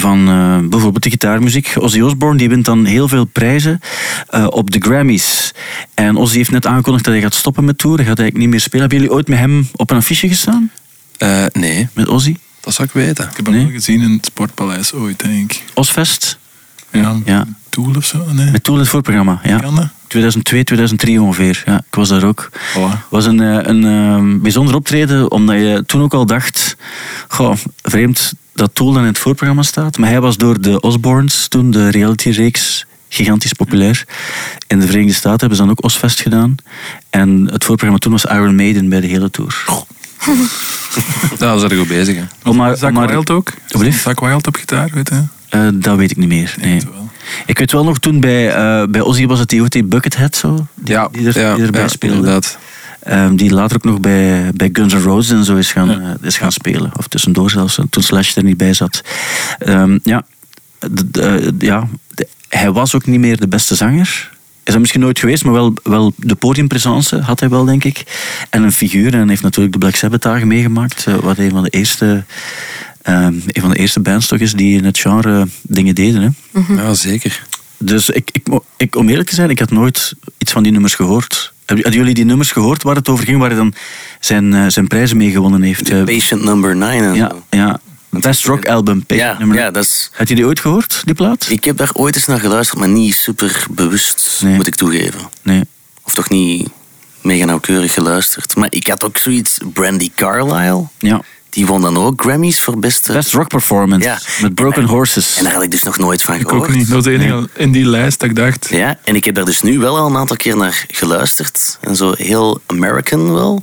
[0.00, 1.72] van eh, bijvoorbeeld de gitaarmuziek.
[1.78, 3.80] Ozzy Osbourne die wint dan heel veel prijzen
[4.28, 5.52] eh, op de Grammys.
[5.94, 7.96] En Ozzy heeft net aangekondigd dat hij gaat stoppen met tour.
[7.96, 8.80] Hij gaat eigenlijk niet meer spelen.
[8.80, 10.70] Hebben jullie ooit met hem op een affiche gestaan?
[11.18, 12.36] Eh, nee, Met Ozzy?
[12.60, 13.24] dat zou ik weten.
[13.30, 13.64] Ik heb hem Nee?
[13.64, 15.62] wel gezien in het Sportpaleis ooit, denk ik.
[15.74, 16.38] Osfest?
[16.92, 17.46] Ja, Ja.
[17.68, 18.24] Tool of zo?
[18.32, 18.50] Nee.
[18.50, 19.58] Met Tool in het voorprogramma, ja.
[19.58, 19.88] Kan dat?
[20.06, 21.62] 2002, 2003 ongeveer.
[21.66, 22.50] Ja, ik was daar ook.
[22.52, 23.08] Voilà.
[23.08, 26.76] was een, eh, een eh, bijzonder optreden, omdat je toen ook al dacht...
[27.28, 29.98] Goh, vreemd dat Tool dan in het voorprogramma staat.
[29.98, 34.04] Maar hij was door de Osbournes, toen de reality-reeks, gigantisch populair.
[34.66, 36.54] In de Verenigde Staten hebben ze dan ook Osfest gedaan.
[37.10, 39.64] En het voorprogramma toen was Iron Maiden bij de hele tour.
[41.38, 42.16] Dan zijn we goed bezig.
[42.16, 42.22] Hè.
[42.48, 43.52] Om maar, Zak om maar- Wild ook?
[43.62, 44.02] Alsjeblieft?
[44.02, 45.22] Zak Wild op gitaar, weet je?
[45.48, 46.54] Eh, dat weet ik niet meer.
[46.60, 46.80] Nee.
[47.46, 50.66] Ik weet wel nog toen bij, eh, bij Ozzy was het die, die Buckethead zo.
[50.74, 52.16] Die, Ja, die, er, ja, die erbij ja, speelde.
[52.16, 52.58] inderdaad.
[53.02, 56.00] Ehm, die later ook nog bij, bij Guns N' Roses en zo is gaan, Ja.
[56.20, 56.90] eh, is gaan spelen.
[56.96, 59.02] Of tussendoor zelfs, toen Slash er niet bij zat.
[59.58, 60.26] Ehm, ja,
[60.78, 64.30] de- de- ja de- hij was ook niet meer de beste zanger.
[64.62, 68.02] Is dat misschien nooit geweest, maar wel, wel de podiumpresence had hij wel, denk ik.
[68.50, 69.14] En een figuur.
[69.14, 71.06] En heeft natuurlijk de Black Sabbath dagen meegemaakt.
[71.06, 72.24] eh, wat een van de eerste,
[73.02, 76.34] ehm, een van de eerste bands toch is die in het genre dingen deden.
[76.52, 76.74] Hè.
[76.74, 77.46] Ja, zeker.
[77.78, 78.46] Dus ik, ik,
[78.76, 81.52] ik, om eerlijk te zijn, ik had nooit iets van die nummers gehoord.
[81.76, 83.74] Hadden jullie die nummers gehoord waar het over ging, waar hij dan
[84.20, 85.90] zijn, eh, zijn prijzen mee gewonnen heeft?
[85.90, 89.04] Eh, Patient number 9 en ja, ja, Best Rock Album.
[89.06, 90.10] Ja, ja, dat is...
[90.12, 91.46] Had je die ooit gehoord, die plaat?
[91.50, 94.54] Ik heb daar ooit eens naar geluisterd, maar niet super bewust, Nee.
[94.54, 95.20] moet ik toegeven.
[95.42, 95.62] Nee.
[96.02, 96.68] Of toch niet
[97.22, 98.56] mega nauwkeurig geluisterd.
[98.56, 101.20] Maar ik had ook zoiets, Brandy Carlisle, Ja.
[101.58, 103.12] Die won dan ook Grammys voor beste...
[103.12, 104.18] Best Rock Performance Ja.
[104.42, 105.36] met Broken Horses.
[105.36, 106.68] En daar had ik dus nog nooit van Ik gehoord.
[106.68, 106.86] ook niet.
[106.86, 108.68] Dat was de enige in die lijst dat ik dacht...
[108.70, 111.78] Ja, en ik heb daar dus nu wel al een aantal keer naar geluisterd.
[111.80, 113.62] En zo heel American wel.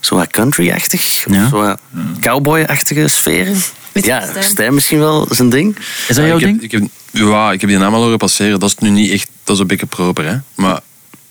[0.00, 1.24] Zo wat country-achtig.
[1.30, 1.48] Ja.
[1.48, 1.78] zo wat
[2.20, 3.56] cowboy-achtige sferen.
[3.92, 4.74] Ja, Stijn?
[4.74, 5.76] Misschien wel zijn ding.
[6.08, 6.62] Is dat jouw ik heb, ding?
[6.62, 8.60] Ik heb, ja, ik heb die naam al horen passeren.
[8.60, 9.28] Dat is nu niet echt...
[9.44, 10.36] Dat is een beetje proper, hè.
[10.54, 10.80] Maar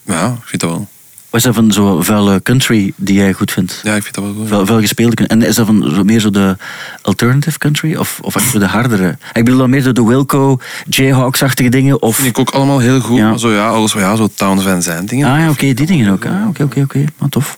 [0.06, 0.88] ja, ik vind dat wel.
[1.30, 3.80] Wat is dat van zo'n vuile country die jij goed vindt?
[3.84, 4.48] Ja, ik vind dat wel goed.
[4.48, 5.38] Vuil, vuil gespeelde country.
[5.38, 6.58] En is dat van zo, meer zo de
[7.02, 7.96] alternative country?
[7.96, 9.18] Of, of echt de hardere?
[9.34, 10.58] Ik bedoel dan meer zo de Wilco,
[10.88, 12.02] Jayhawks-achtige dingen?
[12.02, 12.16] Of...
[12.16, 13.18] vind ik ook allemaal heel goed.
[13.18, 13.30] Ja.
[13.30, 15.32] Maar zo, ja, alles wat ja, zo Towns Van Zandt dingen.
[15.32, 16.26] Ah ja, oké, die dingen ook.
[16.26, 17.06] Ah, oké, oké, oké.
[17.18, 17.58] Maar tof.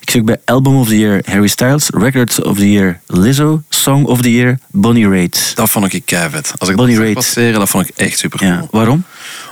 [0.00, 4.04] Ik zoek bij Album of the Year Harry Styles, Record of the Year Lizzo, Song
[4.04, 5.52] of the Year Bonnie Raitt.
[5.54, 6.52] Dat vond ik keivet.
[6.58, 8.50] Als ik Bonnie dat passeren, dat vond ik echt super cool.
[8.50, 9.04] Ja, waarom?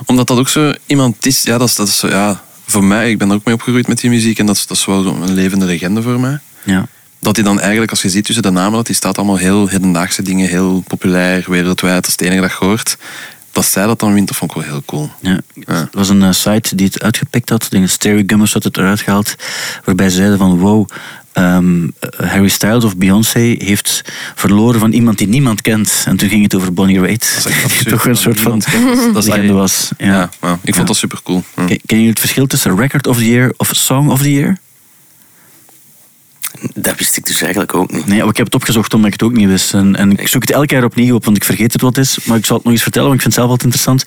[0.05, 2.41] Omdat dat ook zo iemand is, ja, dat is, dat is zo, ja,
[2.73, 4.77] voor mij, ik ben er ook mee opgegroeid met die muziek en dat is, dat
[4.77, 6.39] is wel een levende legende voor mij.
[6.63, 6.85] Ja.
[7.19, 9.67] Dat hij dan eigenlijk, als je ziet tussen de namen, dat die staat allemaal heel
[9.67, 12.97] hedendaagse dingen, heel populair, wereldwijd, dat is het enige dat je hoort.
[13.51, 15.11] Dat zij dat dan wint, dat vond ik wel heel cool.
[15.21, 15.39] Ja.
[15.53, 15.73] Ja.
[15.73, 17.67] Er was een eh, site die het uitgepikt had.
[17.69, 19.35] Denk Stereo Gummers had het eruit gehaald.
[19.83, 20.89] Waarbij ze zeiden van wow,
[21.33, 24.01] ehm, Harry Styles of Beyoncé heeft
[24.35, 26.03] verloren van iemand die niemand kent.
[26.07, 27.47] En toen ging het over Bonnie Raitt.
[27.79, 28.61] Die toch een soort van.
[29.13, 29.89] Dat legende was.
[29.97, 30.07] Ja.
[30.07, 30.29] Ja,
[30.63, 30.83] ik vond Ja.
[30.83, 31.43] dat super cool.
[31.55, 31.65] Ja.
[31.65, 34.57] Ken jullie het verschil tussen Record of the Year of Song of the Year?
[36.73, 38.05] Dat wist ik dus eigenlijk ook niet.
[38.05, 39.73] Nee, maar ik heb het opgezocht omdat ik het ook niet wist.
[39.73, 42.17] En, en ik zoek het elk jaar opnieuw op, want ik vergeet het wat is.
[42.25, 44.03] Maar ik zal het nog eens vertellen, want ik vind het zelf altijd interessant.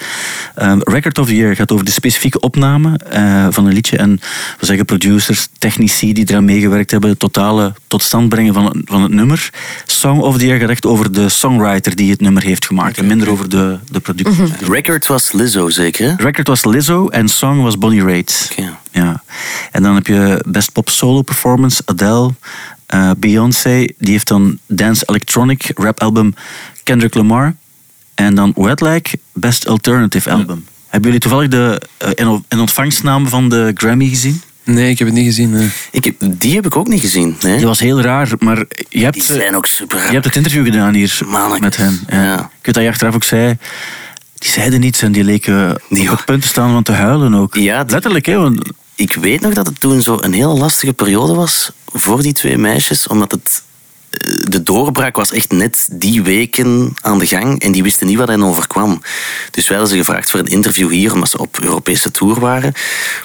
[0.55, 3.97] Ehm, Record of the Year gaat over de specifieke opname eh, van een liedje.
[3.97, 4.21] En
[4.59, 7.11] we zeggen producers, technici die eraan meegewerkt hebben.
[7.11, 9.51] Het totale tot stand brengen van, van het nummer.
[9.87, 12.99] Song of the Year gaat echt over de songwriter die het nummer heeft gemaakt.
[12.99, 14.45] En minder over de, de productie.
[14.71, 16.15] Record was Lizzo zeker, hè?
[16.25, 18.49] Record was Lizzo en Song was Bonnie Raitt.
[18.53, 18.77] Oké.
[19.03, 19.23] Ja.
[19.73, 22.35] En dan heb je Best Pop Solo Performance, Adele.
[22.87, 26.35] eh, Beyoncé, die heeft dan Dance Electronic Rap Album
[26.83, 27.55] Kendrick Lamar.
[28.15, 30.65] En dan Wet Best Alternative Album.
[30.89, 34.43] Hebben jullie toevallig de eh, in, in ontvangstnaam van de Grammy gezien?
[34.65, 35.51] Nee, ik heb het niet gezien.
[35.51, 35.69] nee.
[35.91, 37.37] Ik heb, die heb ik ook niet gezien.
[37.41, 37.57] Nee?
[37.57, 40.37] Die was heel raar, maar je Die hebt, eh, zijn ook super je hebt het
[40.37, 41.19] interview gedaan hier
[41.61, 42.01] met hen.
[42.09, 42.23] Ja.
[42.25, 42.39] Ja.
[42.39, 43.57] Ik weet dat je achteraf ook zei,
[44.35, 46.25] die zeiden niets en die leken Nee, op hoor.
[46.25, 47.55] punten staan van te huilen ook.
[47.55, 48.37] Ja, die- Letterlijk, hè?
[48.37, 52.33] Want Ik weet nog dat het toen zo een heel lastige periode was voor die
[52.33, 53.63] twee meisjes, omdat het
[54.11, 58.17] eh, de doorbraak was echt net die weken aan de gang en die wisten niet
[58.19, 59.03] wat hen overkwam.
[59.51, 62.73] Dus wij hadden ze gevraagd voor een interview hier, omdat ze op Europese tour waren.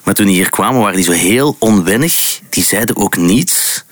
[0.03, 2.39] Maar toen die hier kwamen, waren die zo heel onwennig.
[2.49, 3.83] Die zeiden ook niets.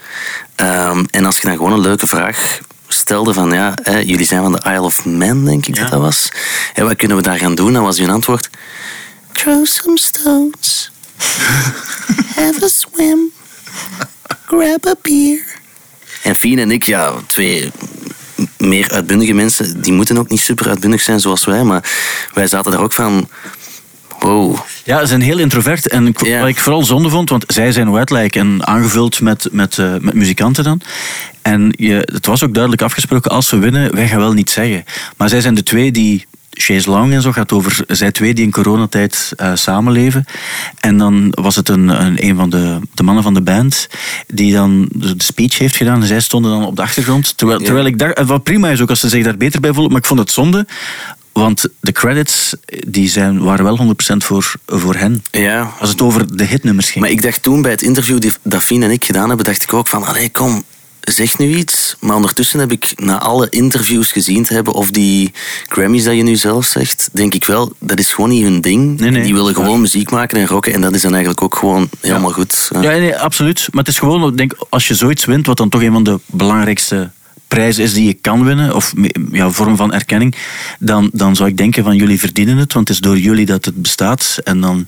[0.55, 4.41] Ehm, en als je dan gewoon een leuke vraag stelde van, ja, hè, jullie zijn
[4.41, 5.81] van de Isle of Man, denk ik Ja.
[5.81, 6.29] dat dat was.
[6.73, 7.73] En wat kunnen we daar gaan doen?
[7.73, 8.49] Dan was hun antwoord,
[9.31, 10.91] throw some stones.
[12.35, 13.19] Have a swim.
[14.45, 15.43] Grab a beer.
[16.23, 17.71] En Fien en ik, ja, twee
[18.57, 21.91] meer uitbundige mensen, die moeten ook niet super uitbundig zijn zoals wij, maar
[22.33, 23.29] wij zaten daar ook van,
[24.19, 24.57] wow.
[24.83, 25.87] Ja, ze zijn heel introvert.
[25.87, 26.39] En Ja.
[26.39, 30.13] wat ik vooral zonde vond, want zij zijn wet-like en aangevuld met, met, eh, met
[30.13, 30.81] muzikanten dan.
[31.41, 34.85] En je, het was ook duidelijk afgesproken, als we winnen, wij gaan wel niet zeggen.
[35.17, 36.27] Maar zij zijn de twee die...
[36.61, 40.25] Chase Long en zo gaat over zij twee die in coronatijd eh, samenleven.
[40.79, 43.87] En dan was het een, een, een van de, de mannen van de band
[44.27, 46.01] die dan de speech heeft gedaan.
[46.01, 47.37] En zij stonden dan op de achtergrond.
[47.37, 48.25] Terwijl, terwijl ik daar...
[48.25, 49.91] Wat prima is ook als ze zich daar beter bij voelen.
[49.91, 50.67] Maar ik vond het zonde.
[51.31, 52.53] Want de credits
[52.87, 53.79] die zijn, waren wel
[54.13, 55.23] 100% voor, voor hen.
[55.31, 57.03] Ja, Als het over de hitnummers ging.
[57.03, 59.63] maar ik dacht toen bij het interview die- dat Fien en ik gedaan hebben, dacht
[59.63, 60.63] ik ook van, allee, kom,
[61.11, 61.95] zeg nu iets.
[61.99, 65.31] Maar ondertussen heb ik na alle interviews gezien te hebben, of die
[65.67, 68.99] Grammys dat je nu zelf zegt, denk ik wel, dat is gewoon niet hun ding.
[68.99, 69.23] Nee, nee.
[69.23, 72.31] die willen gewoon muziek maken en rocken en dat is dan eigenlijk ook gewoon helemaal
[72.31, 72.69] goed.
[72.71, 72.81] Ja.
[72.81, 73.67] Ja, nee, absoluut.
[73.71, 76.19] Maar het is gewoon, denk, als je zoiets wint, wat dan toch een van de
[76.25, 77.11] belangrijkste
[77.49, 78.93] prijzen is die je kan winnen, of
[79.31, 80.35] ja, vorm van erkenning,
[80.79, 83.65] dan, dan zou ik denken van jullie verdienen het, want het is door jullie dat
[83.65, 84.37] het bestaat.
[84.43, 84.87] En dan...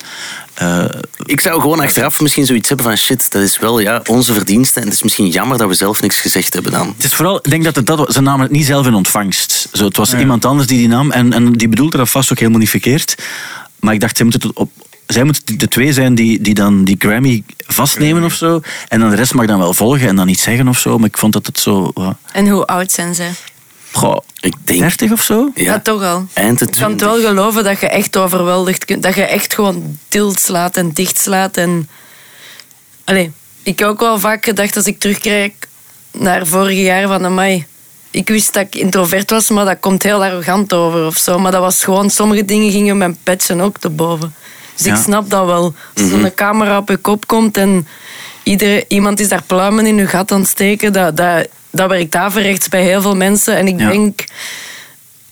[0.54, 0.86] eh,
[1.26, 4.80] Ik zou gewoon achteraf misschien zoiets hebben van shit, dat is wel ja, onze verdienste
[4.80, 6.94] en het is misschien jammer dat we zelf niks gezegd hebben dan.
[6.96, 8.14] Het is vooral, ik denk dat het dat.
[8.14, 9.70] Ze namen het niet zelf in ontvangst.
[9.72, 12.40] Zo, het was iemand anders die die nam en, en die bedoelde dat vast ook
[12.40, 13.16] helemaal niet verkeerd.
[13.80, 14.72] Maar ik dacht, zij moeten, het op,
[15.12, 18.62] zij moeten de twee zijn die, die dan die Grammy vastnemen of zo.
[18.88, 20.98] En dan de rest mag dan wel volgen en dan iets zeggen of zo.
[20.98, 21.92] Maar ik vond dat het zo...
[22.32, 23.32] En hoe oud zijn zij?
[23.92, 25.52] goh, Ik denk, 30 of zo?
[25.56, 26.28] Ja, ja, toch al.
[26.34, 27.08] eind de Ik kan het 20.
[27.08, 29.04] wel geloven dat je echt overweldigd kunt.
[29.04, 31.58] Dat je echt gewoon tiltslaat en dichtslaat.
[31.58, 31.90] En...
[33.04, 33.32] Allee,
[33.64, 35.68] ik heb ook wel vaak gedacht als ik terugkijk
[36.12, 37.66] naar vorige jaar van amai.
[38.12, 41.40] Ik wist dat ik introvert was, maar dat komt heel arrogant over of zo.
[41.40, 44.34] Maar dat was gewoon, sommige dingen gingen mijn patchen ook te boven.
[44.84, 44.98] Dus Ja.
[44.98, 45.74] ik snap dat wel.
[45.96, 47.88] Als een camera op je kop komt en
[48.44, 52.16] iedereen, iemand is daar pluimen in je gat aan het steken, dat, dat, dat werkt
[52.16, 53.56] averechts bij heel veel mensen.
[53.56, 53.90] En ik Ja.
[53.90, 54.24] denk,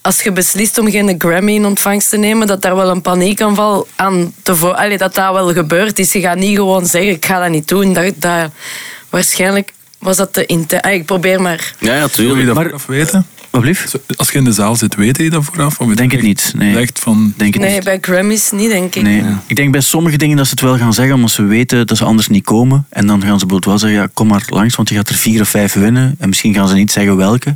[0.01, 3.87] als je beslist om geen Grammy in ontvangst te nemen, dat daar wel een paniekaanval
[3.95, 6.11] aan te vo- Allee, dat dat wel gebeurd is.
[6.11, 7.93] Je gaat niet gewoon zeggen, ik ga dat niet doen.
[7.93, 8.51] Dat, dat,
[9.09, 10.91] waarschijnlijk was dat te intensief.
[10.91, 11.73] Ik probeer maar.
[11.79, 13.25] Ja, ja, Wil je dat Maar- weten?
[13.49, 13.85] Wat blief?
[13.89, 15.79] Zo, Als je in de zaal zit, weet je dat vooraf?
[15.79, 16.77] Of Denk het echt- niet, nee.
[16.77, 17.33] Echt van...
[17.37, 17.83] Denk het Nee, niet.
[17.83, 19.01] bij Grammys niet, denk ik.
[19.03, 19.23] Nee.
[19.47, 21.97] Ik denk bij sommige dingen dat ze het wel gaan zeggen, omdat ze weten dat
[21.97, 22.85] ze anders niet komen.
[22.89, 25.15] En dan gaan ze bijvoorbeeld wel zeggen, ja, kom maar langs, want je gaat er
[25.15, 26.15] vier of vijf winnen.
[26.19, 27.55] En misschien gaan ze niet zeggen welke.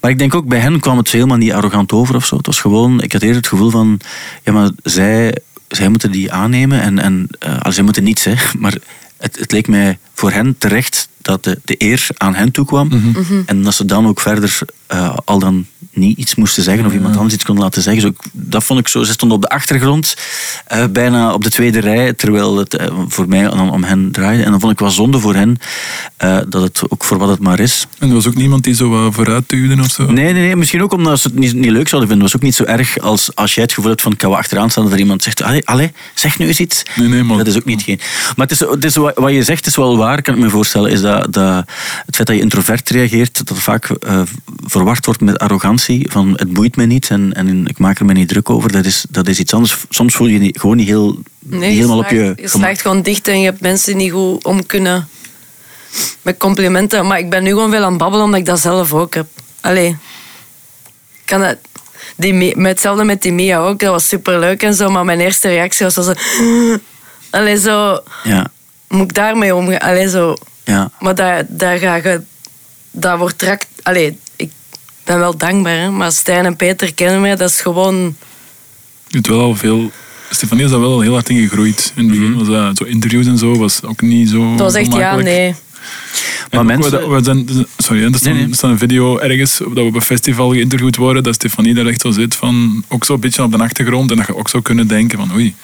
[0.00, 2.36] Maar ik denk ook, bij hen kwam het helemaal niet arrogant over of zo.
[2.36, 4.00] Het was gewoon, ik had eerder het gevoel van,
[4.44, 5.36] ja, maar zij,
[5.68, 6.80] zij moeten die aannemen.
[6.80, 8.34] En, en eh, zij moeten niets, hè.
[8.58, 8.74] Maar
[9.20, 13.14] het, het leek mij voor hen terecht dat de, de eer aan hen toekwam.
[13.46, 17.16] En dat ze dan ook verder eh, al dan niet iets moesten zeggen of iemand
[17.16, 18.02] anders iets kon laten zeggen.
[18.02, 19.02] Zo, dat vond ik zo.
[19.02, 20.16] Ze stonden op de achtergrond,
[20.66, 24.42] eh, bijna op de tweede rij, terwijl het eh, voor mij dan om hen draaide.
[24.42, 25.56] En dan vond ik wel zonde voor hen
[26.16, 27.86] eh, dat het ook voor wat het maar is.
[27.98, 30.04] En er was ook niemand die zo vooruit duwde of zo?
[30.10, 32.26] Nee, nee, nee, misschien ook omdat ze het niet, niet leuk zouden vinden.
[32.26, 34.34] Het was ook niet zo erg als als jij het gevoel hebt van ik kan
[34.34, 36.82] achteraan staan dat er iemand zegt, allee, allee zeg nu eens iets.
[36.94, 38.00] Nee, nee, maar- Dat is ook niet geen.
[38.36, 40.90] Maar het is, het is, wat je zegt is wel waar, kan ik me voorstellen,
[40.90, 41.64] is dat, dat
[42.06, 43.88] het feit dat je introvert reageert, dat vaak
[44.64, 48.12] verward wordt met arrogantie, van het boeit me niet en, en ik maak er me
[48.12, 49.76] niet druk over, dat is, dat is iets anders.
[49.88, 53.28] Soms voel je je gewoon niet, heel, niet helemaal op je je slaagt gewoon dicht
[53.28, 55.08] en je hebt mensen die niet goed om kunnen
[56.22, 57.06] met complimenten.
[57.06, 59.26] Maar ik ben nu gewoon veel aan het babbelen omdat ik dat zelf ook heb.
[59.60, 59.96] Allee.
[61.24, 61.58] Kan het,
[62.16, 65.48] die, met hetzelfde met die Mia ook, dat was superleuk en zo, maar mijn eerste
[65.48, 66.12] reactie was zo...
[67.30, 67.98] Allee, zo...
[68.22, 68.50] Ja,
[68.88, 69.78] Moet ik daarmee omgaan?
[69.78, 70.34] Allee, zo...
[70.64, 70.90] ja.
[70.98, 72.22] Maar daar, daar ga je...
[72.90, 73.66] Dat wordt direct...
[73.82, 74.18] Allee,
[75.10, 78.16] ben wel dankbaar, hè, maar Stijn en Peter kennen mij, dat is gewoon...
[79.06, 79.90] Je hebt wel al veel...
[80.30, 81.92] Stefanie is daar wel al heel hard in gegroeid.
[81.96, 84.74] In het begin was dat, zo interviews en zo was ook niet zo Dat was
[84.74, 85.54] echt, ja, nee.
[86.50, 88.54] Maar mensen- we, we zijn, sorry, er staat, Nee, nee.
[88.54, 92.00] staat een video ergens dat we op een festival geïnterviewd worden, dat Stefanie daar echt
[92.00, 94.62] zo zit van, ook zo een beetje op de achtergrond en dat je ook zou
[94.62, 95.54] kunnen denken van oei,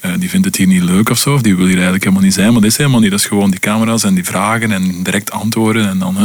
[0.00, 2.24] eh, die vindt het hier niet leuk of zo, of die wil hier eigenlijk helemaal
[2.24, 3.10] niet zijn, maar dat is helemaal niet.
[3.10, 6.16] Dat is gewoon die camera's en die vragen en direct antwoorden en dan...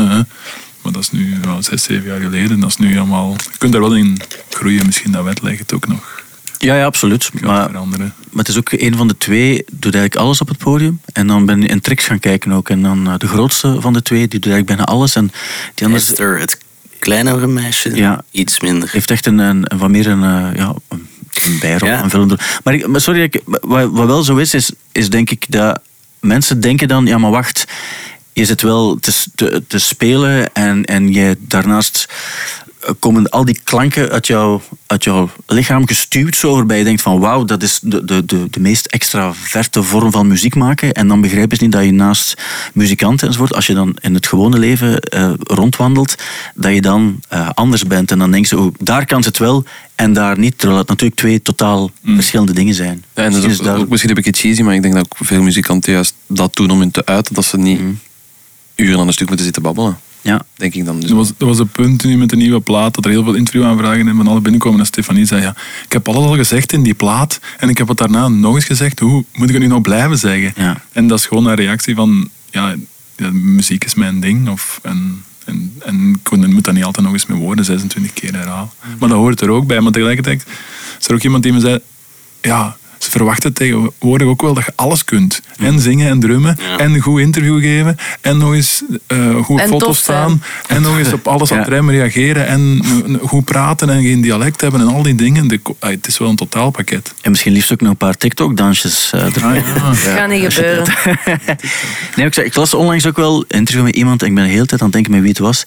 [0.87, 2.59] maar dat is nu ja, zes, zeven jaar geleden.
[2.59, 3.31] Dat is nu allemaal...
[3.51, 4.17] Je kunt daar wel in
[4.49, 6.21] groeien, misschien dat wet legt het ook nog.
[6.57, 7.29] Ja, ja, absoluut.
[7.41, 8.13] Maar veranderen.
[8.29, 10.99] Maar het is ook een van de twee, doet eigenlijk alles op het podium.
[11.13, 12.69] En dan ben je in tricks gaan kijken ook.
[12.69, 15.15] En dan eh, de grootste van de twee, die doet eigenlijk bijna alles.
[15.15, 15.31] En
[15.73, 16.57] die andere Esther, het
[16.99, 18.23] kleinere meisje, Ja.
[18.31, 18.89] iets minder.
[18.91, 21.07] heeft echt een, een, een wat meer een, eh, ja, een,
[21.45, 22.03] een bijrol, Ja.
[22.03, 22.37] een film.
[22.63, 25.79] Maar, ik, maar sorry, ik, wat, wat wel zo is, is, is denk ik dat
[26.19, 27.65] mensen denken dan, ja maar wacht,
[28.37, 32.07] je zit wel te, te, te spelen en, en je daarnaast
[32.81, 37.01] eh, komen al die klanken uit, jou, uit jouw lichaam gestuurd zo, waarbij je denkt
[37.01, 40.93] van wauw, dat is de, de, de, de meest extraverte vorm van muziek maken.
[40.93, 42.41] En dan begrijpen ze niet dat je naast
[42.73, 46.15] muzikanten enzovoort, als je dan in het gewone leven eh, rondwandelt,
[46.55, 48.11] dat je dan eh, anders bent.
[48.11, 49.63] En dan denken ze, oh, daar kan ze het wel
[49.95, 50.57] en daar niet.
[50.57, 53.03] Terwijl het natuurlijk twee totaal verschillende dingen zijn.
[53.15, 54.81] Ja, en dat Misschien is is ook, daar- ook misschien een beetje cheesy, maar ik
[54.81, 57.81] denk dat ook veel muzikanten juist dat doen om hun te uiten, dat ze niet
[58.77, 59.97] uren aan een stuk moeten zitten babbelen.
[60.21, 60.41] ja.
[60.55, 60.99] Denk ik dan.
[60.99, 63.23] Dus Er was, er was een punt nu met de nieuwe plaat dat er heel
[63.23, 64.79] veel interviewaanvragen en van alle binnenkomen.
[64.79, 65.55] En Stefanie zei, ja,
[65.85, 68.65] ik heb alles al gezegd in die plaat en ik heb het daarna nog eens
[68.65, 68.99] gezegd.
[68.99, 70.53] Hoe moet ik het nu nog blijven zeggen?
[70.55, 70.81] Ja.
[70.91, 72.75] En dat is gewoon een reactie van, ja,
[73.15, 74.49] ja, muziek is mijn ding.
[74.49, 78.33] Of, en, en, en ik moet dat niet altijd nog eens met woorden 26 keer
[78.33, 78.69] herhalen.
[78.99, 79.79] Maar dat hoort er ook bij.
[79.81, 80.43] Maar tegelijkertijd
[80.99, 81.79] is er ook iemand die me zei,
[82.41, 85.41] ja, ze verwachten tegenwoordig ook wel dat je alles kunt.
[85.57, 86.57] En zingen en drummen.
[86.59, 86.77] Ja.
[86.77, 87.97] En een goed interview geven.
[88.21, 90.43] En nog eens eh goed op En foto tof staan.
[90.67, 92.47] En nog eens op alles aan het remmen reageren.
[92.47, 92.81] En
[93.21, 94.81] goed praten en geen dialect hebben.
[94.81, 95.47] En al die dingen.
[95.47, 97.13] De, het is wel een totaalpakket.
[97.21, 99.63] En misschien liefst ook nog een paar TikTok-dansjes eh erbij.
[99.63, 99.83] Ah, ja.
[99.89, 100.85] Dat gaat niet gebeuren.
[102.15, 104.43] Nee, ik, zei, ik las onlangs ook wel een interview met iemand en ik ben
[104.43, 105.63] de hele tijd aan het denken met wie het was.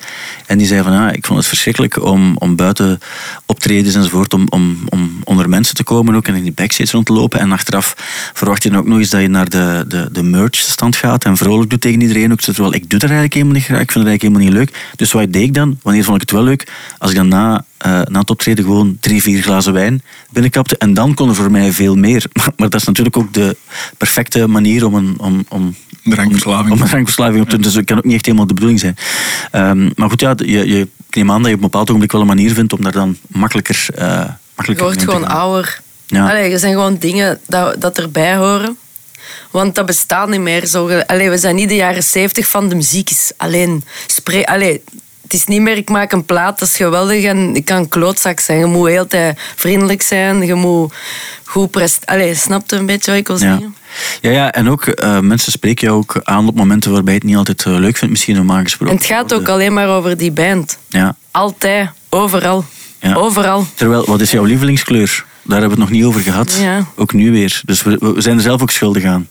[0.46, 2.98] En die zei van, ah, ik vond het verschrikkelijk om, om buiten
[3.46, 7.06] optredens enzovoort, om, om, om onder mensen te komen ook en in die backstage rond
[7.06, 7.19] te lopen.
[7.28, 7.94] En achteraf
[8.34, 11.36] verwacht je dan ook nog eens dat je naar de, de, de merch-stand gaat en
[11.36, 12.32] vrolijk doet tegen iedereen.
[12.32, 14.70] Ook, terwijl ik doe dat eigenlijk helemaal niet graag, ik vind het eigenlijk helemaal niet
[14.72, 14.92] leuk.
[14.96, 15.78] Dus wat deed ik dan?
[15.82, 16.72] Wanneer vond ik het wel leuk?
[16.98, 20.76] Als ik dan na, eh, na het optreden gewoon drie, vier glazen wijn binnenkapte.
[20.76, 22.24] En dan kon er voor mij veel meer.
[22.32, 23.56] Maar, maar dat is natuurlijk ook de
[23.96, 25.14] perfecte manier om een...
[25.18, 26.72] Om, om, Drankverslaving.
[26.72, 27.64] om een drankverslaving op te doen.
[27.64, 28.96] Dus dat kan ook niet echt helemaal de bedoeling zijn.
[29.50, 32.12] Ehm, maar goed, ja, je, je, ik neem aan dat je op een bepaald ogenblik
[32.12, 35.36] wel een manier vindt om daar dan makkelijker, eh Je makkelijker wordt gewoon gaan.
[35.36, 35.80] ouder.
[36.10, 36.28] Ja.
[36.28, 38.78] Allee, er zijn gewoon dingen dat, dat erbij horen.
[39.50, 40.66] Want dat bestaat niet meer.
[40.66, 41.00] Zo.
[41.06, 43.10] Allee, we zijn niet de jaren zeventig van de muziek.
[43.10, 44.82] Is alleen spray, allee,
[45.22, 48.40] het is niet meer, ik maak een plaat, dat is geweldig en ik kan klootzak
[48.40, 48.58] zijn.
[48.58, 50.46] Je moet heel tijd vriendelijk zijn.
[50.46, 50.92] Je moet
[51.44, 52.14] goed presteren.
[52.14, 53.74] Allee, snap je een beetje wat ik wil zeggen?
[54.20, 57.28] Ja, ja, en ook eh, mensen spreken jou ook aan op momenten waarbij je het
[57.28, 58.94] niet altijd eh, leuk vindt, misschien normaal gesproken.
[58.94, 60.78] En het gaat ook alleen maar over die band.
[60.88, 62.64] Ja, Altijd, overal.
[63.00, 63.14] Ja.
[63.14, 63.66] Overal.
[63.74, 65.24] Terwijl, wat is jouw lievelingskleur?
[65.42, 66.58] Daar hebben we het nog niet over gehad.
[66.60, 66.86] Ja.
[66.96, 67.60] Ook nu weer.
[67.64, 69.28] Dus we, we zijn er zelf ook schuldig aan.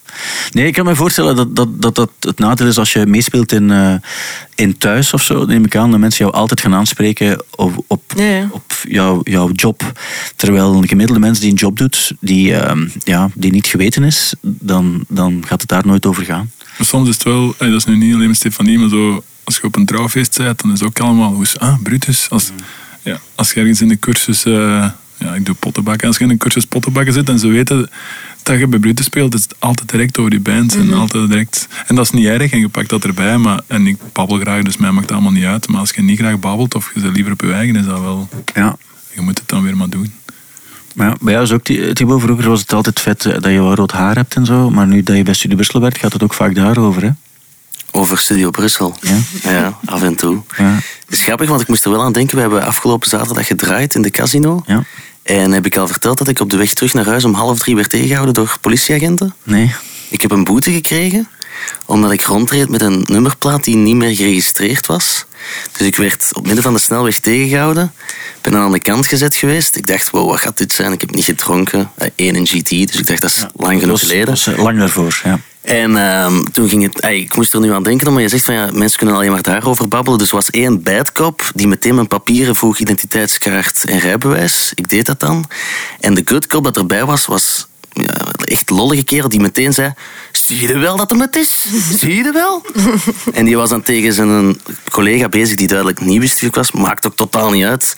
[0.52, 3.52] Nee, ik kan me voorstellen dat dat, dat, dat het nadeel is als je meespeelt
[3.52, 3.94] in, eh,
[4.56, 5.46] in thuis of zo.
[5.46, 8.48] Neem ik aan dat mensen jou altijd gaan aanspreken op, op, Ja, ja.
[8.52, 9.92] op jouw, jouw job.
[10.36, 14.34] Terwijl een gemiddelde mens die een job doet die, ehm, ja, die niet geweten is,
[14.42, 16.52] dan, dan gaat het daar nooit over gaan.
[16.78, 19.56] Maar soms is het wel, dat is nu niet alleen met Stefanie, maar zo, als
[19.56, 22.28] je op een trouwfeest bent, dan is het ook allemaal, hoe is, ah, Brutus.
[22.30, 22.52] Als,
[23.02, 24.90] ja, als je ergens in de cursus, eh,
[25.20, 27.90] ja, ik doe pottenbakken, als je in een cursus pottenbakken zit en ze weten
[28.44, 30.76] dat je bij Brutus speelt, is het altijd direct over die band.
[30.76, 33.88] En, altijd direct, en dat is niet erg en je pakt dat erbij, maar, en
[33.88, 35.68] ik babbel graag, dus mij maakt het allemaal niet uit.
[35.68, 38.00] Maar als je niet graag babbelt of je zit liever op je eigen, is dat
[38.00, 38.76] wel, Ja.
[39.14, 40.14] je moet het dan weer maar doen.
[40.96, 43.52] Maar ja, bij jou is ook, Thi- Thibaut, vroeger was het altijd vet eh, dat
[43.52, 44.70] je wel rood haar hebt en zo.
[44.70, 47.10] Maar nu dat je bij Studie Brussel werkt, gaat het ook vaak daarover, hè?
[47.92, 48.98] Over Studio Brussel.
[49.02, 49.18] Ja.
[49.52, 50.42] Ja, af en toe.
[50.58, 50.74] Ja.
[51.06, 52.36] Het is grappig, want ik moest er wel aan denken.
[52.36, 54.64] We hebben afgelopen zaterdag gedraaid in de casino.
[54.66, 54.84] Ja.
[55.30, 57.60] En heb ik al verteld dat ik op de weg terug naar huis om half
[57.60, 59.34] drie werd tegengehouden door politieagenten.
[59.44, 59.76] Nee.
[60.10, 61.28] Ik heb een boete gekregen
[61.86, 65.26] omdat ik rondreed met een nummerplaat die niet meer geregistreerd was.
[65.78, 67.94] Dus ik werd op midden van de snelweg tegengehouden.
[68.42, 69.76] Ben dan aan de kant gezet geweest.
[69.76, 70.92] Ik dacht, wow, wat gaat dit zijn?
[70.92, 71.92] Ik heb niet gedronken.
[71.96, 74.26] Eh, één in GT, dus ik dacht, dat is lang genoeg geleden.
[74.26, 75.40] dat eh, lang daarvoor, ja.
[75.62, 77.06] En ehm, toen ging het...
[77.06, 79.42] ik moest er nu aan denken, omdat je zegt van ja, mensen kunnen alleen maar
[79.42, 80.20] daarover babbelen.
[80.20, 84.72] Dus er was één bad cop die meteen mijn papieren vroeg, identiteitskaart en rijbewijs.
[84.76, 85.50] Ik deed dat dan.
[86.00, 89.94] En de good cop dat erbij was, was ja, echt lollige kerel die meteen zei...
[90.50, 91.66] Zie je wel dat hem het is?
[92.00, 92.66] Zie je wel?
[93.34, 94.60] en die was dan tegen zijn
[94.92, 96.72] collega bezig die duidelijk niet wist wie ik was.
[96.72, 97.96] Maakt ook totaal niet uit.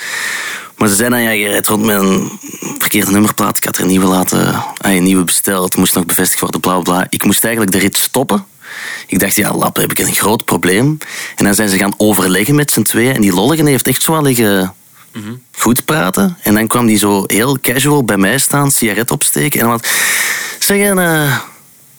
[0.77, 2.31] Maar ze zei dan, ja, je rijdt rond met een
[2.79, 3.57] verkeerde nummerplaat.
[3.57, 5.63] Ik had er een nieuwe laten, een nieuwe besteld.
[5.63, 7.07] Het moest nog bevestigd worden, bla bla.
[7.09, 8.45] Ik moest eigenlijk de rit stoppen.
[9.07, 10.97] Ik dacht, ja, lap, heb ik een groot probleem.
[11.35, 13.15] En dan zijn ze gaan overleggen met z'n tweeën.
[13.15, 14.73] En die lolligen heeft echt zo liggen
[15.51, 16.37] goed praten.
[16.43, 19.59] En dan kwam die zo heel casual bij mij staan, sigaret opsteken.
[19.59, 19.87] En dan wat,
[20.59, 21.37] zeg je, eh,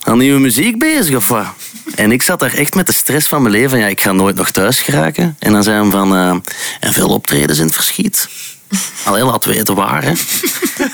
[0.02, 1.46] aan nieuwe muziek bezig of wat?
[1.94, 3.78] En ik zat daar echt met de stress van mijn leven.
[3.78, 5.36] Ja, ik ga nooit nog thuis geraken.
[5.38, 6.36] En dan zei hij van, eh,
[6.80, 8.28] en veel optredens in het verschiet.
[9.04, 10.12] Allee, laten we weten waar, hè.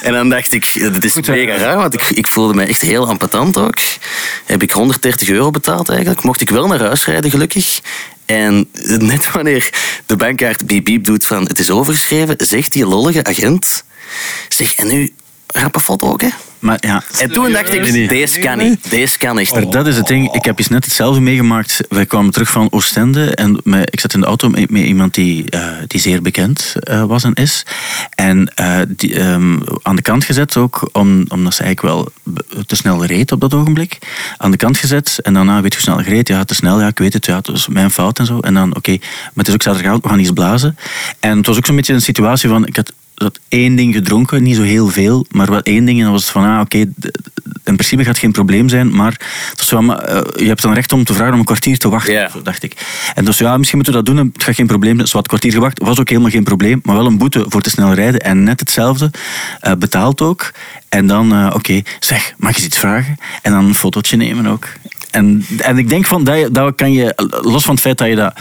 [0.02, 3.08] En dan dacht ik, dit is mega raar, want ik, ik voelde me echt heel
[3.08, 3.78] ampetant ook.
[4.44, 6.22] Heb ik 130 euro betaald eigenlijk.
[6.22, 7.80] Mocht ik wel naar huis rijden, gelukkig.
[8.26, 9.70] En net wanneer
[10.06, 13.84] de bankkaart biep biep doet van het is overgeschreven, zegt die lollige agent,
[14.48, 15.14] zeg, en nu,
[15.46, 16.28] rap een foto ook, hè.
[16.58, 19.52] Maar ja, En toen dacht ik, Nee, deze kan niet, deze kan echt.
[19.52, 20.32] Maar dat is het ding.
[20.34, 21.80] Ik heb eens net hetzelfde meegemaakt.
[21.88, 25.14] Wij kwamen terug van Oostende en met- ik zat in de auto met, met iemand
[25.14, 27.66] die, eh, die zeer bekend eh, was en is.
[28.14, 32.08] En eh, die, ehm, aan de kant gezet ook, om, omdat ze eigenlijk wel
[32.66, 33.98] te snel reed op dat ogenblik.
[34.36, 36.28] Aan de kant gezet en daarna, weet je hoe snel ik reed?
[36.28, 38.38] Ja, te snel, ja, ik weet het, ja, het was mijn fout en zo.
[38.40, 39.00] En dan, oké, maar
[39.34, 40.76] het is ook zaterdagavond, we gaan iets blazen.
[41.20, 44.42] En het was ook zo'n beetje een situatie van, ik had dat één ding gedronken,
[44.42, 45.98] niet zo heel veel, maar wel één ding.
[45.98, 47.04] En dan was van, ah, oké, d-
[47.64, 49.20] in principe gaat het geen probleem zijn, maar
[49.64, 52.12] zo, maar, eh, je hebt dan recht om te vragen om een kwartier te wachten,
[52.42, 52.86] dacht ik.
[53.14, 55.04] En dus ja, misschien moeten we dat doen, het gaat geen probleem zijn.
[55.04, 57.70] Dus wat kwartier gewacht, was ook helemaal geen probleem, maar wel een boete voor te
[57.70, 58.20] snel rijden.
[58.20, 59.10] En net hetzelfde,
[59.60, 60.52] eh, betaald ook.
[60.88, 63.16] En dan, eh, oké, zeg, mag je eens iets vragen?
[63.42, 64.68] En dan een fotootje nemen ook.
[65.10, 68.34] En, en ik denk van, dat, kan je, los van het feit dat je dat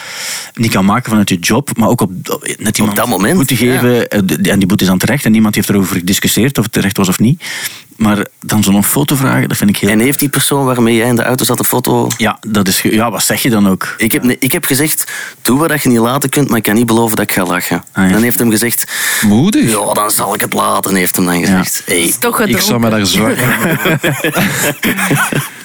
[0.53, 3.55] niet kan maken vanuit je job, maar ook op, op- net iemand dat moment, boete
[3.55, 6.74] geven, eh, en die boete is dan terecht en niemand heeft erover gediscussieerd of het
[6.74, 7.43] terecht was of niet.
[7.97, 9.89] Maar dan zo'n foto vragen, dat vind ik heel...
[9.89, 12.07] En heeft die persoon waarmee jij in de auto zat een foto...
[12.18, 13.93] Ja, dat is, ja, wat zeg je dan ook?
[13.97, 15.11] Ik heb, nee, ik heb gezegd,
[15.41, 17.84] doe wat je niet laten kunt, maar ik kan niet beloven dat ik ga lachen.
[17.91, 18.11] Ah, ja.
[18.11, 18.91] Dan heeft hem gezegd,
[19.22, 19.72] Moedig.
[19.72, 21.82] ja, dan zal ik het laten, heeft hem dan gezegd.
[21.86, 23.30] Hey, is toch Ik zou me daar zo...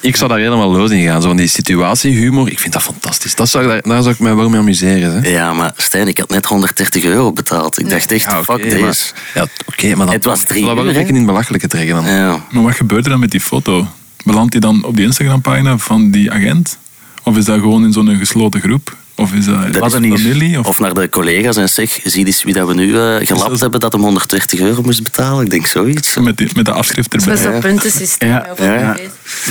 [0.03, 1.22] ik zou daar helemaal los in gaan.
[1.22, 3.34] Zo van die situatiehumor, ik vind dat fantastisch.
[3.34, 5.22] Dat zou, daar, daar zou ik mij wel mee amuseren.
[5.22, 5.28] Hè.
[5.28, 7.78] Ja, maar Stijn, ik had net 130 euro betaald.
[7.78, 9.05] Ik dacht echt, Ja, fuck maar- deze.
[9.34, 12.05] Ja, oké, maar dan, Het was drie uur, beetje in belachelijke trekken dan.
[12.07, 12.44] Ja.
[12.50, 13.86] Maar wat gebeurt er dan met die foto?
[14.24, 16.78] Belandt die dan op die Instagram-pagina van die agent?
[17.22, 18.96] Of is dat gewoon in zo'n gesloten groep?
[19.23, 20.59] Of is dat, Dat is is familie?
[20.59, 23.51] Of, Of naar de collega's en zeg, zie eens wie dat we nu eh, gelapt
[23.51, 25.45] dat- hebben dat hem 130 euro moest betalen.
[25.45, 26.16] Ik denk zoiets.
[26.16, 27.29] met, die, met de afschrift erbij?
[27.35, 28.29] was zo'n puntensysteem.
[28.29, 28.97] Ja, ja.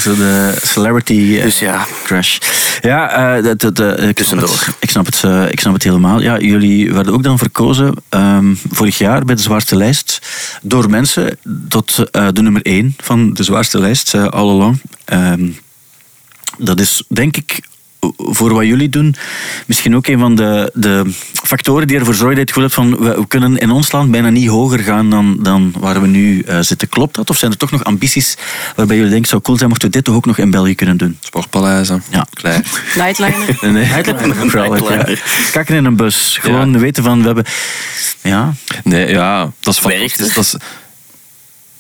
[0.01, 1.85] Zo de celebrity eh, Dus ja.
[2.03, 2.37] crash.
[2.81, 4.49] Ja, eh, dat, dat, ik, snap Tussendoor.
[4.49, 6.21] het, ik, snap het, ik snap het helemaal.
[6.21, 10.19] Ja, jullie werden ook dan verkozen ehm, vorig jaar bij de zwaarste lijst
[10.61, 11.37] door mensen
[11.69, 14.81] tot eh, de nummer 1 van de zwaarste lijst, all along.
[15.05, 15.47] Ehm,
[16.57, 17.59] dat is denk ik
[18.17, 19.15] voor wat jullie doen,
[19.65, 22.99] misschien ook een van de, de factoren die ervoor zorgen dat je het gevoel hebt
[22.99, 26.07] van we, we kunnen in ons land bijna niet hoger gaan dan, dan waar we
[26.07, 26.89] nu eh, zitten.
[26.89, 27.29] Klopt dat?
[27.29, 28.37] Of zijn er toch nog ambities
[28.75, 30.97] waarbij jullie denken, zou cool zijn mochten we dit toch ook nog in België kunnen
[30.97, 31.17] doen?
[31.19, 32.03] Sportpaleizen.
[32.09, 32.27] Ja.
[32.33, 32.63] Klein.
[32.95, 33.39] Nightliner.
[33.61, 34.03] Nee, nee.
[34.49, 35.05] Vooral, ja.
[35.51, 36.37] Kakken in een bus.
[36.41, 37.45] Gewoon weten van, we hebben...
[38.21, 39.79] Ja, Nee, ja, dat is.
[39.81, 40.51] Werkt Dat is,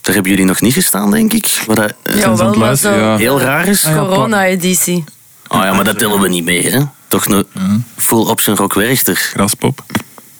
[0.01, 1.63] Daar hebben jullie nog niet gestaan, denk ik.
[1.65, 2.99] Wat dat, eh, Ja, wel, maar luisteren?
[2.99, 3.05] zo.
[3.05, 3.17] Ja.
[3.17, 3.81] heel raar is.
[3.81, 5.03] Corona-editie.
[5.51, 6.79] Oh ja, maar dat tellen we niet mee, hè?
[7.07, 7.45] Toch een
[7.97, 9.15] full option rock Werchter.
[9.15, 9.83] Graspop.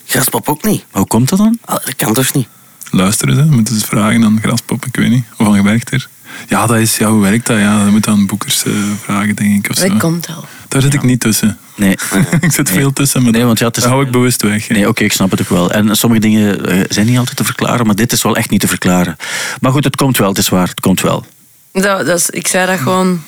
[0.06, 0.84] Graspop ook niet.
[0.90, 1.58] hoe komt dat dan?
[1.64, 2.46] Ah, Dat kan toch niet?
[2.90, 5.24] Luisteren ze, moeten ze vragen aan Graspop, ik weet niet.
[5.38, 6.08] Of aan Werchter.
[6.48, 7.58] Ja, dat is, ja, hoe werkt dat?
[7.58, 9.70] Ja, dat moet aan boekers eh, vragen, denk ik.
[9.70, 9.88] Of zo.
[9.88, 10.44] Dat komt wel.
[10.68, 11.58] Daar zit ik niet tussen.
[11.74, 11.90] Nee.
[12.40, 14.68] ik zit veel tussen, maar Nee, want ja, het is- daar hou ik bewust weg.
[14.68, 14.74] hè.
[14.74, 15.70] Nee, oké, ik snap het ook wel.
[15.70, 18.60] En sommige dingen eh, zijn niet altijd te verklaren, maar dit is wel echt niet
[18.60, 19.16] te verklaren.
[19.60, 21.26] Maar goed, het komt wel, het is waar, het komt wel.
[21.72, 23.22] Dat, dat is, ik zei dat gewoon.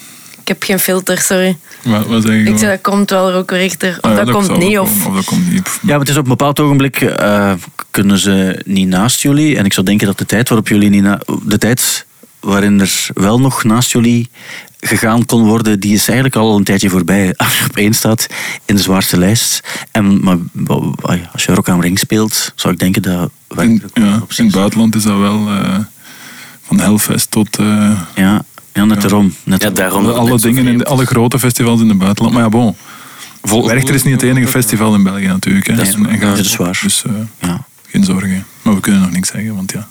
[0.45, 1.57] Ik heb geen filter, sorry.
[1.82, 2.42] Wat, wat zeg je?
[2.51, 3.99] Ik zei dat komt wel Rockrichter.
[4.01, 4.72] Of Ah, ja, dat komt niet.
[4.72, 5.66] wel Of, komen, of dat komt niet.
[5.82, 7.53] Ja, maar het is op een bepaald ogenblik eh,
[7.90, 9.57] kunnen ze niet naast jullie.
[9.57, 12.07] En ik zou denken dat de tijd waarop jullie niet na- de tijd
[12.40, 14.30] waarin er wel nog naast jullie
[14.80, 17.34] gegaan kon worden, die is eigenlijk al een tijdje voorbij.
[17.36, 18.26] Als je op één staat
[18.64, 19.61] in de zwaarste lijst.
[19.90, 20.36] En maar,
[21.03, 24.45] ah als je Rock am Ring speelt, zou ik denken dat in, ja, op in
[24.45, 25.78] het buitenland is dat wel eh,
[26.66, 28.45] van Hellfest tot eh, Ja,
[28.75, 29.09] ja, net Ja.
[29.09, 29.35] erom.
[29.45, 32.35] Net Ja, daarom alle, dingen, in de, alle grote festivals in het buitenland.
[32.35, 32.77] Maar ja, bon.
[33.43, 35.66] Vol- Werchter is niet het enige festival in België natuurlijk.
[35.66, 35.75] Hè.
[35.75, 36.12] Dat is En- waar.
[36.18, 36.79] gaat- Dat is waar.
[36.83, 37.12] Dus eh,
[37.49, 37.64] Ja.
[37.89, 38.47] geen zorgen.
[38.62, 39.89] Maar we kunnen nog niks zeggen, want ja.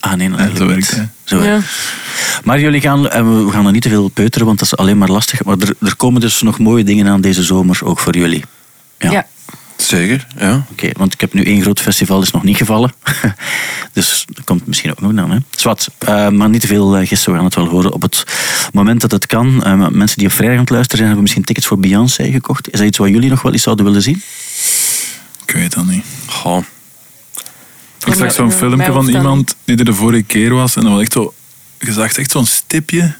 [0.00, 1.08] Ah nee, natuurlijk zo werkt het.
[1.24, 1.58] Zo ja.
[2.44, 4.98] Maar jullie gaan, en we gaan er niet te veel peuteren, want dat is alleen
[4.98, 5.44] maar lastig.
[5.44, 8.44] Maar er, er komen dus nog mooie dingen aan deze zomer, ook voor jullie.
[8.98, 9.10] Ja.
[9.10, 9.26] Ja.
[9.76, 10.66] Zeker, ja.
[10.70, 12.92] Oké, want ik heb nu één groot festival, is nog niet gevallen.
[13.92, 15.30] dus dat komt misschien ook nog dan.
[15.30, 15.38] Hè.
[15.50, 18.24] Zwat, eh, maar niet te veel uh, gisteren, we gaan het wel horen op het
[18.72, 19.64] moment dat het kan.
[19.64, 22.72] Eh, mensen die op vrijdag aan het luisteren zijn, hebben misschien tickets voor Beyoncé gekocht.
[22.72, 24.22] Is dat iets wat jullie nog wel eens zouden willen zien?
[25.46, 26.04] Ik weet dat niet.
[26.26, 26.62] Goh.
[28.06, 30.76] Ik zag zo'n filmpje van iemand die er de vorige keer was.
[30.76, 31.34] En dat was echt zo...
[31.78, 33.14] Je zag echt zo'n stipje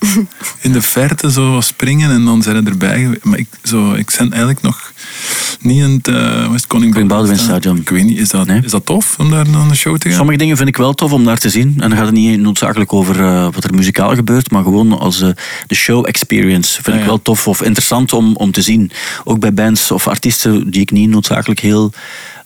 [0.60, 3.24] in de verte zo wat springen en dan zijn er erbij geweest.
[3.24, 4.92] Maar ik, zo, ik ben eigenlijk nog
[5.60, 7.76] niet in het, uh, West Koning Koning Boudewijnstadion.
[7.76, 8.60] Ik weet niet, is dat, Nee?
[8.64, 10.16] is dat tof om daar naar een show te gaan?
[10.16, 11.68] Sommige dingen vind ik wel tof om daar te zien.
[11.78, 15.20] En dan gaat het niet noodzakelijk over eh, wat er muzikaal gebeurt, maar gewoon als
[15.20, 15.28] eh,
[15.66, 16.82] de show experience.
[16.82, 18.90] Vind Ah, ik wel tof of interessant om, om te zien.
[19.24, 21.92] Ook bij bands of artiesten die ik niet noodzakelijk heel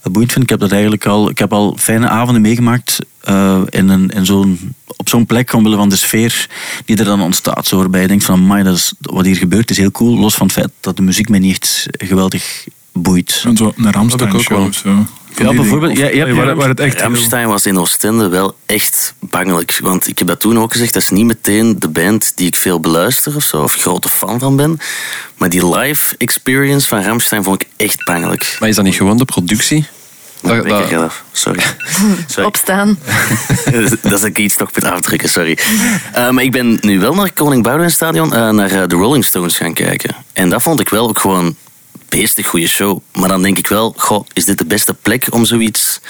[0.03, 0.45] eh, boeiend vind.
[0.45, 4.27] Ik heb dat eigenlijk al, ik heb al fijne avonden meegemaakt eh, in een, in
[4.27, 4.75] zo'n,
[5.09, 6.47] op zo'n plek omwille van de sfeer
[6.85, 7.67] die er dan ontstaat.
[7.67, 10.19] Zo waarbij je denkt van, amai, dat is, wat hier gebeurt is heel cool.
[10.19, 13.33] Los van het feit dat de muziek mij niet echt geweldig boeit.
[13.33, 14.67] Zo'n zo, een Ramstein ook show wel.
[14.67, 15.07] of zo.
[15.37, 18.29] Ja, bijvoorbeeld, ja, je hebt- Of- waar, waar het echt heel- Ramstein was in Oostende
[18.29, 19.79] wel echt bangelijk.
[19.83, 22.57] Want ik heb dat toen ook gezegd, dat is niet meteen de band die ik
[22.57, 24.79] veel beluister of zo, of grote fan van ben.
[25.37, 28.57] Maar die live experience van Ramstein vond ik echt bangelijk.
[28.61, 29.87] Maar is dat niet gewoon de productie?
[30.43, 30.99] Dat Dat- ik.
[31.32, 31.61] Sorry.
[32.26, 32.47] Sorry.
[32.47, 32.99] Opstaan.
[34.03, 35.59] dat is ik iets toch moet afdrukken, sorry.
[36.12, 39.24] Eh, maar ik ben nu wel naar het Koning Boudewijnstadion, eh naar eh, de Rolling
[39.24, 40.14] Stones gaan kijken.
[40.32, 41.57] En dat vond ik wel ook gewoon
[42.09, 42.99] beestig goede show.
[43.14, 46.01] Maar dan denk ik wel, goh, is dit de beste plek om zoiets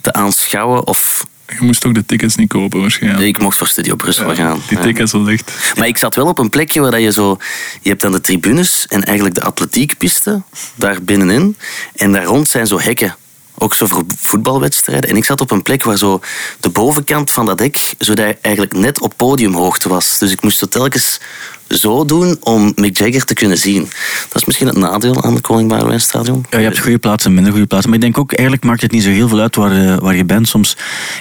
[0.00, 0.86] te aanschouwen?
[0.86, 3.24] Of Je moest ook de tickets niet kopen waarschijnlijk.
[3.26, 4.62] ik mocht voor Studio Brussel gaan.
[4.68, 4.84] Die Ja.
[4.84, 5.52] tickets was echt...
[5.76, 7.36] Maar ik zat wel op een plekje waar dat je zo...
[7.82, 10.42] Je hebt dan de tribunes en eigenlijk de atletiekpiste
[10.74, 11.56] daar binnenin.
[11.94, 13.16] En daar rond zijn zo hekken.
[13.58, 15.10] Ook zo voor voetbalwedstrijden.
[15.10, 16.20] En ik zat op een plek waar zo
[16.60, 17.94] de bovenkant van dat hek...
[17.98, 20.18] zodat je eigenlijk net op podiumhoogte was.
[20.18, 21.20] Dus ik moest zo telkens
[21.68, 23.82] zo doen om Mick Jagger te kunnen zien.
[24.28, 26.46] Dat is misschien het nadeel aan het Koning Boudewijnstadion.
[26.50, 27.90] Ja, je hebt goede plaatsen en minder goede plaatsen.
[27.90, 30.16] Maar ik denk ook, eigenlijk maakt het niet zo heel veel uit waar, eh, waar
[30.16, 30.48] je bent.
[30.48, 30.76] Soms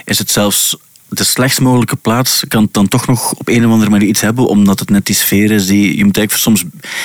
[0.06, 0.78] is het zelfs
[1.10, 4.22] de slechtst mogelijke plaats, kan het dan toch nog op een of andere manier iets
[4.22, 5.98] hebben, omdat het net die sfeer is die...
[5.98, 6.64] Je moet eigenlijk soms...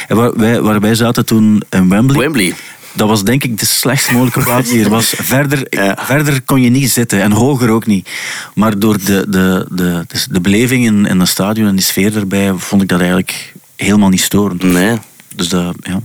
[0.08, 2.18] Ja, waar, wij, waar wij zaten toen in Wembley...
[2.18, 2.54] Wembley.
[2.92, 5.14] Dat was denk ik de slechtst mogelijke plaats die er was.
[5.34, 5.98] Verder, Ja.
[6.00, 8.08] verder kon je niet zitten en hoger ook niet.
[8.54, 12.16] Maar door de, de, de, de, de beleving in, in het stadion en die sfeer
[12.16, 14.62] erbij vond ik dat eigenlijk helemaal niet storend.
[14.62, 14.98] Nee.
[15.36, 16.00] Dus dat, ja.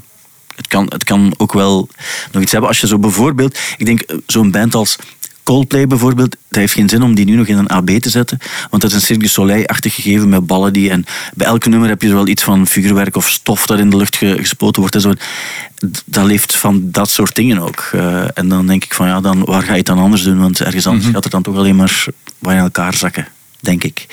[0.56, 1.90] Het kan, het kan ook wel
[2.32, 2.70] nog iets hebben.
[2.70, 4.96] Als je zo bijvoorbeeld, ik denk eh, zo'n band als
[5.48, 8.38] Coldplay bijvoorbeeld, dat heeft geen zin om die nu nog in een AB te zetten.
[8.70, 10.90] Want dat is een Cirque du Soleil-achtig gegeven met ballen die...
[10.90, 13.90] En bij elke nummer heb je zo wel iets van vuurwerk of stof dat in
[13.90, 14.96] de lucht ge- gespoten wordt.
[14.96, 15.14] En zo.
[16.06, 17.90] Dat leeft van dat soort dingen ook.
[17.94, 20.40] Eh, en dan denk ik van, ja, dan, waar ga je het dan anders doen?
[20.40, 22.06] Want ergens anders gaat het dan toch alleen maar
[22.42, 23.28] in elkaar zakken,
[23.60, 24.06] denk ik.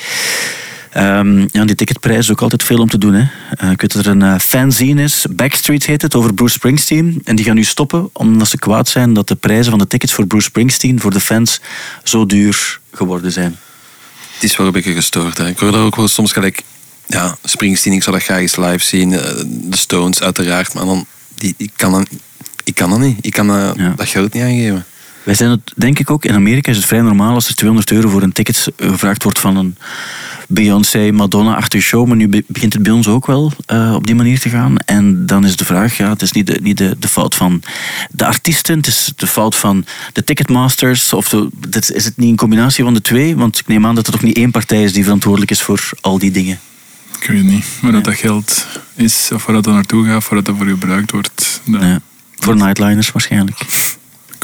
[0.95, 3.15] Ehm, ja, die ticketprijs is ook altijd veel om te doen.
[3.15, 3.27] Hè.
[3.57, 7.21] Eh, ik weet dat er een eh, fanzine is, Backstreet heet het, over Bruce Springsteen.
[7.25, 10.13] En die gaan nu stoppen omdat ze kwaad zijn dat de prijzen van de tickets
[10.13, 11.61] voor Bruce Springsteen voor de fans
[12.03, 13.57] zo duur geworden zijn.
[14.35, 15.39] Het is wel een beetje gestoord.
[15.39, 15.49] Hè.
[15.49, 16.63] Ik hoor daar ook wel soms gelijk
[17.07, 19.13] ja, Springsteen, ik zou dat graag eens live zien.
[19.13, 20.75] eh, De Stones, uiteraard.
[20.75, 22.07] Maar dan, die, ik, kan dan,
[22.65, 23.19] ik kan dat niet.
[23.21, 23.93] Ik kan Ja.
[23.97, 24.85] dat geld niet aangeven.
[25.23, 27.91] Wij zijn het, denk ik ook, in Amerika is het vrij normaal als er 200
[27.93, 29.77] euro voor een ticket gevraagd wordt van een
[30.49, 32.07] Beyoncé, Madonna-achtige show.
[32.07, 34.79] Maar nu be- begint het bij ons ook wel eh, op die manier te gaan.
[34.79, 37.63] En dan is de vraag, ja, het is niet de, niet de, de fout van
[38.11, 41.13] de artiesten, het is de fout van de ticketmasters.
[41.13, 43.37] Of de, dit, is het niet een combinatie van de twee?
[43.37, 45.89] Want ik neem aan dat er toch niet één partij is die verantwoordelijk is voor
[46.01, 46.59] al die dingen.
[47.21, 50.45] Ik weet niet waar dat, dat geld is, of waar dat naartoe gaat, voor dat
[50.45, 51.61] dat voor gebruikt wordt.
[51.65, 52.01] Ja.
[52.39, 53.59] Voor nightliners waarschijnlijk.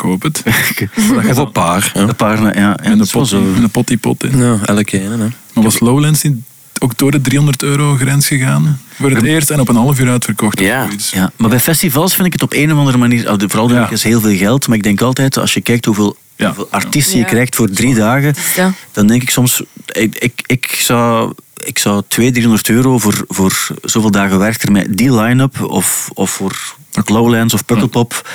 [0.01, 0.43] Ik hoop het.
[1.31, 1.91] Of een paar.
[1.95, 3.37] Een paar, ja, ja, En pot, zo.
[3.55, 4.23] en de pot die pot.
[4.23, 4.45] hè.
[4.45, 5.11] ja elke ene.
[5.11, 5.29] Hè.
[5.55, 6.37] Maar was Lowlands niet
[6.79, 8.81] ook door de 300 euro grens gegaan?
[8.95, 10.61] Voor het eerst en op een half uur uitverkocht.
[10.61, 10.87] of Ja.
[11.13, 13.91] Ja, maar bij festivals vind ik het op een of andere manier, de- vooral Ja.
[13.91, 16.47] is heel veel geld, maar ik denk altijd, als je kijkt hoeveel, Ja.
[16.47, 17.25] hoeveel artiesten Ja.
[17.25, 18.73] je krijgt voor drie dagen, Ja.
[18.93, 21.33] dan denk ik soms, ik, ik, ik zou...
[21.65, 26.31] Ik zou 200, 300 euro voor, voor zoveel dagen werken met die line-up of, of
[26.31, 28.29] voor Lowlands of Pukkelpop.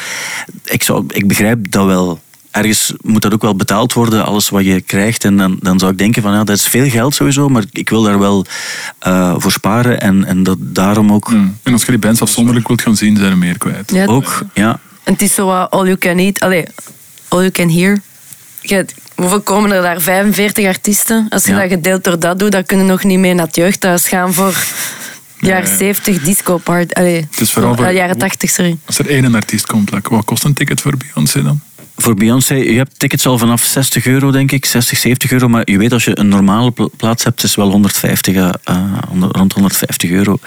[0.63, 2.19] Ik, zou, ik begrijp dat wel.
[2.51, 5.23] Ergens moet dat ook wel betaald worden, alles wat je krijgt.
[5.23, 7.89] En dan, dan zou ik denken van ja, dat is veel geld sowieso, maar ik
[7.89, 8.45] wil daar wel
[8.99, 10.01] eh, voor sparen.
[10.01, 11.57] En, en dat daarom ook, Hmm.
[11.63, 13.91] En als je die bands afzonderlijk wilt gaan zien, zijn er meer kwijt.
[13.91, 16.39] Ja, ook ja, En het is zo wat all you can eat.
[16.39, 16.65] Allee,
[17.28, 18.01] all you can hear.
[18.70, 18.86] Je
[19.16, 20.01] hoeveel komen er daar?
[20.01, 21.26] 45 artiesten.
[21.30, 21.59] Als je Ja.
[21.59, 24.34] dat gedeeld door dat doet, dan kun je nog niet mee naar het jeugdhuis gaan
[24.34, 24.66] voor
[25.39, 25.78] jaren Nee.
[25.78, 26.93] 70 disco party.
[26.93, 28.78] Allee, Het is vooral voor- eh, jaren 80, sorry.
[28.86, 31.59] Als er één artiest komt, like, wat kost een ticket voor Beyoncé dan?
[31.98, 35.48] Voor Beyoncé, je hebt tickets al vanaf 60 euro, denk ik, 60, 70 euro.
[35.48, 38.76] Maar je weet, als je een normale pla- plaats hebt, is wel 150, eh, eh,
[39.32, 40.38] rond 150 euro.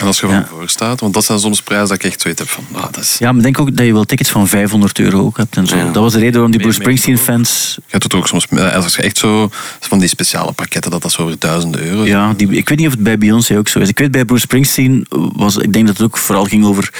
[0.00, 0.32] En als je Ja.
[0.32, 2.82] van voor staat, want dat zijn soms prijzen dat ik echt zoiets heb van, ah,
[2.82, 3.16] dat is...
[3.18, 5.66] Ja, maar ik denk ook dat je wel tickets van 500 euro ook hebt en
[5.66, 5.76] zo.
[5.76, 5.84] Ja.
[5.84, 7.74] Dat was de reden waarom die Bruce Springsteen-fans...
[7.76, 9.50] Je hebt het ook soms, eh, als je echt zo,
[9.80, 12.08] van die speciale pakketten, dat dat zo over duizenden euro is.
[12.08, 13.88] Ja, die, ik weet niet of het bij Beyoncé ook zo is.
[13.88, 16.90] Ik weet bij Bruce Springsteen, was, ik denk dat het ook vooral ging over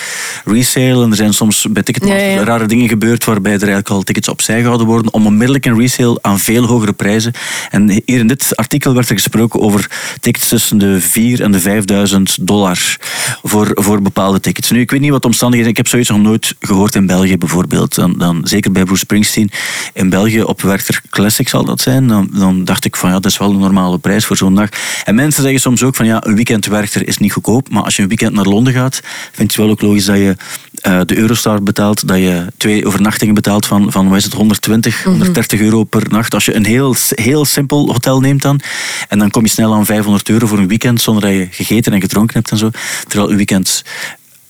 [0.44, 1.04] resale.
[1.04, 2.44] En er zijn soms bij Ticketmaster Ja, ja.
[2.44, 6.18] rare dingen gebeurd waarbij er eigenlijk al tickets opzij gehouden worden om onmiddellijk een resale
[6.20, 7.32] aan veel hogere prijzen.
[7.70, 9.90] En hier in dit artikel werd er gesproken over
[10.20, 12.96] tickets tussen de 4 en de 5000 dollar
[13.42, 14.70] voor, voor bepaalde tickets.
[14.70, 15.70] Nu, ik weet niet wat de omstandigheden.
[15.70, 17.94] Ik heb zoiets nog nooit gehoord in België bijvoorbeeld.
[17.94, 19.50] Dan, dan, zeker bij Bruce Springsteen.
[19.92, 22.08] In België op Werchter Classic zal dat zijn.
[22.08, 24.68] Dan, dan dacht ik van ja, dat is wel een normale prijs voor zo'n dag.
[25.04, 27.70] En mensen zeggen soms ook van ja, een weekend Werchter is niet goedkoop.
[27.70, 29.00] Maar als je een weekend naar Londen gaat,
[29.32, 30.36] vind je wel ook logisch dat je
[30.80, 32.08] eh, de Eurostar betaalt.
[32.08, 36.34] Dat je twee overnachtingen betaalt van, van wat is het, 120, 130 euro per nacht.
[36.34, 38.60] Als je een heel, heel simpel hotel neemt dan.
[39.08, 41.92] En dan kom je snel aan 500 euro voor een weekend zonder dat je gegeten
[41.92, 42.70] en gedronken hebt en zo.
[43.08, 43.84] Terwijl een weekend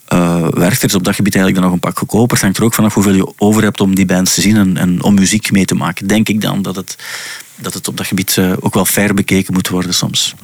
[0.06, 2.32] eh werkt er is op dat gebied eigenlijk dan nog een pak goedkoper.
[2.32, 4.76] Het hangt er ook vanaf hoeveel je over hebt om die bands te zien en,
[4.76, 6.06] en om muziek mee te maken.
[6.06, 6.96] Denk ik dan dat het,
[7.56, 10.34] dat het op dat gebied eh, ook wel fair bekeken moet worden soms.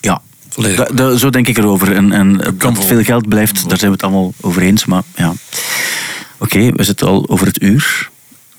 [0.00, 0.76] Ja, Volledig.
[0.86, 1.94] Da- da- zo denk ik erover.
[1.94, 4.84] En, en dat veel geld blijft, daar zijn we het allemaal over eens.
[4.84, 5.32] Maar ja,
[6.38, 8.10] oké, we zitten al over het uur.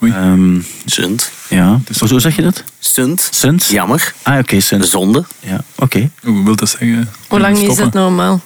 [0.03, 0.11] Oei.
[0.11, 1.31] Ehm, Zunt.
[1.49, 2.63] ja, hoezo zeg je dat?
[2.79, 3.29] Sunt.
[3.31, 3.65] Sint?
[3.65, 4.13] Jammer.
[4.21, 4.87] Ah, oké, Sint.
[4.87, 5.23] Zonde.
[5.39, 6.09] Ja, oké.
[6.23, 7.09] Hoe wil dat zeggen?
[7.27, 8.41] Hoe lang is het normaal?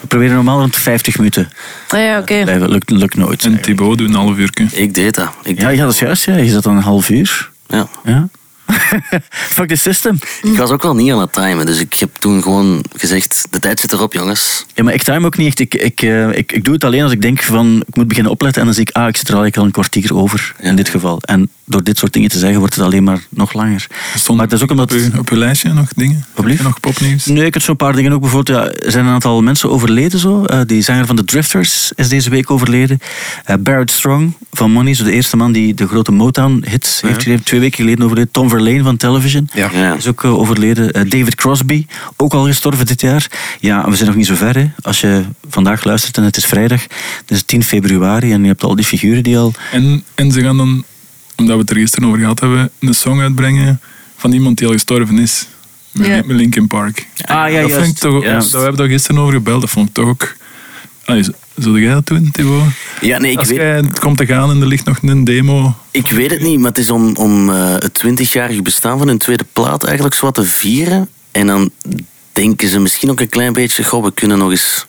[0.00, 1.50] We proberen normaal rond de 50 minuten.
[1.88, 2.42] Ah ja, oké.
[2.42, 2.68] Blijven.
[2.70, 3.44] Lukt, lukt nooit.
[3.44, 3.60] En.
[3.60, 4.50] Thibaut doet een half uur.
[4.72, 5.30] Ik deed dat.
[5.42, 6.24] Ik, Ja, ja, dat is juist.
[6.24, 6.36] Ja.
[6.36, 7.50] Je zat dan een half uur.
[7.68, 7.88] ja.
[8.04, 8.28] Ja.
[9.30, 10.18] Fuck the system.
[10.42, 13.58] ik was ook wel niet aan het timen, dus ik heb toen gewoon gezegd, de
[13.58, 14.64] tijd zit erop jongens.
[14.74, 15.58] Ja, maar ik time ook niet echt.
[15.58, 18.32] Ik, ik, eh, ik, ik doe het alleen als ik denk van ik moet beginnen
[18.32, 20.54] opletten en dan zie ik, ah, ik zit er al eigenlijk al een kwartier over
[20.58, 20.74] in Ja.
[20.76, 21.18] dit geval.
[21.20, 23.86] En door dit soort dingen te zeggen wordt het alleen maar nog langer.
[24.14, 24.92] Stond maar het is ook omdat...
[24.92, 26.24] op, uw, op uw lijstje nog dingen?
[26.34, 26.56] Heb Lief?
[26.56, 27.26] je nog popnieuws?
[27.26, 28.20] Nee, ik heb zo'n paar dingen ook.
[28.20, 30.18] Bijvoorbeeld, ja, er zijn een aantal mensen overleden.
[30.18, 30.44] Zo.
[30.44, 32.98] Eh, die zanger van de Drifters is deze week overleden.
[33.44, 37.44] Eh, Barrett Strong van Money, zo de eerste man die de grote Motown-hits heeft gegeven.
[37.44, 38.30] Twee weken geleden overleden.
[38.32, 39.70] Tom Verlaine van Television Ja.
[39.72, 39.94] Ja.
[39.94, 40.92] is ook eh, overleden.
[40.92, 41.86] Eh, David Crosby,
[42.16, 43.26] ook al gestorven dit jaar.
[43.60, 44.56] Ja, we zijn nog niet zo ver.
[44.56, 44.70] Hè.
[44.82, 48.64] Als je vandaag luistert en het is vrijdag, het is 10 februari en je hebt
[48.64, 49.52] al die figuren die al...
[49.72, 50.84] En, en ze gaan dan,
[51.36, 53.80] omdat we het er gisteren over gehad hebben, een song uitbrengen
[54.16, 55.46] van iemand die al gestorven is.
[55.92, 57.06] Met, Linkin Park.
[57.24, 57.74] Ah, ja, dat, juist.
[57.74, 58.42] vind ik toch, Juist.
[58.50, 59.60] dat we hebben daar gisteren over gebeld.
[59.60, 60.34] Dat vond ik toch ook...
[61.04, 61.24] Allee,
[61.56, 62.62] z- Zullen jij dat doen, Thibaut?
[63.00, 65.24] Ja, nee, ik Als weet, jij het komt te gaan en er ligt nog een
[65.24, 65.74] demo...
[65.90, 69.18] ik weet het niet, maar het is om, om eh, het 20-jarige bestaan van hun
[69.18, 71.08] tweede plaat eigenlijk zo wat te vieren.
[71.30, 71.70] En dan
[72.32, 74.86] denken ze misschien ook een klein beetje, goh, we kunnen nog eens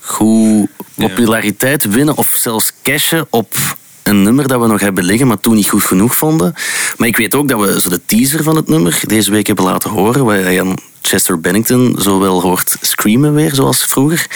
[0.00, 3.76] goed populariteit winnen of zelfs cashen op
[4.10, 6.54] een nummer dat we nog hebben liggen, maar toen niet goed genoeg vonden.
[6.96, 9.64] Maar ik weet ook dat we zo de teaser van het nummer deze week hebben
[9.64, 14.26] laten horen, waar je aan Chester Bennington zo wel hoort screamen weer, zoals vroeger.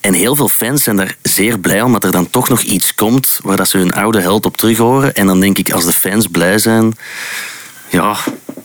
[0.00, 2.94] En heel veel fans zijn daar zeer blij om, dat er dan toch nog iets
[2.94, 5.14] komt waar dat ze hun oude held op terug horen.
[5.14, 6.92] En dan denk ik, als de fans blij zijn,
[7.88, 8.16] ja,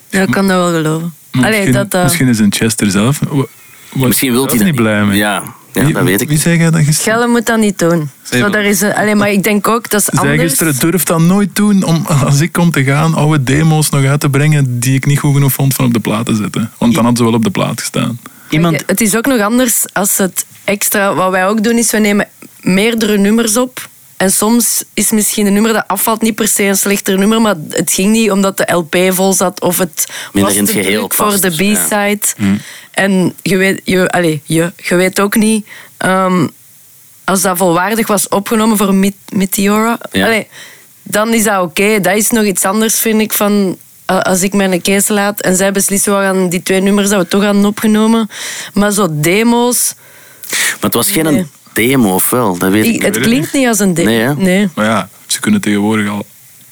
[0.10, 1.14] Ja, ik kan dat wel geloven.
[1.32, 3.20] Allee, misschien, dat, eh, misschien is in Chester zelf...
[3.30, 5.18] was Misschien wil hij niet blij mee.
[5.18, 7.14] Ja, ja Wie- dat weet ik Wie zei jij dat gisteren?
[7.14, 8.10] Gelle moet dat niet doen.
[8.32, 10.42] Zo, daar is een, allee, maar ik denk ook, dat is Zij anders.
[10.42, 14.20] gisteren durf dat nooit doen om als ik kom te gaan oude demo's nog uit
[14.20, 16.72] te brengen die ik niet goed genoeg vond van op de plaat te zetten.
[16.78, 18.20] Want dan hadden ze wel op de plaat gestaan.
[18.50, 21.14] Iemand, Het is ook nog anders als het extra...
[21.14, 22.28] Wat wij ook doen, is we nemen
[22.62, 23.88] meerdere nummers op.
[24.18, 27.56] En soms is misschien een nummer dat afvalt niet per se een slechter nummer, maar
[27.70, 30.82] het ging niet omdat de LP vol zat of het Minder was in het te
[30.82, 32.20] geheel druk voor past, de B-side.
[32.92, 35.66] En je weet, je, allez, je, je weet ook niet...
[35.98, 36.48] ehm,
[37.24, 40.26] als dat volwaardig was opgenomen voor Met- Meteora, Ja.
[40.26, 40.48] allee,
[41.04, 42.00] dan is dat oké.
[42.00, 45.56] Dat is nog iets anders, vind ik, van eh, als ik mijn case laat en
[45.56, 48.30] zij beslissen, we gaan die twee nummers dat we toch hadden opgenomen.
[48.74, 49.94] Maar zo demo's,
[50.50, 51.38] Maar het was geen Nee.
[51.38, 52.58] een demo, of wel?
[52.58, 54.10] Dat weet ik het klinkt niet als een demo.
[54.10, 54.36] Nee, hè?
[54.36, 54.70] nee.
[54.76, 56.26] Maar ja, ze kunnen tegenwoordig al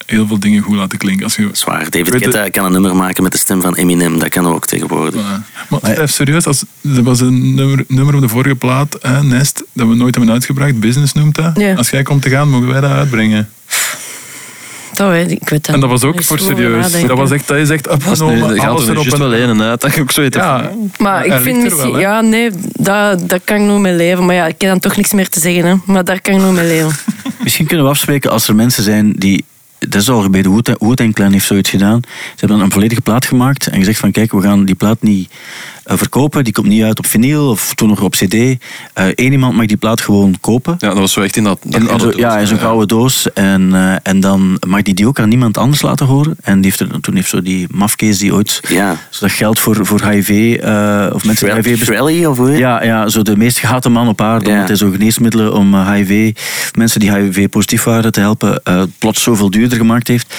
[0.07, 1.23] heel veel dingen goed laten klinken.
[1.23, 1.89] Als je, Zwaar.
[1.89, 4.19] David Guetta kan een nummer maken met de stem van Eminem.
[4.19, 5.21] Dat kan ook tegenwoordig.
[5.21, 5.41] Maar,
[5.81, 6.63] maar even serieus, als,
[6.95, 10.33] er was een nummer, nummer op de vorige plaat, hè, Nest, dat we nooit hebben
[10.33, 10.79] uitgebracht.
[10.79, 11.51] Business noemt dat.
[11.57, 11.73] Ja.
[11.73, 13.49] Als jij komt te gaan, mogen wij dat uitbrengen.
[14.93, 15.41] Dat weet ik.
[15.41, 16.83] ik weet dat En dat was ook voor serieus.
[16.85, 17.07] nadenken.
[17.07, 18.59] Dat, was echt, dat is echt Dat opgenomen.
[18.59, 19.81] gaat alles er erop juist en- wel een uit.
[19.81, 20.33] Dat ik ook zo weet.
[20.33, 21.91] Ja, Maar ik vind misschien...
[21.91, 24.25] wel, ja, nee, dat, dat kan ik nog mee leven.
[24.25, 25.65] Maar ja, ik heb dan toch niks meer te zeggen.
[25.65, 25.75] Hè.
[25.85, 26.91] Maar daar kan ik nog mee leven.
[27.43, 29.45] misschien kunnen we afspreken als er mensen zijn die...
[29.79, 30.45] Dat is al gebeurd.
[30.45, 31.99] Wu- Wu-Tang Clan heeft zoiets gedaan.
[32.03, 35.31] Ze hebben een volledige plaat gemaakt en gezegd van kijk, we gaan die plaat niet
[35.87, 36.43] verkopen.
[36.43, 38.33] Die komt niet uit op vinyl of toen nog op cd.
[38.93, 40.75] Eén iemand mag die plaat gewoon kopen.
[40.79, 41.59] Ja, dat was zo echt in dat...
[41.63, 43.33] dat In, in oude zo, doos, ja, in zo'n gouden doos.
[43.33, 46.35] En, eh, en dan mag die die ook aan niemand anders laten horen.
[46.41, 48.97] En die heeft er, toen heeft zo die mafkees die ooit Ja.
[49.09, 52.83] zo dat geld voor, voor HIV, eh, of mensen HIV Shrelly, of hoe heet ja,
[52.83, 54.45] ja, zo de meest gehate man op aarde.
[54.45, 54.51] Ja.
[54.51, 56.35] Omdat hij zo geneesmiddelen om eh, HIV,
[56.75, 60.35] mensen die HIV-positief waren te helpen, eh, plots zoveel duurder gemaakt heeft.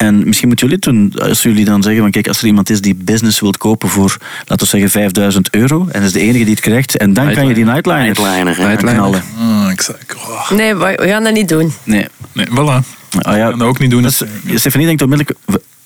[0.00, 2.70] En misschien moeten jullie het doen, als jullie dan zeggen van kijk, als er iemand
[2.70, 6.20] is die business wilt kopen voor, laten we zeggen, 5000 euro, en dat is de
[6.20, 9.22] enige die het krijgt, en dan kan je die nightliner, Nightliner, knallen.
[9.38, 11.72] Ah, ik zei, oh, Nee, we we gaan dat niet doen.
[11.82, 12.06] Nee.
[12.32, 12.54] nee, voilà.
[13.18, 13.44] Ah, ja.
[13.44, 14.04] Ik kan dat ook niet doen.
[14.04, 14.22] Is-
[14.54, 15.38] Stefanie denkt onmiddellijk,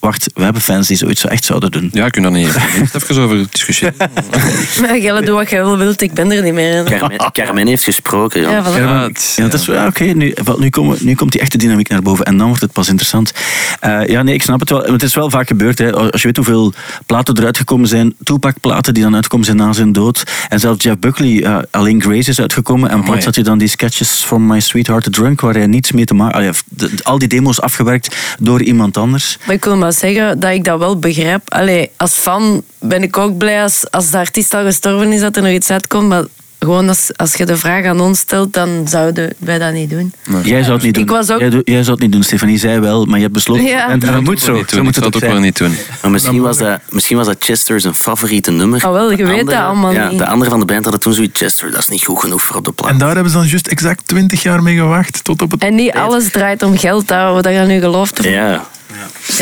[0.05, 1.91] wacht, we hebben fans die zoiets zo echt zouden doen.
[1.93, 3.95] Ja, kun je daar niet even over discussiëren?
[4.81, 6.01] Maar Gelle, doe wat jij wilt.
[6.01, 6.85] Ik ben er niet meer.
[6.85, 8.41] Carmen, Carmen heeft gesproken.
[8.41, 8.51] Ja.
[8.51, 8.79] Ja, voilà.
[8.79, 11.59] Ja, het- Ja, dat is, ja, oké, nu, wel, nu, komen, nu komt die echte
[11.59, 13.33] dynamiek naar boven en dan wordt het pas interessant.
[13.81, 14.83] Eh, ja, nee, ik snap het wel.
[14.83, 15.79] Het is wel vaak gebeurd.
[15.79, 15.93] Hè.
[15.93, 16.73] Als je weet hoeveel
[17.07, 20.23] platen eruit gekomen zijn, Tupac-platen die dan uitgekomen zijn na zijn dood.
[20.49, 22.91] En zelfs Jeff Buckley, eh, alleen Grace is uitgekomen.
[22.91, 25.93] En plots had je dan die sketches from My Sweetheart the Drunk, waar hij niets
[25.93, 26.63] mee te maken had.
[27.03, 29.39] Al die demos afgewerkt door iemand anders.
[29.47, 31.41] Maar ik wil maar zeggen dat ik dat wel begrijp.
[31.53, 35.37] Allee, als fan ben ik ook blij als, als de artiest al gestorven is dat
[35.37, 36.09] er nog iets uitkomt.
[36.09, 36.25] Maar
[36.59, 40.13] gewoon als, als je de vraag aan ons stelt, dan zouden wij dat niet doen.
[40.45, 41.03] Jij zou het niet doen.
[41.03, 42.59] Ik was ook- Jij, zou het niet doen, Stefanie.
[42.59, 43.65] Zij wel, maar je hebt besloten.
[43.65, 43.85] Ja.
[43.85, 44.53] En, en dat moet zo.
[44.53, 44.85] Niet Zo doen.
[44.85, 45.77] moet Ik het zou ook het ook wel niet doen.
[46.03, 48.85] Maar misschien was, dat, misschien was dat Chester zijn favoriete nummer.
[48.85, 50.19] Ah, wel, je De weet dat allemaal ja, niet.
[50.19, 52.57] De andere van de band hadden toen zoiets Chester, dat is niet goed genoeg voor
[52.57, 52.91] op de plaat.
[52.91, 55.25] En daar hebben ze dan juist exact 20 jaar mee gewacht.
[55.25, 55.63] Tot op het...
[55.63, 58.19] En niet alles draait om geld, dat, dat je nu gelooft.
[58.19, 58.67] of- Ja,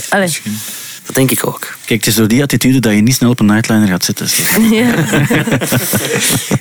[0.08, 0.38] Allee.
[1.06, 1.60] dat denk ik ook.
[1.60, 4.26] Kijk, het is door die attitude dat je niet snel op een nightliner gaat zitten.
[4.76, 4.94] Ja.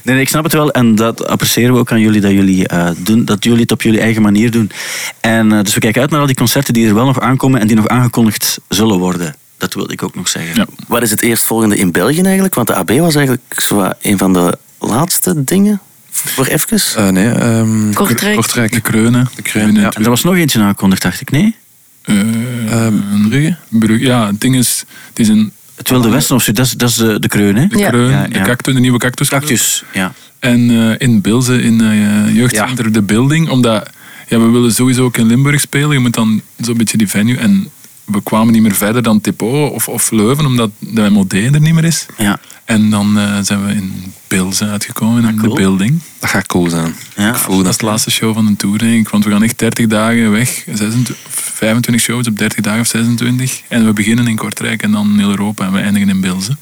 [0.03, 0.71] Nee, nee, ik snap het wel.
[0.71, 3.81] En dat appreciëren we ook aan jullie, dat jullie, eh, doen, dat jullie het op
[3.81, 4.71] jullie eigen manier doen.
[5.19, 7.59] En, eh, dus we kijken uit naar al die concerten die er wel nog aankomen
[7.59, 9.35] en die nog aangekondigd zullen worden.
[9.57, 10.55] Dat wilde ik ook nog zeggen.
[10.55, 10.65] Ja.
[10.87, 12.55] Wat is het eerstvolgende in België eigenlijk?
[12.55, 15.81] Want de AB was eigenlijk zo een van de laatste dingen
[16.11, 16.79] voor even.
[16.95, 18.35] Eh, nee, ehm, Kortrijk.
[18.35, 18.71] Kortrijk.
[18.71, 19.29] De Kreunen.
[19.35, 19.91] De Kreunen, ja.
[19.91, 21.55] En er was nog eentje aangekondigd, dacht ik, nee?
[22.01, 22.87] Eh,
[23.27, 23.55] Brugge?
[23.69, 24.05] Brugge.
[24.05, 25.51] Ja, het ding is, het is een...
[25.75, 27.67] Het Wilde Westen of zo, dat is, dat is de, de kreun, hè?
[27.67, 27.89] De Ja.
[27.89, 28.43] Kreun, Ja, de, ja.
[28.43, 29.29] cactus, de nieuwe cactus.
[29.29, 30.13] Cactus, ja.
[30.39, 33.49] En eh, in Bilze, in uh, jeugdcenter De Building.
[33.49, 33.89] Omdat
[34.27, 35.91] ja, we willen sowieso ook in Limburg spelen.
[35.91, 37.37] Je moet dan zo'n beetje die venue.
[37.37, 37.67] En
[38.05, 41.73] we kwamen niet meer verder dan Tipo of, of Leuven, omdat de MOD er niet
[41.73, 42.05] meer is.
[42.17, 42.39] Ja.
[42.65, 45.55] En dan eh, zijn we in Bilze uitgekomen, in cool.
[45.55, 45.99] The Building.
[46.19, 46.95] Dat gaat cool zijn.
[47.15, 47.29] Ja.
[47.29, 49.09] Ik voel Dat is de laatste show van de tour, denk ik.
[49.09, 50.63] Want we gaan echt 30 dagen weg.
[50.73, 53.61] 26, 25 shows op 30 dagen of 26.
[53.67, 55.65] En we beginnen in Kortrijk en dan in heel Europa.
[55.65, 56.55] En we eindigen in Bilze.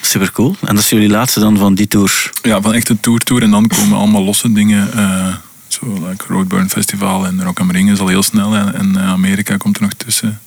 [0.00, 0.56] Super cool.
[0.60, 2.30] En dat is jullie laatste dan van die tour.
[2.42, 3.42] Ja, van echt een tour-tour.
[3.42, 4.92] En dan komen allemaal losse dingen.
[4.92, 5.34] eh,
[5.68, 8.54] zo, like Roadburn Festival en Rock am Ring is al heel snel.
[8.54, 10.40] En, en eh, Amerika komt er nog tussen.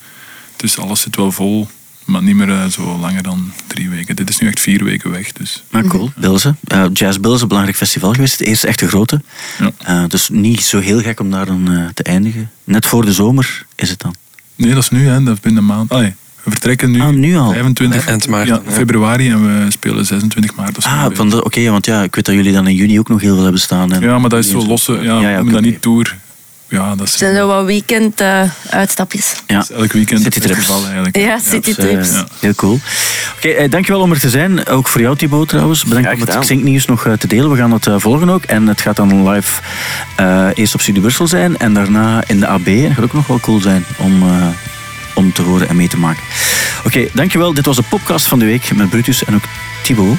[0.56, 1.68] Dus alles zit wel vol.
[2.06, 4.16] Maar niet meer eh, zo langer dan drie weken.
[4.16, 5.32] Dit is nu echt vier weken weg.
[5.32, 6.56] Dus Maar cool, Bilze.
[6.68, 8.40] Eh, Jazz Bilze is een belangrijk festival geweest.
[8.40, 9.22] Het eerste echte grote.
[9.60, 9.72] ja.
[9.78, 12.52] Eh, dus niet zo heel gek om daar dan eh, te eindigen.
[12.64, 14.16] Net voor de zomer is het dan.
[14.56, 15.24] Nee, dat is nu, hè.
[15.24, 15.90] dat is binnen een maand.
[15.92, 17.52] Allee, we vertrekken nu, Ah, nu al?
[17.52, 20.84] 25 Eind maart, ja, februari en we spelen 26 maart.
[20.86, 23.22] Ah, van de- oké, want ja, ik weet dat jullie dan in juni ook nog
[23.22, 23.92] heel veel hebben staan.
[23.94, 24.92] En Ja, maar dat is zo losse.
[24.94, 26.18] Ja, Ja, ja, we oké, noemen dat niet tour.
[26.68, 29.36] Ja, dat Het zijn zo wat weekend eh, uitstapjes.
[29.48, 29.66] Ja.
[29.74, 30.58] elk weekend City een trips.
[30.60, 31.18] festival eigenlijk.
[31.18, 32.10] Ja, citytrips.
[32.10, 32.80] Eh, Heel cool.
[33.38, 34.68] Oké, eh, dankjewel om er te zijn.
[34.68, 35.84] Ook voor jou, Thibaut, trouwens.
[35.84, 36.40] Bedankt om het.
[36.40, 37.52] Xinknieuws nog te delen.
[37.52, 38.44] We gaan het eh, volgen ook.
[38.44, 39.62] En het gaat dan live
[40.16, 42.68] eh, eerst op Studio Brussel zijn en daarna in de AB.
[42.68, 44.48] En dat gaat ook nog wel cool zijn om, eh,
[45.14, 46.24] om te horen en mee te maken.
[46.86, 47.54] Oké, dankjewel.
[47.54, 49.44] Dit was de podcast van de week met Brutus en ook
[49.84, 50.18] Thibaut.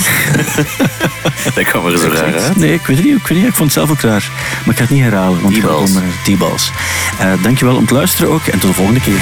[1.54, 2.56] Dat kwam er zo raar uit.
[2.56, 3.16] Nee, ik weet het niet.
[3.16, 3.46] Ik, weet niet.
[3.46, 4.30] ik vond het zelf ook raar.
[4.64, 5.40] Maar ik ga het niet herhalen.
[5.40, 5.90] Want het gaat T-balls.
[5.90, 6.70] om, eh, T-balls.
[7.18, 8.46] Eh, dankjewel om het luisteren ook.
[8.46, 9.20] En tot de volgende keer.